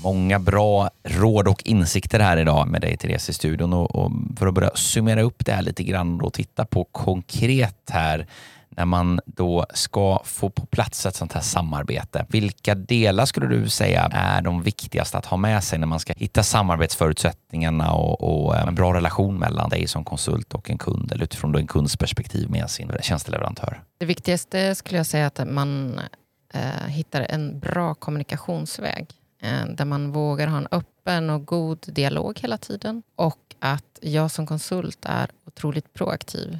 Många 0.06 0.38
bra 0.38 0.90
råd 1.04 1.48
och 1.48 1.62
insikter 1.66 2.20
här 2.20 2.36
idag 2.36 2.68
med 2.68 2.80
dig 2.80 2.96
Therese 2.96 3.28
i 3.28 3.32
studion. 3.32 3.72
Och, 3.72 3.94
och 3.94 4.12
för 4.38 4.46
att 4.46 4.54
börja 4.54 4.70
summera 4.74 5.22
upp 5.22 5.46
det 5.46 5.52
här 5.52 5.62
lite 5.62 5.82
grann 5.82 6.20
och 6.20 6.32
titta 6.32 6.64
på 6.64 6.84
konkret 6.84 7.90
här 7.90 8.26
när 8.68 8.84
man 8.84 9.20
då 9.26 9.66
ska 9.74 10.22
få 10.24 10.50
på 10.50 10.66
plats 10.66 11.06
ett 11.06 11.14
sånt 11.14 11.32
här 11.32 11.40
samarbete. 11.40 12.26
Vilka 12.28 12.74
delar 12.74 13.26
skulle 13.26 13.46
du 13.46 13.68
säga 13.68 14.08
är 14.12 14.42
de 14.42 14.62
viktigaste 14.62 15.18
att 15.18 15.26
ha 15.26 15.36
med 15.36 15.64
sig 15.64 15.78
när 15.78 15.86
man 15.86 16.00
ska 16.00 16.12
hitta 16.16 16.42
samarbetsförutsättningarna 16.42 17.92
och, 17.92 18.46
och 18.46 18.56
eh, 18.56 18.68
en 18.68 18.74
bra 18.74 18.94
relation 18.94 19.38
mellan 19.38 19.70
dig 19.70 19.88
som 19.88 20.04
konsult 20.04 20.54
och 20.54 20.70
en 20.70 20.78
kund 20.78 21.12
eller 21.12 21.24
utifrån 21.24 21.56
en 21.56 21.66
kunds 21.66 21.96
perspektiv 21.96 22.50
med 22.50 22.70
sin 22.70 22.92
tjänsteleverantör? 23.00 23.82
Det 23.98 24.06
viktigaste 24.06 24.74
skulle 24.74 24.96
jag 24.96 25.06
säga 25.06 25.26
att 25.26 25.40
man 25.48 26.00
eh, 26.54 26.86
hittar 26.88 27.20
en 27.20 27.58
bra 27.58 27.94
kommunikationsväg 27.94 29.06
där 29.68 29.84
man 29.84 30.12
vågar 30.12 30.46
ha 30.46 30.58
en 30.58 30.68
öppen 30.70 31.30
och 31.30 31.46
god 31.46 31.78
dialog 31.86 32.38
hela 32.40 32.58
tiden 32.58 33.02
och 33.16 33.38
att 33.58 33.98
jag 34.00 34.30
som 34.30 34.46
konsult 34.46 34.98
är 35.02 35.30
otroligt 35.46 35.92
proaktiv. 35.92 36.58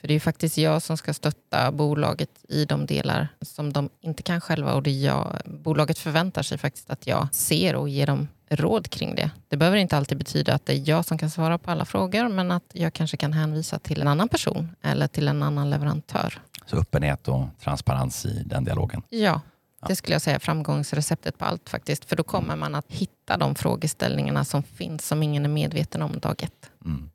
För 0.00 0.08
det 0.08 0.14
är 0.14 0.20
faktiskt 0.20 0.58
jag 0.58 0.82
som 0.82 0.96
ska 0.96 1.14
stötta 1.14 1.72
bolaget 1.72 2.30
i 2.48 2.64
de 2.64 2.86
delar 2.86 3.28
som 3.40 3.72
de 3.72 3.88
inte 4.00 4.22
kan 4.22 4.40
själva 4.40 4.74
och 4.74 4.82
det 4.82 4.90
jag, 4.90 5.38
bolaget 5.44 5.98
förväntar 5.98 6.42
sig 6.42 6.58
faktiskt 6.58 6.90
att 6.90 7.06
jag 7.06 7.28
ser 7.32 7.76
och 7.76 7.88
ger 7.88 8.06
dem 8.06 8.28
råd 8.48 8.90
kring 8.90 9.14
det. 9.14 9.30
Det 9.48 9.56
behöver 9.56 9.78
inte 9.78 9.96
alltid 9.96 10.18
betyda 10.18 10.54
att 10.54 10.66
det 10.66 10.72
är 10.72 10.88
jag 10.88 11.04
som 11.04 11.18
kan 11.18 11.30
svara 11.30 11.58
på 11.58 11.70
alla 11.70 11.84
frågor 11.84 12.28
men 12.28 12.50
att 12.50 12.64
jag 12.72 12.92
kanske 12.92 13.16
kan 13.16 13.32
hänvisa 13.32 13.78
till 13.78 14.00
en 14.00 14.08
annan 14.08 14.28
person 14.28 14.76
eller 14.82 15.06
till 15.06 15.28
en 15.28 15.42
annan 15.42 15.70
leverantör. 15.70 16.40
Så 16.66 16.76
öppenhet 16.76 17.28
och 17.28 17.46
transparens 17.60 18.26
i 18.26 18.42
den 18.46 18.64
dialogen? 18.64 19.02
Ja, 19.08 19.40
det 19.86 19.96
skulle 19.96 20.14
jag 20.14 20.22
säga 20.22 20.36
är 20.36 20.40
framgångsreceptet 20.40 21.38
på 21.38 21.44
allt 21.44 21.68
faktiskt. 21.68 22.04
För 22.04 22.16
då 22.16 22.22
kommer 22.22 22.56
man 22.56 22.74
att 22.74 22.86
hitta 22.88 23.36
de 23.36 23.54
frågeställningarna 23.54 24.44
som 24.44 24.62
finns 24.62 25.06
som 25.06 25.22
ingen 25.22 25.44
är 25.44 25.48
medveten 25.48 26.02
om 26.02 26.18
dag 26.18 26.42
ett. 26.42 26.70
Mm. 26.84 27.10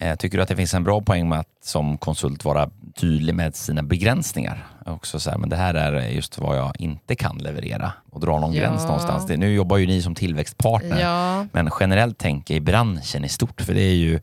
Eh, 0.00 0.16
tycker 0.16 0.38
du 0.38 0.42
att 0.42 0.48
det 0.48 0.56
finns 0.56 0.74
en 0.74 0.84
bra 0.84 1.00
poäng 1.00 1.28
med 1.28 1.38
att 1.38 1.48
som 1.64 1.98
konsult 1.98 2.44
vara 2.44 2.70
tydlig 2.94 3.34
med 3.34 3.56
sina 3.56 3.82
begränsningar? 3.82 4.66
Också 4.86 5.20
så 5.20 5.30
här, 5.30 5.38
men 5.38 5.48
det 5.48 5.56
här 5.56 5.74
är 5.74 6.08
just 6.08 6.38
vad 6.38 6.58
jag 6.58 6.72
inte 6.78 7.14
kan 7.14 7.38
leverera 7.38 7.92
och 8.10 8.20
dra 8.20 8.40
någon 8.40 8.52
ja. 8.52 8.62
gräns 8.62 8.82
någonstans. 8.82 9.28
Nu 9.28 9.54
jobbar 9.54 9.76
ju 9.76 9.86
ni 9.86 10.02
som 10.02 10.14
tillväxtpartner, 10.14 11.00
ja. 11.00 11.46
men 11.52 11.70
generellt 11.80 12.18
tänker 12.18 12.54
i 12.54 12.60
branschen 12.60 13.24
i 13.24 13.28
stort, 13.28 13.60
för 13.60 13.74
det 13.74 13.82
är 13.82 13.94
ju, 13.94 14.20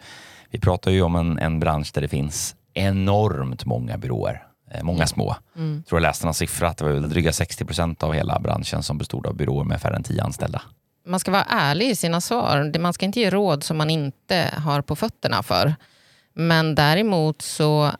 vi 0.50 0.60
pratar 0.60 0.92
ju 0.92 1.02
om 1.02 1.16
en, 1.16 1.40
en 1.40 1.60
bransch 1.60 1.92
där 1.94 2.02
det 2.02 2.08
finns 2.08 2.56
enormt 2.74 3.66
många 3.66 3.98
byråer. 3.98 4.45
Eh, 4.72 4.84
många 4.84 4.98
mm. 4.98 5.08
små. 5.08 5.36
Mm. 5.56 5.76
Jag 5.76 5.86
tror 5.86 6.02
jag 6.02 6.08
läste 6.08 6.26
någon 6.26 6.34
siffra 6.34 6.70
att 6.70 6.78
det 6.78 6.86
var 6.86 7.08
dryga 7.08 7.34
60 7.34 7.66
procent 7.66 8.04
av 8.04 8.14
hela 8.14 8.40
branschen 8.40 8.84
som 8.84 8.98
bestod 8.98 9.28
av 9.28 9.36
byråer 9.36 9.64
med 9.64 9.82
färre 9.82 9.96
än 9.96 10.04
10 10.04 10.24
anställda 10.24 10.62
man 11.06 11.20
ska 11.20 11.32
vara 11.32 11.44
ärlig 11.44 11.90
i 11.90 11.96
sina 11.96 12.22
svar. 12.22 12.80
Man 12.80 12.94
ska 12.94 13.06
inte 13.06 13.20
ge 13.20 13.30
råd 13.30 13.64
som 13.64 13.78
man 13.78 13.90
inte 13.90 14.52
har 14.58 14.82
på 14.82 14.96
fötterna 14.96 15.44
för. 15.44 15.76
Men 16.34 16.76
däremot 16.76 17.42
så 17.42 17.86
uh, 17.86 17.92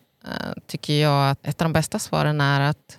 tycker 0.68 0.94
jag 0.94 1.30
att 1.32 1.48
ett 1.48 1.62
av 1.62 1.66
de 1.66 1.74
bästa 1.74 2.00
svaren 2.00 2.42
är 2.42 2.62
att 2.62 2.98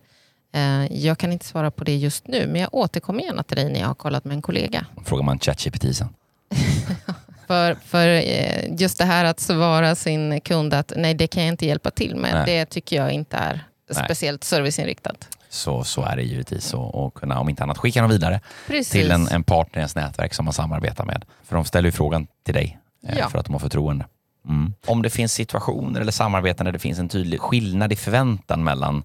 uh, 0.57 0.97
jag 0.97 1.19
kan 1.19 1.33
inte 1.33 1.45
svara 1.45 1.71
på 1.71 1.85
det 1.85 1.97
just 1.97 2.29
nu, 2.29 2.47
men 2.47 2.61
jag 2.61 2.75
återkommer 2.75 3.23
gärna 3.23 3.43
till 3.43 3.57
dig 3.57 3.73
när 3.73 3.81
jag 3.81 3.87
har 3.87 3.95
kollat 3.95 4.25
med 4.25 4.35
en 4.35 4.43
kollega. 4.43 4.87
Frågar 5.05 5.25
man 5.25 5.39
ChatGPT 5.39 5.97
sen? 5.97 6.09
för, 7.47 7.77
för 7.85 8.09
uh, 8.09 8.81
just 8.81 8.99
det 8.99 9.05
här 9.05 9.25
att 9.25 9.41
svara 9.41 9.95
sin 9.95 10.41
kund 10.41 10.75
att 10.75 10.93
nej, 10.97 11.15
det 11.15 11.27
kan 11.27 11.43
jag 11.43 11.53
inte 11.53 11.67
hjälpa 11.67 11.91
till 11.91 12.17
med, 12.17 12.35
nej. 12.35 12.45
det 12.47 12.65
tycker 12.65 12.97
jag 12.97 13.13
inte 13.13 13.37
är 13.37 13.65
nej. 13.91 14.05
speciellt 14.05 14.45
serviceinriktat 14.45 15.29
så, 15.57 15.85
så 15.85 16.03
är 16.03 16.17
det 16.17 16.23
givetvis. 16.23 16.75
Och, 16.75 17.07
och 17.07 17.15
kunna, 17.15 17.41
om 17.41 17.49
inte 17.49 17.63
annat, 17.63 17.79
skicka 17.79 18.01
dem 18.01 18.11
vidare 18.11 18.41
Precis. 18.67 18.93
till 18.93 19.11
en, 19.11 19.29
en 19.29 19.45
partner 19.45 19.77
i 19.77 19.81
ens 19.81 19.97
nätverk 19.97 20.35
som 20.35 20.45
man 20.45 20.55
samarbetar 20.55 21.05
med. 21.05 21.25
För 21.45 21.57
de 21.57 21.65
ställer 21.65 21.89
ju 21.89 21.93
frågan 21.93 22.27
till 22.45 22.55
dig 22.55 22.79
eh, 23.09 23.19
ja. 23.19 23.29
för 23.29 23.39
att 23.39 23.47
de 23.47 23.53
har 23.53 23.61
förtroende. 23.61 24.07
Mm. 24.49 24.75
Om 24.87 25.03
det 25.03 25.11
finns 25.11 25.33
situationer 25.33 26.01
eller 26.01 26.13
samarbeten 26.13 26.65
där 26.65 26.73
det 26.73 26.79
finns 26.79 26.99
en 26.99 27.09
tydlig 27.09 27.41
skillnad 27.41 27.93
i 27.93 27.97
förväntan 27.97 28.65
mellan 28.65 29.03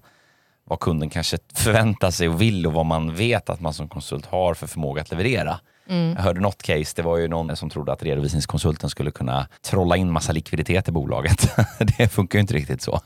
vad 0.64 0.80
kunden 0.80 1.10
kanske 1.10 1.38
förväntar 1.54 2.10
sig 2.10 2.28
och 2.28 2.40
vill 2.40 2.66
och 2.66 2.72
vad 2.72 2.86
man 2.86 3.14
vet 3.14 3.50
att 3.50 3.60
man 3.60 3.74
som 3.74 3.88
konsult 3.88 4.26
har 4.26 4.54
för 4.54 4.66
förmåga 4.66 5.02
att 5.02 5.10
leverera. 5.10 5.60
Mm. 5.88 6.14
Jag 6.16 6.22
hörde 6.22 6.40
något 6.40 6.62
case, 6.62 6.92
det 6.96 7.02
var 7.02 7.16
ju 7.16 7.28
någon 7.28 7.56
som 7.56 7.70
trodde 7.70 7.92
att 7.92 8.02
redovisningskonsulten 8.02 8.90
skulle 8.90 9.10
kunna 9.10 9.48
trolla 9.62 9.96
in 9.96 10.10
massa 10.10 10.32
likviditet 10.32 10.88
i 10.88 10.92
bolaget. 10.92 11.56
det 11.98 12.08
funkar 12.08 12.38
ju 12.38 12.40
inte 12.40 12.54
riktigt 12.54 12.82
så. 12.82 13.00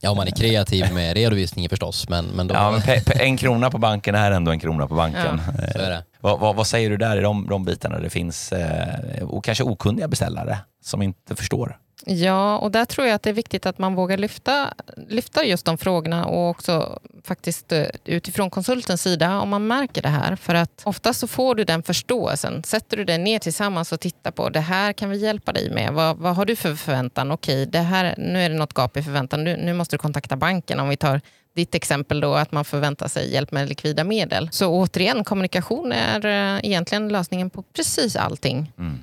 Ja, 0.00 0.10
om 0.10 0.16
man 0.16 0.26
är 0.26 0.30
kreativ 0.30 0.94
med 0.94 1.14
redovisningen 1.14 1.68
förstås. 1.68 2.08
Men, 2.08 2.24
men 2.24 2.46
då... 2.46 2.54
ja, 2.54 2.70
men 2.70 2.80
pe, 2.80 3.00
pe, 3.00 3.12
en 3.24 3.36
krona 3.36 3.70
på 3.70 3.78
banken 3.78 4.14
är 4.14 4.30
ändå 4.30 4.50
en 4.50 4.60
krona 4.60 4.86
på 4.86 4.94
banken. 4.94 5.40
Ja, 5.46 5.72
så 5.72 5.78
är 5.78 5.90
det. 5.90 6.04
Vad, 6.20 6.40
vad, 6.40 6.56
vad, 6.56 6.66
säger 6.66 6.90
du 6.90 6.96
där 6.96 7.16
i 7.16 7.20
de, 7.20 7.46
de 7.48 7.64
bitarna? 7.64 7.98
Det 7.98 8.10
finns 8.10 8.52
eh, 8.52 9.22
och 9.22 9.44
kanske 9.44 9.64
okunniga 9.64 10.08
beställare 10.08 10.58
som 10.82 11.02
inte 11.02 11.36
förstår. 11.36 11.78
Ja, 12.06 12.58
och 12.58 12.70
där 12.70 12.84
tror 12.84 13.06
jag 13.06 13.14
att 13.14 13.22
det 13.22 13.30
är 13.30 13.34
viktigt 13.34 13.66
att 13.66 13.78
man 13.78 13.94
vågar 13.94 14.16
lyfta, 14.16 14.74
lyfta 15.08 15.44
just 15.44 15.66
de 15.66 15.78
frågorna 15.78 16.26
och 16.26 16.50
också 16.50 16.98
faktiskt 17.24 17.72
eh, 17.72 17.86
utifrån 18.04 18.50
konsultens 18.50 19.02
sida 19.02 19.40
om 19.40 19.48
man 19.48 19.66
märker 19.66 20.02
det 20.02 20.08
här. 20.08 20.36
För 20.36 20.54
att 20.54 20.82
ofta 20.84 21.12
så 21.12 21.26
får 21.26 21.54
du 21.54 21.64
den 21.64 21.82
förståelsen. 21.82 22.62
Sätter 22.64 22.96
du 22.96 23.04
dig 23.04 23.18
ner 23.18 23.38
tillsammans 23.38 23.92
och 23.92 24.00
tittar 24.00 24.30
på 24.30 24.48
det 24.48 24.60
här 24.60 24.92
kan 24.92 25.10
vi 25.10 25.16
hjälpa 25.16 25.52
dig 25.52 25.70
med. 25.70 25.92
Vad, 25.92 26.16
vad 26.16 26.36
har 26.36 26.44
du 26.44 26.56
för 26.56 26.74
förväntan? 26.74 27.30
Okej, 27.30 27.66
det 27.66 27.78
här, 27.78 28.14
nu 28.18 28.42
är 28.42 28.50
det 28.50 28.56
något 28.56 28.74
gap 28.74 28.96
i 28.96 29.02
förväntan. 29.02 29.44
Nu, 29.44 29.56
nu 29.56 29.74
måste 29.74 29.96
du 29.96 29.98
kontakta 29.98 30.36
banken. 30.36 30.80
Om 30.80 30.88
vi 30.88 30.96
tar 30.96 31.20
ditt 31.54 31.74
exempel 31.74 32.20
då 32.20 32.34
att 32.34 32.52
man 32.52 32.64
förväntar 32.64 33.08
sig 33.08 33.32
hjälp 33.32 33.52
med 33.52 33.68
likvida 33.68 34.04
medel. 34.04 34.48
Så 34.52 34.68
återigen, 34.68 35.24
kommunikation 35.24 35.92
är 35.92 36.26
eh, 36.26 36.66
egentligen 36.66 37.08
lösningen 37.08 37.50
på 37.50 37.62
precis 37.62 38.16
allting. 38.16 38.72
Mm. 38.78 38.98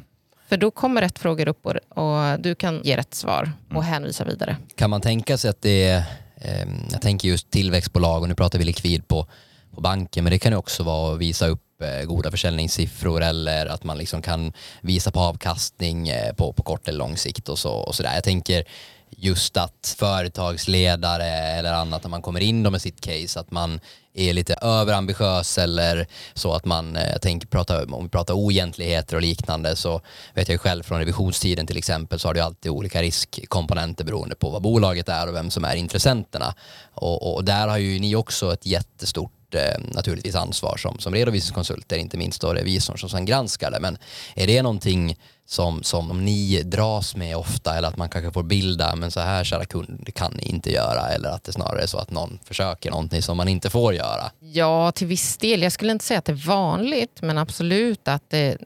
För 0.52 0.58
då 0.58 0.72
kommer 0.72 1.02
rätt 1.02 1.20
frågor 1.20 1.48
upp 1.48 1.66
och, 1.66 2.40
du 2.40 2.56
kan 2.56 2.82
ge 2.84 2.98
rätt 2.98 3.14
svar 3.14 3.52
och 3.66 3.72
mm. 3.72 3.84
hänvisa 3.84 4.24
vidare. 4.24 4.58
Kan 4.76 4.90
man 4.90 5.02
tänka 5.02 5.38
sig 5.38 5.50
att 5.50 5.62
det 5.62 5.84
är, 5.84 6.04
eh, 6.36 6.68
jag 6.92 7.02
tänker 7.02 7.28
just 7.28 7.52
tillväxtbolag 7.52 8.22
och 8.22 8.30
nu 8.30 8.36
pratar 8.36 8.60
vi 8.60 8.66
likvid 8.66 9.08
på, 9.08 9.28
på 9.76 9.82
banken, 9.82 10.24
men 10.24 10.32
det 10.32 10.40
kan 10.40 10.52
ju 10.52 10.58
också 10.58 10.84
vara 10.84 11.14
att 11.14 11.20
visa 11.20 11.48
upp 11.48 11.82
eh, 11.82 12.06
goda 12.06 12.32
försäljningssiffror 12.32 13.24
eller 13.24 13.66
att 13.66 13.84
man 13.84 13.98
liksom 13.98 14.22
kan 14.22 14.54
visa 14.82 15.12
på 15.12 15.20
avkastning 15.20 16.10
eh, 16.10 16.34
på, 16.34 16.54
på 16.54 16.64
kort 16.64 16.88
eller 16.88 17.00
lång 17.00 17.18
sikt 17.18 17.50
och 17.50 17.60
så, 17.60 17.72
och 17.72 17.96
så 17.96 18.04
där. 18.04 18.14
Jag 18.14 18.24
tänker 18.24 18.64
just 19.10 19.58
att 19.58 19.96
företagsledare 20.00 21.28
eller 21.28 21.74
annat 21.74 22.04
när 22.04 22.10
man 22.10 22.22
kommer 22.22 22.40
in 22.40 22.62
med 22.62 22.82
sitt 22.82 23.02
case 23.02 23.40
att 23.40 23.52
man 23.52 23.80
är 24.14 24.34
lite 24.34 24.54
överambitiös 24.54 25.58
eller 25.58 26.08
så 26.34 26.54
att 26.54 26.66
man, 26.66 26.96
eh, 26.96 27.12
jag 27.12 27.22
tänker 27.22 27.48
prata, 27.48 27.86
om 27.86 28.04
vi 28.04 28.10
pratar 28.10 28.34
oegentligheter 28.34 29.16
och 29.16 29.22
liknande 29.22 29.76
så 29.76 30.02
vet 30.34 30.50
jag 30.50 30.62
själv 30.62 30.84
från 30.84 31.00
revisionstiden 31.00 31.68
till 31.68 31.78
exempel 31.78 32.20
så 32.20 32.30
har 32.30 32.34
det 32.34 32.44
alltid 32.44 32.72
olika 32.72 33.02
riskkomponenter 33.02 34.04
beroende 34.04 34.36
på 34.36 34.50
vad 34.50 34.62
bolaget 34.62 35.10
är 35.10 35.28
och 35.28 35.36
vem 35.36 35.52
som 35.52 35.66
är 35.66 35.76
intressenterna. 35.76 36.56
Och, 36.94 37.36
och 37.36 37.46
där 37.46 37.68
har 37.68 37.78
ju 37.78 38.00
ni 38.00 38.16
också 38.16 38.54
ett 38.54 38.66
jättestort 38.66 39.56
eh, 39.56 39.82
naturligtvis 39.94 40.36
ansvar 40.36 40.78
som, 40.78 41.00
som 41.00 41.14
redovisningskonsulter, 41.14 41.98
inte 41.98 42.18
minst 42.18 42.42
då 42.42 42.54
revisorn 42.54 42.98
som 42.98 43.10
sen 43.10 43.26
granskar 43.26 43.72
det. 43.72 43.80
Men 43.80 43.98
är 44.36 44.48
det 44.48 44.62
någonting 44.62 45.18
som, 45.52 45.84
som 45.84 46.26
ni 46.26 46.64
dras 46.64 47.16
med 47.16 47.38
ofta 47.38 47.78
eller 47.78 47.88
att 47.88 47.98
man 47.98 48.10
kanske 48.10 48.32
får 48.32 48.44
bilda, 48.44 48.96
men 48.96 49.12
så 49.12 49.20
här 49.20 49.44
kära 49.44 49.66
kund, 49.66 50.02
det 50.06 50.12
kan 50.12 50.34
ni 50.34 50.44
inte 50.44 50.72
göra 50.72 51.10
eller 51.10 51.30
att 51.30 51.44
det 51.44 51.52
snarare 51.52 51.82
är 51.82 51.88
så 51.88 51.98
att 51.98 52.12
någon 52.12 52.40
försöker 52.44 52.92
någonting 52.92 53.22
som 53.22 53.38
man 53.38 53.48
inte 53.48 53.70
får 53.70 53.94
göra? 53.94 54.32
Ja, 54.40 54.92
till 54.92 55.08
viss 55.08 55.38
del. 55.38 55.62
Jag 55.62 55.72
skulle 55.72 55.92
inte 55.92 56.06
säga 56.06 56.20
att 56.20 56.26
det 56.26 56.32
är 56.32 56.48
vanligt, 56.48 57.22
men 57.22 57.38
absolut 57.38 58.08
att 58.08 58.30
det, 58.30 58.58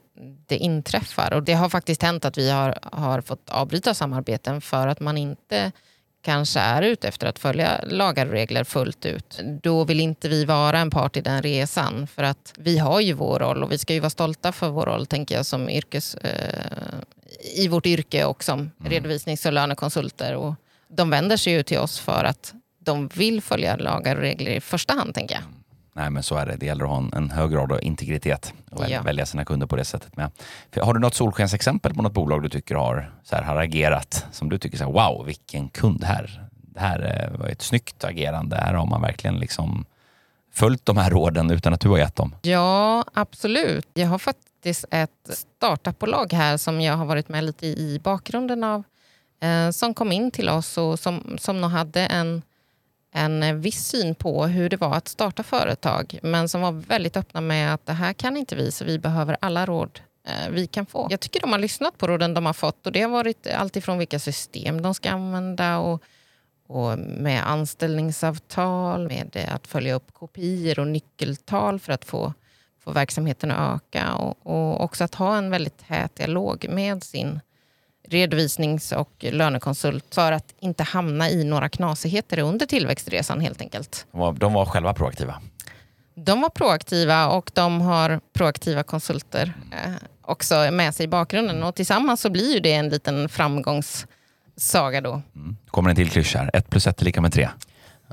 det 0.46 0.56
inträffar. 0.56 1.32
Och 1.32 1.42
det 1.42 1.52
har 1.52 1.68
faktiskt 1.68 2.02
hänt 2.02 2.24
att 2.24 2.38
vi 2.38 2.50
har, 2.50 2.78
har 2.82 3.20
fått 3.20 3.50
avbryta 3.50 3.94
samarbeten 3.94 4.60
för 4.60 4.86
att 4.86 5.00
man 5.00 5.16
inte 5.18 5.72
kanske 6.26 6.60
är 6.60 6.82
ute 6.82 7.08
efter 7.08 7.26
att 7.26 7.38
följa 7.38 7.80
lagar 7.84 8.26
och 8.26 8.32
regler 8.32 8.64
fullt 8.64 9.06
ut. 9.06 9.40
Då 9.62 9.84
vill 9.84 10.00
inte 10.00 10.28
vi 10.28 10.44
vara 10.44 10.78
en 10.78 10.90
part 10.90 11.16
i 11.16 11.20
den 11.20 11.42
resan 11.42 12.06
för 12.06 12.22
att 12.22 12.52
vi 12.58 12.78
har 12.78 13.00
ju 13.00 13.12
vår 13.12 13.38
roll 13.38 13.62
och 13.62 13.72
vi 13.72 13.78
ska 13.78 13.94
ju 13.94 14.00
vara 14.00 14.10
stolta 14.10 14.52
för 14.52 14.68
vår 14.68 14.86
roll 14.86 15.06
tänker 15.06 15.34
jag 15.34 15.46
som 15.46 15.68
yrkes, 15.68 16.14
eh, 16.14 16.98
i 17.54 17.68
vårt 17.68 17.86
yrke 17.86 18.24
och 18.24 18.44
som 18.44 18.58
mm. 18.58 18.72
redovisnings 18.92 19.46
och 19.46 19.52
lönekonsulter. 19.52 20.34
Och 20.34 20.54
de 20.88 21.10
vänder 21.10 21.36
sig 21.36 21.52
ju 21.52 21.62
till 21.62 21.78
oss 21.78 21.98
för 21.98 22.24
att 22.24 22.54
de 22.78 23.08
vill 23.08 23.42
följa 23.42 23.76
lagar 23.76 24.16
och 24.16 24.22
regler 24.22 24.50
i 24.50 24.60
första 24.60 24.94
hand 24.94 25.14
tänker 25.14 25.34
jag. 25.34 25.44
Nej 25.96 26.10
men 26.10 26.22
så 26.22 26.36
är 26.36 26.46
det. 26.46 26.56
Det 26.56 26.66
gäller 26.66 26.84
att 26.84 26.90
ha 26.90 26.98
en, 26.98 27.10
en 27.12 27.30
hög 27.30 27.50
grad 27.50 27.72
av 27.72 27.82
integritet 27.82 28.54
och 28.70 28.84
ja. 28.88 29.02
välja 29.02 29.26
sina 29.26 29.44
kunder 29.44 29.66
på 29.66 29.76
det 29.76 29.84
sättet. 29.84 30.16
Med. 30.16 30.30
Har 30.80 30.94
du 30.94 31.00
något 31.00 31.14
solskensexempel 31.14 31.94
på 31.94 32.02
något 32.02 32.12
bolag 32.12 32.42
du 32.42 32.48
tycker 32.48 32.74
har, 32.74 33.14
så 33.24 33.36
här, 33.36 33.42
har 33.42 33.56
agerat 33.56 34.26
som 34.32 34.48
du 34.48 34.58
tycker 34.58 34.78
så 34.78 34.84
här, 34.84 34.92
wow 34.92 35.26
vilken 35.26 35.68
kund 35.68 36.04
här. 36.04 36.48
Det 36.50 36.80
här 36.80 37.30
var 37.38 37.48
ett 37.48 37.62
snyggt 37.62 38.04
agerande. 38.04 38.56
Här 38.56 38.74
har 38.74 38.86
man 38.86 39.02
verkligen 39.02 39.38
liksom 39.38 39.84
följt 40.52 40.86
de 40.86 40.96
här 40.96 41.10
råden 41.10 41.50
utan 41.50 41.74
att 41.74 41.80
du 41.80 41.88
har 41.88 41.98
gett 41.98 42.16
dem. 42.16 42.34
Ja 42.42 43.04
absolut. 43.14 43.88
Jag 43.94 44.08
har 44.08 44.18
faktiskt 44.18 44.84
ett 44.90 45.10
startupbolag 45.28 46.32
här 46.32 46.56
som 46.56 46.80
jag 46.80 46.96
har 46.96 47.06
varit 47.06 47.28
med 47.28 47.44
lite 47.44 47.66
i 47.66 48.00
bakgrunden 48.02 48.64
av. 48.64 48.82
Eh, 49.40 49.70
som 49.70 49.94
kom 49.94 50.12
in 50.12 50.30
till 50.30 50.48
oss 50.48 50.78
och 50.78 50.98
som, 50.98 51.36
som 51.38 51.60
nog 51.60 51.70
hade 51.70 52.06
en 52.06 52.42
en 53.16 53.42
eh, 53.42 53.54
viss 53.54 53.86
syn 53.86 54.14
på 54.14 54.46
hur 54.46 54.68
det 54.68 54.76
var 54.76 54.94
att 54.94 55.08
starta 55.08 55.42
företag 55.42 56.18
men 56.22 56.48
som 56.48 56.60
var 56.60 56.72
väldigt 56.72 57.16
öppna 57.16 57.40
med 57.40 57.74
att 57.74 57.86
det 57.86 57.92
här 57.92 58.12
kan 58.12 58.36
inte 58.36 58.56
vi 58.56 58.72
så 58.72 58.84
vi 58.84 58.98
behöver 58.98 59.36
alla 59.40 59.66
råd 59.66 60.00
eh, 60.28 60.50
vi 60.50 60.66
kan 60.66 60.86
få. 60.86 61.06
Jag 61.10 61.20
tycker 61.20 61.40
de 61.40 61.52
har 61.52 61.58
lyssnat 61.58 61.98
på 61.98 62.06
råden 62.06 62.34
de 62.34 62.46
har 62.46 62.52
fått 62.52 62.86
och 62.86 62.92
det 62.92 63.02
har 63.02 63.10
varit 63.10 63.46
alltifrån 63.46 63.98
vilka 63.98 64.18
system 64.18 64.82
de 64.82 64.94
ska 64.94 65.10
använda 65.10 65.78
och, 65.78 66.02
och 66.66 66.98
med 66.98 67.50
anställningsavtal, 67.50 69.08
med 69.08 69.46
att 69.48 69.66
följa 69.66 69.94
upp 69.94 70.12
kopior 70.12 70.78
och 70.78 70.86
nyckeltal 70.86 71.80
för 71.80 71.92
att 71.92 72.04
få, 72.04 72.32
få 72.84 72.92
verksamheten 72.92 73.50
att 73.50 73.76
öka 73.76 74.14
och, 74.14 74.36
och 74.42 74.84
också 74.84 75.04
att 75.04 75.14
ha 75.14 75.36
en 75.36 75.50
väldigt 75.50 75.88
tät 75.88 76.16
dialog 76.16 76.66
med 76.70 77.04
sin 77.04 77.40
redovisnings 78.08 78.92
och 78.92 79.10
lönekonsult 79.18 80.14
för 80.14 80.32
att 80.32 80.54
inte 80.60 80.82
hamna 80.82 81.30
i 81.30 81.44
några 81.44 81.68
knasigheter 81.68 82.38
under 82.38 82.66
tillväxtresan 82.66 83.40
helt 83.40 83.60
enkelt. 83.60 84.06
De 84.12 84.20
var, 84.20 84.32
de 84.32 84.52
var 84.52 84.66
själva 84.66 84.94
proaktiva. 84.94 85.40
De 86.14 86.40
var 86.40 86.48
proaktiva 86.48 87.28
och 87.28 87.50
de 87.54 87.80
har 87.80 88.20
proaktiva 88.32 88.82
konsulter 88.82 89.52
eh, 89.72 89.92
också 90.22 90.70
med 90.70 90.94
sig 90.94 91.04
i 91.04 91.08
bakgrunden 91.08 91.62
och 91.62 91.74
tillsammans 91.74 92.20
så 92.20 92.30
blir 92.30 92.54
ju 92.54 92.60
det 92.60 92.72
en 92.72 92.88
liten 92.88 93.28
framgångssaga 93.28 95.00
då. 95.00 95.22
Mm. 95.34 95.56
Kommer 95.68 95.90
en 95.90 95.96
till 95.96 96.10
klyscha 96.10 96.38
här. 96.38 96.50
Ett 96.52 96.70
plus 96.70 96.86
ett 96.86 97.00
är 97.00 97.04
lika 97.04 97.20
med 97.20 97.32
tre. 97.32 97.48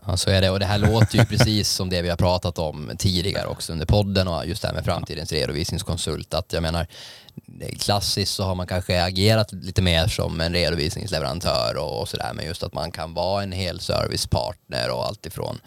Ja, 0.06 0.18
så 0.18 0.30
är 0.30 0.41
det. 0.41 0.50
Och 0.50 0.60
det 0.60 0.66
här 0.66 0.78
låter 0.78 1.18
ju 1.18 1.26
precis 1.26 1.70
som 1.70 1.89
det 1.89 2.02
vi 2.02 2.10
har 2.10 2.18
pratat 2.18 2.60
om 2.60 2.91
tidigare 2.98 3.48
också 3.48 3.72
under 3.72 3.86
podden 3.86 4.28
och 4.28 4.46
just 4.46 4.62
det 4.62 4.68
här 4.68 4.76
med 4.76 4.86
framtidens 4.86 5.32
redovisningskonsult. 5.32 6.34
Att 6.34 6.54
jag 6.54 6.62
menar, 6.62 6.88
klassiskt 7.80 8.34
så 8.34 8.44
har 8.44 8.56
man 8.56 8.68
kanske 8.68 9.04
agerat 9.04 9.52
lite 9.52 9.82
mer 9.82 10.08
som 10.08 10.42
en 10.42 10.54
redovisningsleverantör 10.54 11.78
och, 11.78 12.02
och 12.02 12.10
sådär, 12.10 12.32
men 12.34 12.46
just 12.46 12.64
att 12.64 12.74
man 12.74 12.92
kan 12.92 13.14
vara 13.14 13.44
en 13.44 13.52
hel 13.52 13.80
servicepartner 13.80 14.92
och 14.92 15.06
allt 15.06 15.26
ifrån 15.26 15.60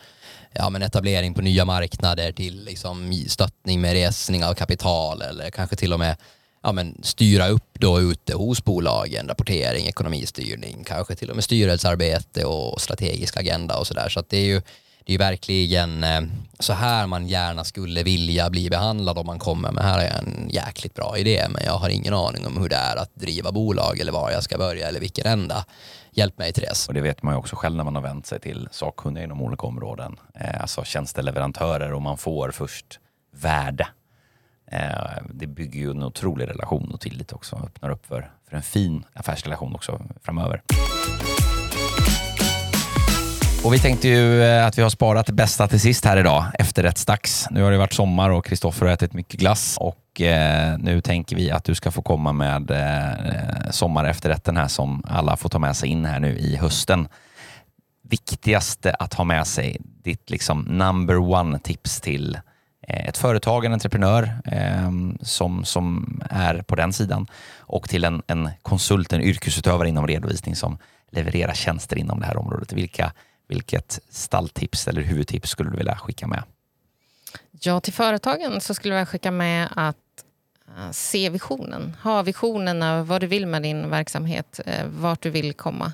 ja, 0.53 0.71
men 0.71 0.83
etablering 0.83 1.35
på 1.35 1.43
nya 1.43 1.65
marknader 1.65 2.33
till 2.33 2.65
liksom 2.65 3.25
stöttning 3.29 3.81
med 3.81 3.93
resning 3.93 4.45
av 4.45 4.55
kapital 4.55 5.23
eller 5.23 5.51
kanske 5.51 5.77
till 5.77 5.93
och 5.93 5.99
med 5.99 6.17
ja, 6.63 6.73
men 6.73 7.01
styra 7.03 7.49
upp 7.49 7.79
då 7.79 8.01
ute 8.01 8.35
hos 8.35 8.65
bolagen, 8.65 9.29
rapportering, 9.29 9.87
ekonomistyrning, 9.87 10.85
kanske 10.85 11.15
till 11.15 11.31
och 11.31 11.37
med 11.37 11.45
styrelsearbete 11.45 12.45
och 12.45 12.81
strategisk 12.81 13.37
agenda 13.37 13.79
och 13.79 13.87
sådär. 13.87 14.09
Så 14.09 14.21
att 14.21 14.31
det 14.31 14.37
är 14.37 14.45
ju 14.45 14.63
det 15.07 15.15
är 15.15 15.19
verkligen 15.19 16.05
eh, 16.05 16.21
så 16.59 16.73
här 16.73 17.07
man 17.07 17.27
gärna 17.27 17.65
skulle 17.65 18.03
vilja 18.03 18.51
bli 18.51 18.71
behandlad 18.71 19.19
om 19.19 19.27
man 19.27 19.39
kommer 19.39 19.73
med 19.73 19.85
här 19.85 19.99
är 19.99 20.19
en 20.19 20.49
jäkligt 20.49 20.95
bra 20.95 21.19
idé 21.19 21.47
men 21.51 21.63
jag 21.65 21.73
har 21.73 21.89
ingen 21.89 22.15
aning 22.15 22.47
om 22.47 22.57
hur 22.63 22.69
det 22.69 22.77
är 22.77 22.97
att 22.97 23.15
driva 23.15 23.53
bolag 23.53 24.01
eller 24.01 24.13
var 24.13 24.31
jag 24.31 24.43
ska 24.43 24.59
börja 24.59 24.89
eller 24.89 25.01
vilken 25.01 25.27
ända. 25.27 25.65
Hjälp 26.11 26.39
mig 26.39 26.53
Therese. 26.53 26.89
Och 26.89 26.95
det 26.95 27.01
vet 27.01 27.23
man 27.23 27.35
ju 27.35 27.39
också 27.39 27.57
själv 27.57 27.77
när 27.77 27.85
man 27.85 27.95
har 27.95 28.03
vänt 28.03 28.27
sig 28.27 28.41
till 28.41 28.69
sakkunniga 28.71 29.25
inom 29.25 29.43
olika 29.43 29.67
områden. 29.67 30.17
Eh, 30.35 30.61
alltså 30.61 30.85
tjänsteleverantörer 30.85 31.93
och 31.93 32.03
man 32.03 32.19
får 32.19 32.51
först 32.51 33.01
värde 33.37 33.89
eh, 34.73 35.23
det 35.31 35.47
bygger 35.47 35.81
ju 35.81 35.91
en 35.91 36.03
otrolig 36.03 36.49
relation 36.49 36.91
och 36.93 37.01
tillit 37.01 37.33
också. 37.33 37.57
Öppnar 37.57 37.91
upp 37.91 38.07
för, 38.07 38.31
för 38.49 38.57
en 38.57 38.63
fin 38.63 39.05
affärsrelation 39.15 39.75
också 39.75 40.01
framöver. 40.23 40.63
Och 43.67 43.75
vi 43.75 43.79
tänkte 43.79 44.09
ju 44.09 44.43
eh, 44.43 44.67
att 44.67 44.79
vi 44.79 44.83
har 44.83 44.91
sparat 44.91 45.27
det 45.27 45.33
bästa 45.33 45.69
till 45.69 45.81
sist 45.81 46.05
här 46.05 46.17
idag, 46.17 46.45
efterrättsdags. 46.59 47.47
Nu 47.51 47.63
har 47.63 47.71
det 47.71 47.79
varit 47.79 47.93
sommar 47.93 48.31
och 48.31 48.45
Kristoffer 48.45 48.87
har 48.87 48.93
ätit 48.93 49.13
mycket 49.13 49.41
glass 49.41 49.77
och 49.81 50.21
eh, 50.21 50.79
nu 50.79 51.01
tänker 51.01 51.37
vi 51.37 51.51
att 51.51 51.65
du 51.65 51.75
ska 51.75 51.91
få 51.91 52.03
komma 52.03 52.33
med 52.33 52.71
eh, 52.71 53.71
sommarefterrätten 53.71 54.57
här 54.57 54.69
som 54.69 55.03
alla 55.09 55.37
får 55.37 55.49
ta 55.49 55.59
med 55.59 55.77
sig 55.77 55.89
in 55.89 56.05
här 56.05 56.21
nu 56.21 56.39
i 56.39 56.57
hösten. 56.57 57.09
Viktigaste 58.09 58.95
att 58.95 59.15
ha 59.15 59.25
med 59.25 59.47
sig, 59.47 59.77
ditt 59.81 60.31
liksom 60.31 60.61
number 60.61 61.17
one 61.17 61.59
tips 61.59 62.01
till 62.01 62.39
eh, 62.89 63.07
ett 63.09 63.19
företag, 63.19 63.65
en 63.65 63.73
entreprenör 63.73 64.31
eh, 64.45 64.91
som, 65.23 65.65
som 65.65 66.21
är 66.31 66.63
på 66.63 66.77
den 66.77 66.93
sidan 66.93 67.27
och 67.59 67.89
till 67.89 68.05
en, 68.05 68.23
en 68.27 68.51
konsult, 68.63 69.13
en 69.13 69.21
yrkesutövare 69.21 69.89
inom 69.89 70.07
redovisning 70.07 70.57
som 70.57 70.79
levererar 71.11 71.55
tjänster 71.55 71.99
inom 71.99 72.21
det 72.21 72.27
här 72.27 72.37
området. 72.37 72.73
Vilka, 72.73 73.13
vilket 73.49 74.01
stalltips 74.09 74.89
eller 74.89 75.03
huvudtips 75.03 75.51
skulle 75.51 75.71
du 75.71 75.77
vilja 75.77 75.97
skicka 75.97 76.27
med? 76.27 76.43
Ja, 77.51 77.81
till 77.81 77.93
företagen 77.93 78.61
så 78.61 78.75
skulle 78.75 78.95
jag 78.95 79.09
skicka 79.09 79.31
med 79.31 79.69
att 79.77 79.97
uh, 80.79 80.91
se 80.91 81.31
visionen. 81.31 81.97
Ha 82.03 82.23
visionen 82.23 82.83
av 82.83 83.07
vad 83.07 83.21
du 83.21 83.27
vill 83.27 83.47
med 83.47 83.63
din 83.63 83.91
verksamhet, 83.91 84.61
uh, 84.67 84.87
vart 84.87 85.23
du 85.23 85.31
vill 85.31 85.55
komma. 85.55 85.93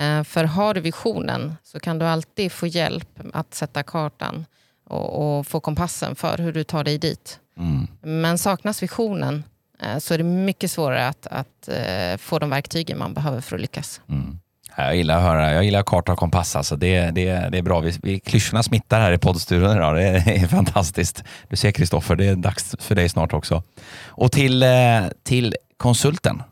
Uh, 0.00 0.22
för 0.22 0.44
har 0.44 0.74
du 0.74 0.80
visionen 0.80 1.56
så 1.62 1.80
kan 1.80 1.98
du 1.98 2.06
alltid 2.06 2.52
få 2.52 2.66
hjälp 2.66 3.20
att 3.32 3.54
sätta 3.54 3.82
kartan 3.82 4.46
och, 4.88 5.38
och 5.38 5.46
få 5.46 5.60
kompassen 5.60 6.16
för 6.16 6.38
hur 6.38 6.52
du 6.52 6.64
tar 6.64 6.84
dig 6.84 6.98
dit. 6.98 7.40
Mm. 7.56 7.86
Men 8.00 8.38
saknas 8.38 8.82
visionen 8.82 9.44
eh, 9.82 9.98
så 9.98 10.14
är 10.14 10.18
det 10.18 10.24
mycket 10.24 10.70
svårare 10.70 11.08
att, 11.08 11.26
att 11.26 11.68
eh, 11.68 12.16
få 12.16 12.38
de 12.38 12.50
verktygen 12.50 12.98
man 12.98 13.14
behöver 13.14 13.40
för 13.40 13.56
att 13.56 13.62
lyckas. 13.62 14.00
Mm. 14.08 14.38
Jag 14.80 14.96
gillar 14.96 15.16
att 15.16 15.22
höra, 15.22 15.52
jag 15.52 15.64
gillar 15.64 15.82
karta 15.82 16.12
och 16.12 16.18
kompass. 16.18 16.56
Alltså 16.56 16.76
det, 16.76 17.10
det, 17.10 17.48
det 17.52 17.58
är 17.58 17.62
bra. 17.62 17.80
Vi, 17.80 17.98
vi, 18.02 18.20
klyschorna 18.20 18.62
smittar 18.62 19.00
här 19.00 19.12
i 19.12 19.18
poddstudion 19.18 19.76
idag. 19.76 19.96
Det 19.96 20.02
är, 20.02 20.24
det 20.24 20.36
är 20.36 20.46
fantastiskt. 20.46 21.24
Du 21.48 21.56
ser 21.56 21.70
Kristoffer, 21.70 22.16
det 22.16 22.26
är 22.26 22.36
dags 22.36 22.76
för 22.78 22.94
dig 22.94 23.08
snart 23.08 23.32
också. 23.32 23.62
Och 24.06 24.32
till, 24.32 24.62
eh, 24.62 24.68
till 25.22 25.56
konsulten? 25.76 26.42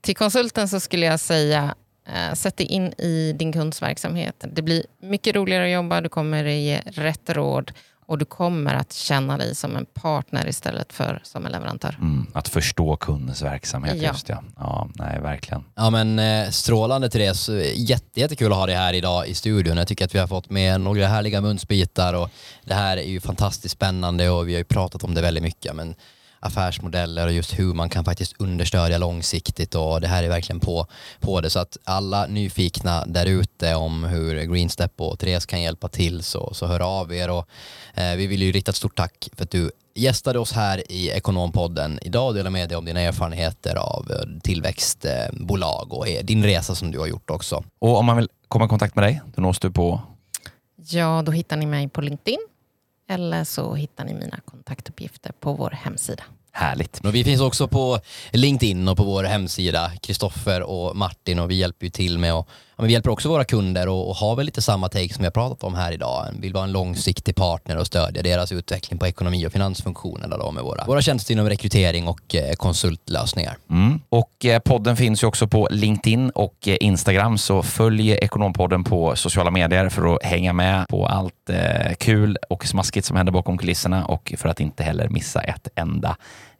Till 0.00 0.16
konsulten 0.16 0.68
så 0.68 0.80
skulle 0.80 1.06
jag 1.06 1.20
säga 1.20 1.74
eh, 2.08 2.34
sätt 2.34 2.56
dig 2.56 2.66
in 2.66 2.92
i 2.92 3.34
din 3.38 3.52
kunds 3.52 3.82
verksamhet. 3.82 4.44
Det 4.52 4.62
blir 4.62 4.84
mycket 5.02 5.36
roligare 5.36 5.64
att 5.64 5.70
jobba, 5.70 6.00
du 6.00 6.08
kommer 6.08 6.44
ge 6.44 6.80
rätt 6.86 7.30
råd 7.30 7.72
och 8.12 8.18
du 8.18 8.24
kommer 8.24 8.74
att 8.74 8.92
känna 8.92 9.38
dig 9.38 9.54
som 9.54 9.76
en 9.76 9.86
partner 9.86 10.48
istället 10.48 10.92
för 10.92 11.20
som 11.24 11.46
en 11.46 11.52
leverantör. 11.52 11.96
Mm, 12.00 12.26
att 12.32 12.48
förstå 12.48 12.96
kundens 12.96 13.42
verksamhet, 13.42 13.96
ja. 13.96 14.08
just 14.08 14.28
ja. 14.28 14.42
Ja, 14.56 14.88
nej, 14.94 15.20
verkligen. 15.20 15.64
Ja, 15.74 15.90
men 15.90 16.18
eh, 16.18 16.50
strålande 16.50 17.10
Therese. 17.10 17.48
Jätte, 17.74 18.20
jättekul 18.20 18.52
att 18.52 18.58
ha 18.58 18.66
dig 18.66 18.74
här 18.74 18.92
idag 18.92 19.28
i 19.28 19.34
studion. 19.34 19.76
Jag 19.76 19.88
tycker 19.88 20.04
att 20.04 20.14
vi 20.14 20.18
har 20.18 20.26
fått 20.26 20.50
med 20.50 20.80
några 20.80 21.06
härliga 21.06 21.40
munsbitar 21.40 22.14
och 22.14 22.30
det 22.64 22.74
här 22.74 22.96
är 22.96 23.08
ju 23.08 23.20
fantastiskt 23.20 23.72
spännande 23.72 24.30
och 24.30 24.48
vi 24.48 24.52
har 24.52 24.58
ju 24.58 24.64
pratat 24.64 25.04
om 25.04 25.14
det 25.14 25.22
väldigt 25.22 25.42
mycket. 25.42 25.74
Men 25.74 25.94
affärsmodeller 26.42 27.26
och 27.26 27.32
just 27.32 27.58
hur 27.58 27.74
man 27.74 27.88
kan 27.88 28.04
faktiskt 28.04 28.34
understödja 28.38 28.98
långsiktigt 28.98 29.74
och 29.74 30.00
det 30.00 30.08
här 30.08 30.22
är 30.22 30.28
verkligen 30.28 30.60
på, 30.60 30.86
på 31.20 31.40
det. 31.40 31.50
Så 31.50 31.58
att 31.58 31.76
alla 31.84 32.26
nyfikna 32.26 33.04
där 33.06 33.26
ute 33.26 33.74
om 33.74 34.04
hur 34.04 34.42
Greenstep 34.42 35.00
och 35.00 35.18
Therese 35.18 35.46
kan 35.46 35.62
hjälpa 35.62 35.88
till 35.88 36.22
så, 36.22 36.54
så 36.54 36.66
hör 36.66 36.80
av 36.80 37.14
er 37.14 37.30
och 37.30 37.48
eh, 37.94 38.16
vi 38.16 38.26
vill 38.26 38.42
ju 38.42 38.52
rikta 38.52 38.70
ett 38.70 38.76
stort 38.76 38.96
tack 38.96 39.28
för 39.36 39.44
att 39.44 39.50
du 39.50 39.70
gästade 39.94 40.38
oss 40.38 40.52
här 40.52 40.92
i 40.92 41.10
Ekonompodden 41.10 41.98
idag 42.02 42.26
och 42.26 42.34
delade 42.34 42.50
med 42.50 42.68
dig 42.68 42.78
om 42.78 42.84
dina 42.84 43.00
erfarenheter 43.00 43.76
av 43.76 44.10
eh, 44.10 44.40
tillväxtbolag 44.42 45.92
och 45.92 46.06
din 46.22 46.44
resa 46.44 46.74
som 46.74 46.90
du 46.90 46.98
har 46.98 47.06
gjort 47.06 47.30
också. 47.30 47.64
Och 47.78 47.98
om 47.98 48.06
man 48.06 48.16
vill 48.16 48.28
komma 48.48 48.64
i 48.64 48.68
kontakt 48.68 48.94
med 48.94 49.04
dig, 49.04 49.20
då 49.34 49.42
nås 49.42 49.58
du 49.58 49.70
på? 49.70 50.00
Ja, 50.76 51.22
då 51.26 51.32
hittar 51.32 51.56
ni 51.56 51.66
mig 51.66 51.88
på 51.88 52.00
LinkedIn 52.00 52.38
eller 53.08 53.44
så 53.44 53.74
hittar 53.74 54.04
ni 54.04 54.14
mina 54.14 54.40
kontaktuppgifter 54.44 55.32
på 55.32 55.52
vår 55.52 55.70
hemsida. 55.70 56.24
Härligt. 56.54 57.00
Och 57.04 57.14
vi 57.14 57.24
finns 57.24 57.40
också 57.40 57.68
på 57.68 57.98
LinkedIn 58.32 58.88
och 58.88 58.96
på 58.96 59.04
vår 59.04 59.24
hemsida, 59.24 59.90
Kristoffer 60.02 60.62
och 60.62 60.96
Martin 60.96 61.38
och 61.38 61.50
vi 61.50 61.54
hjälper 61.54 61.86
ju 61.86 61.90
till 61.90 62.18
med 62.18 62.32
att 62.32 62.46
ja, 62.76 62.84
vi 62.84 62.92
hjälper 62.92 63.10
också 63.10 63.28
våra 63.28 63.44
kunder 63.44 63.88
och, 63.88 64.08
och 64.08 64.16
har 64.16 64.36
väl 64.36 64.46
lite 64.46 64.62
samma 64.62 64.88
take 64.88 65.14
som 65.14 65.22
vi 65.22 65.26
har 65.26 65.30
pratat 65.30 65.64
om 65.64 65.74
här 65.74 65.92
idag. 65.92 66.26
Vi 66.32 66.40
vill 66.40 66.52
vara 66.52 66.64
en 66.64 66.72
långsiktig 66.72 67.36
partner 67.36 67.76
och 67.76 67.86
stödja 67.86 68.22
deras 68.22 68.52
utveckling 68.52 68.98
på 68.98 69.06
ekonomi 69.06 69.46
och 69.46 69.52
finansfunktionerna 69.52 70.36
då 70.36 70.50
med 70.50 70.64
våra, 70.64 70.84
våra 70.84 71.02
tjänster 71.02 71.34
inom 71.34 71.48
rekrytering 71.48 72.08
och 72.08 72.34
eh, 72.34 72.52
konsultlösningar. 72.52 73.56
Mm. 73.70 74.00
Och 74.08 74.44
eh, 74.44 74.58
podden 74.58 74.96
finns 74.96 75.22
ju 75.22 75.26
också 75.26 75.48
på 75.48 75.68
LinkedIn 75.70 76.30
och 76.30 76.68
eh, 76.68 76.76
Instagram 76.80 77.38
så 77.38 77.62
följ 77.62 78.10
Ekonompodden 78.10 78.84
på 78.84 79.16
sociala 79.16 79.50
medier 79.50 79.88
för 79.88 80.14
att 80.14 80.22
hänga 80.22 80.52
med 80.52 80.88
på 80.88 81.06
allt 81.06 81.50
eh, 81.50 81.94
kul 81.98 82.36
och 82.50 82.66
smaskigt 82.66 83.06
som 83.06 83.16
händer 83.16 83.32
bakom 83.32 83.58
kulisserna 83.58 84.04
och 84.04 84.34
för 84.38 84.48
att 84.48 84.60
inte 84.60 84.82
heller 84.82 85.08
missa 85.08 85.40
ett 85.40 85.68
enda 85.74 86.16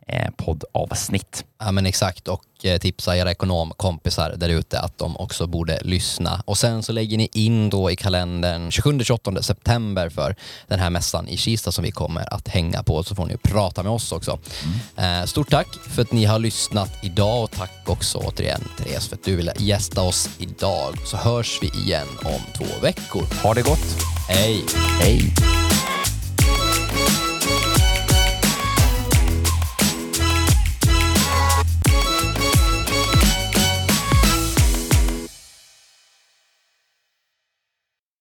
eh, 0.06 0.30
poddavsnitt. 0.36 1.44
Ja 1.58 1.72
men 1.72 1.86
exakt 1.86 2.28
och 2.28 2.44
eh, 2.62 2.78
tipsa 2.78 3.16
era 3.16 3.30
ekonomkompisar 3.30 4.34
där 4.36 4.48
ute 4.48 4.80
att 4.80 4.98
de 4.98 5.16
också 5.16 5.46
borde 5.46 5.80
lyssna. 5.82 6.42
Och 6.44 6.58
sen 6.58 6.82
så 6.82 6.92
lägger 6.92 7.18
ni 7.18 7.28
in 7.32 7.70
då 7.70 7.90
i 7.90 7.96
kalendern 7.96 8.70
27-28 8.70 9.42
september 9.42 10.08
för 10.08 10.36
den 10.66 10.78
här 10.78 10.90
mässan 10.90 11.28
i 11.28 11.36
Kista 11.36 11.72
som 11.72 11.84
vi 11.84 11.90
kommer 11.90 12.34
att 12.34 12.48
hänga 12.48 12.82
på 12.82 13.02
så 13.02 13.14
får 13.14 13.26
ni 13.26 13.36
prata 13.36 13.82
med 13.82 13.92
oss 13.92 14.12
också. 14.12 14.38
Mm. 14.96 15.20
Eh, 15.20 15.26
stort 15.26 15.50
tack 15.50 15.68
för 15.90 16.02
att 16.02 16.12
ni 16.12 16.24
har 16.24 16.38
lyssnat 16.38 16.90
idag 17.02 17.44
och 17.44 17.50
tack 17.50 17.82
också 17.86 18.18
återigen 18.18 18.64
Therese 18.78 19.08
för 19.08 19.16
att 19.16 19.24
du 19.24 19.36
ville 19.36 19.52
gästa 19.58 20.02
oss 20.02 20.28
idag. 20.38 20.94
Så 21.06 21.16
hörs 21.16 21.58
vi 21.62 21.66
igen 21.66 22.08
om 22.24 22.40
två 22.56 22.80
veckor. 22.82 23.42
Ha 23.42 23.54
det 23.54 23.62
gott! 23.62 23.96
Hej! 24.28 24.64
Hej! 25.00 25.34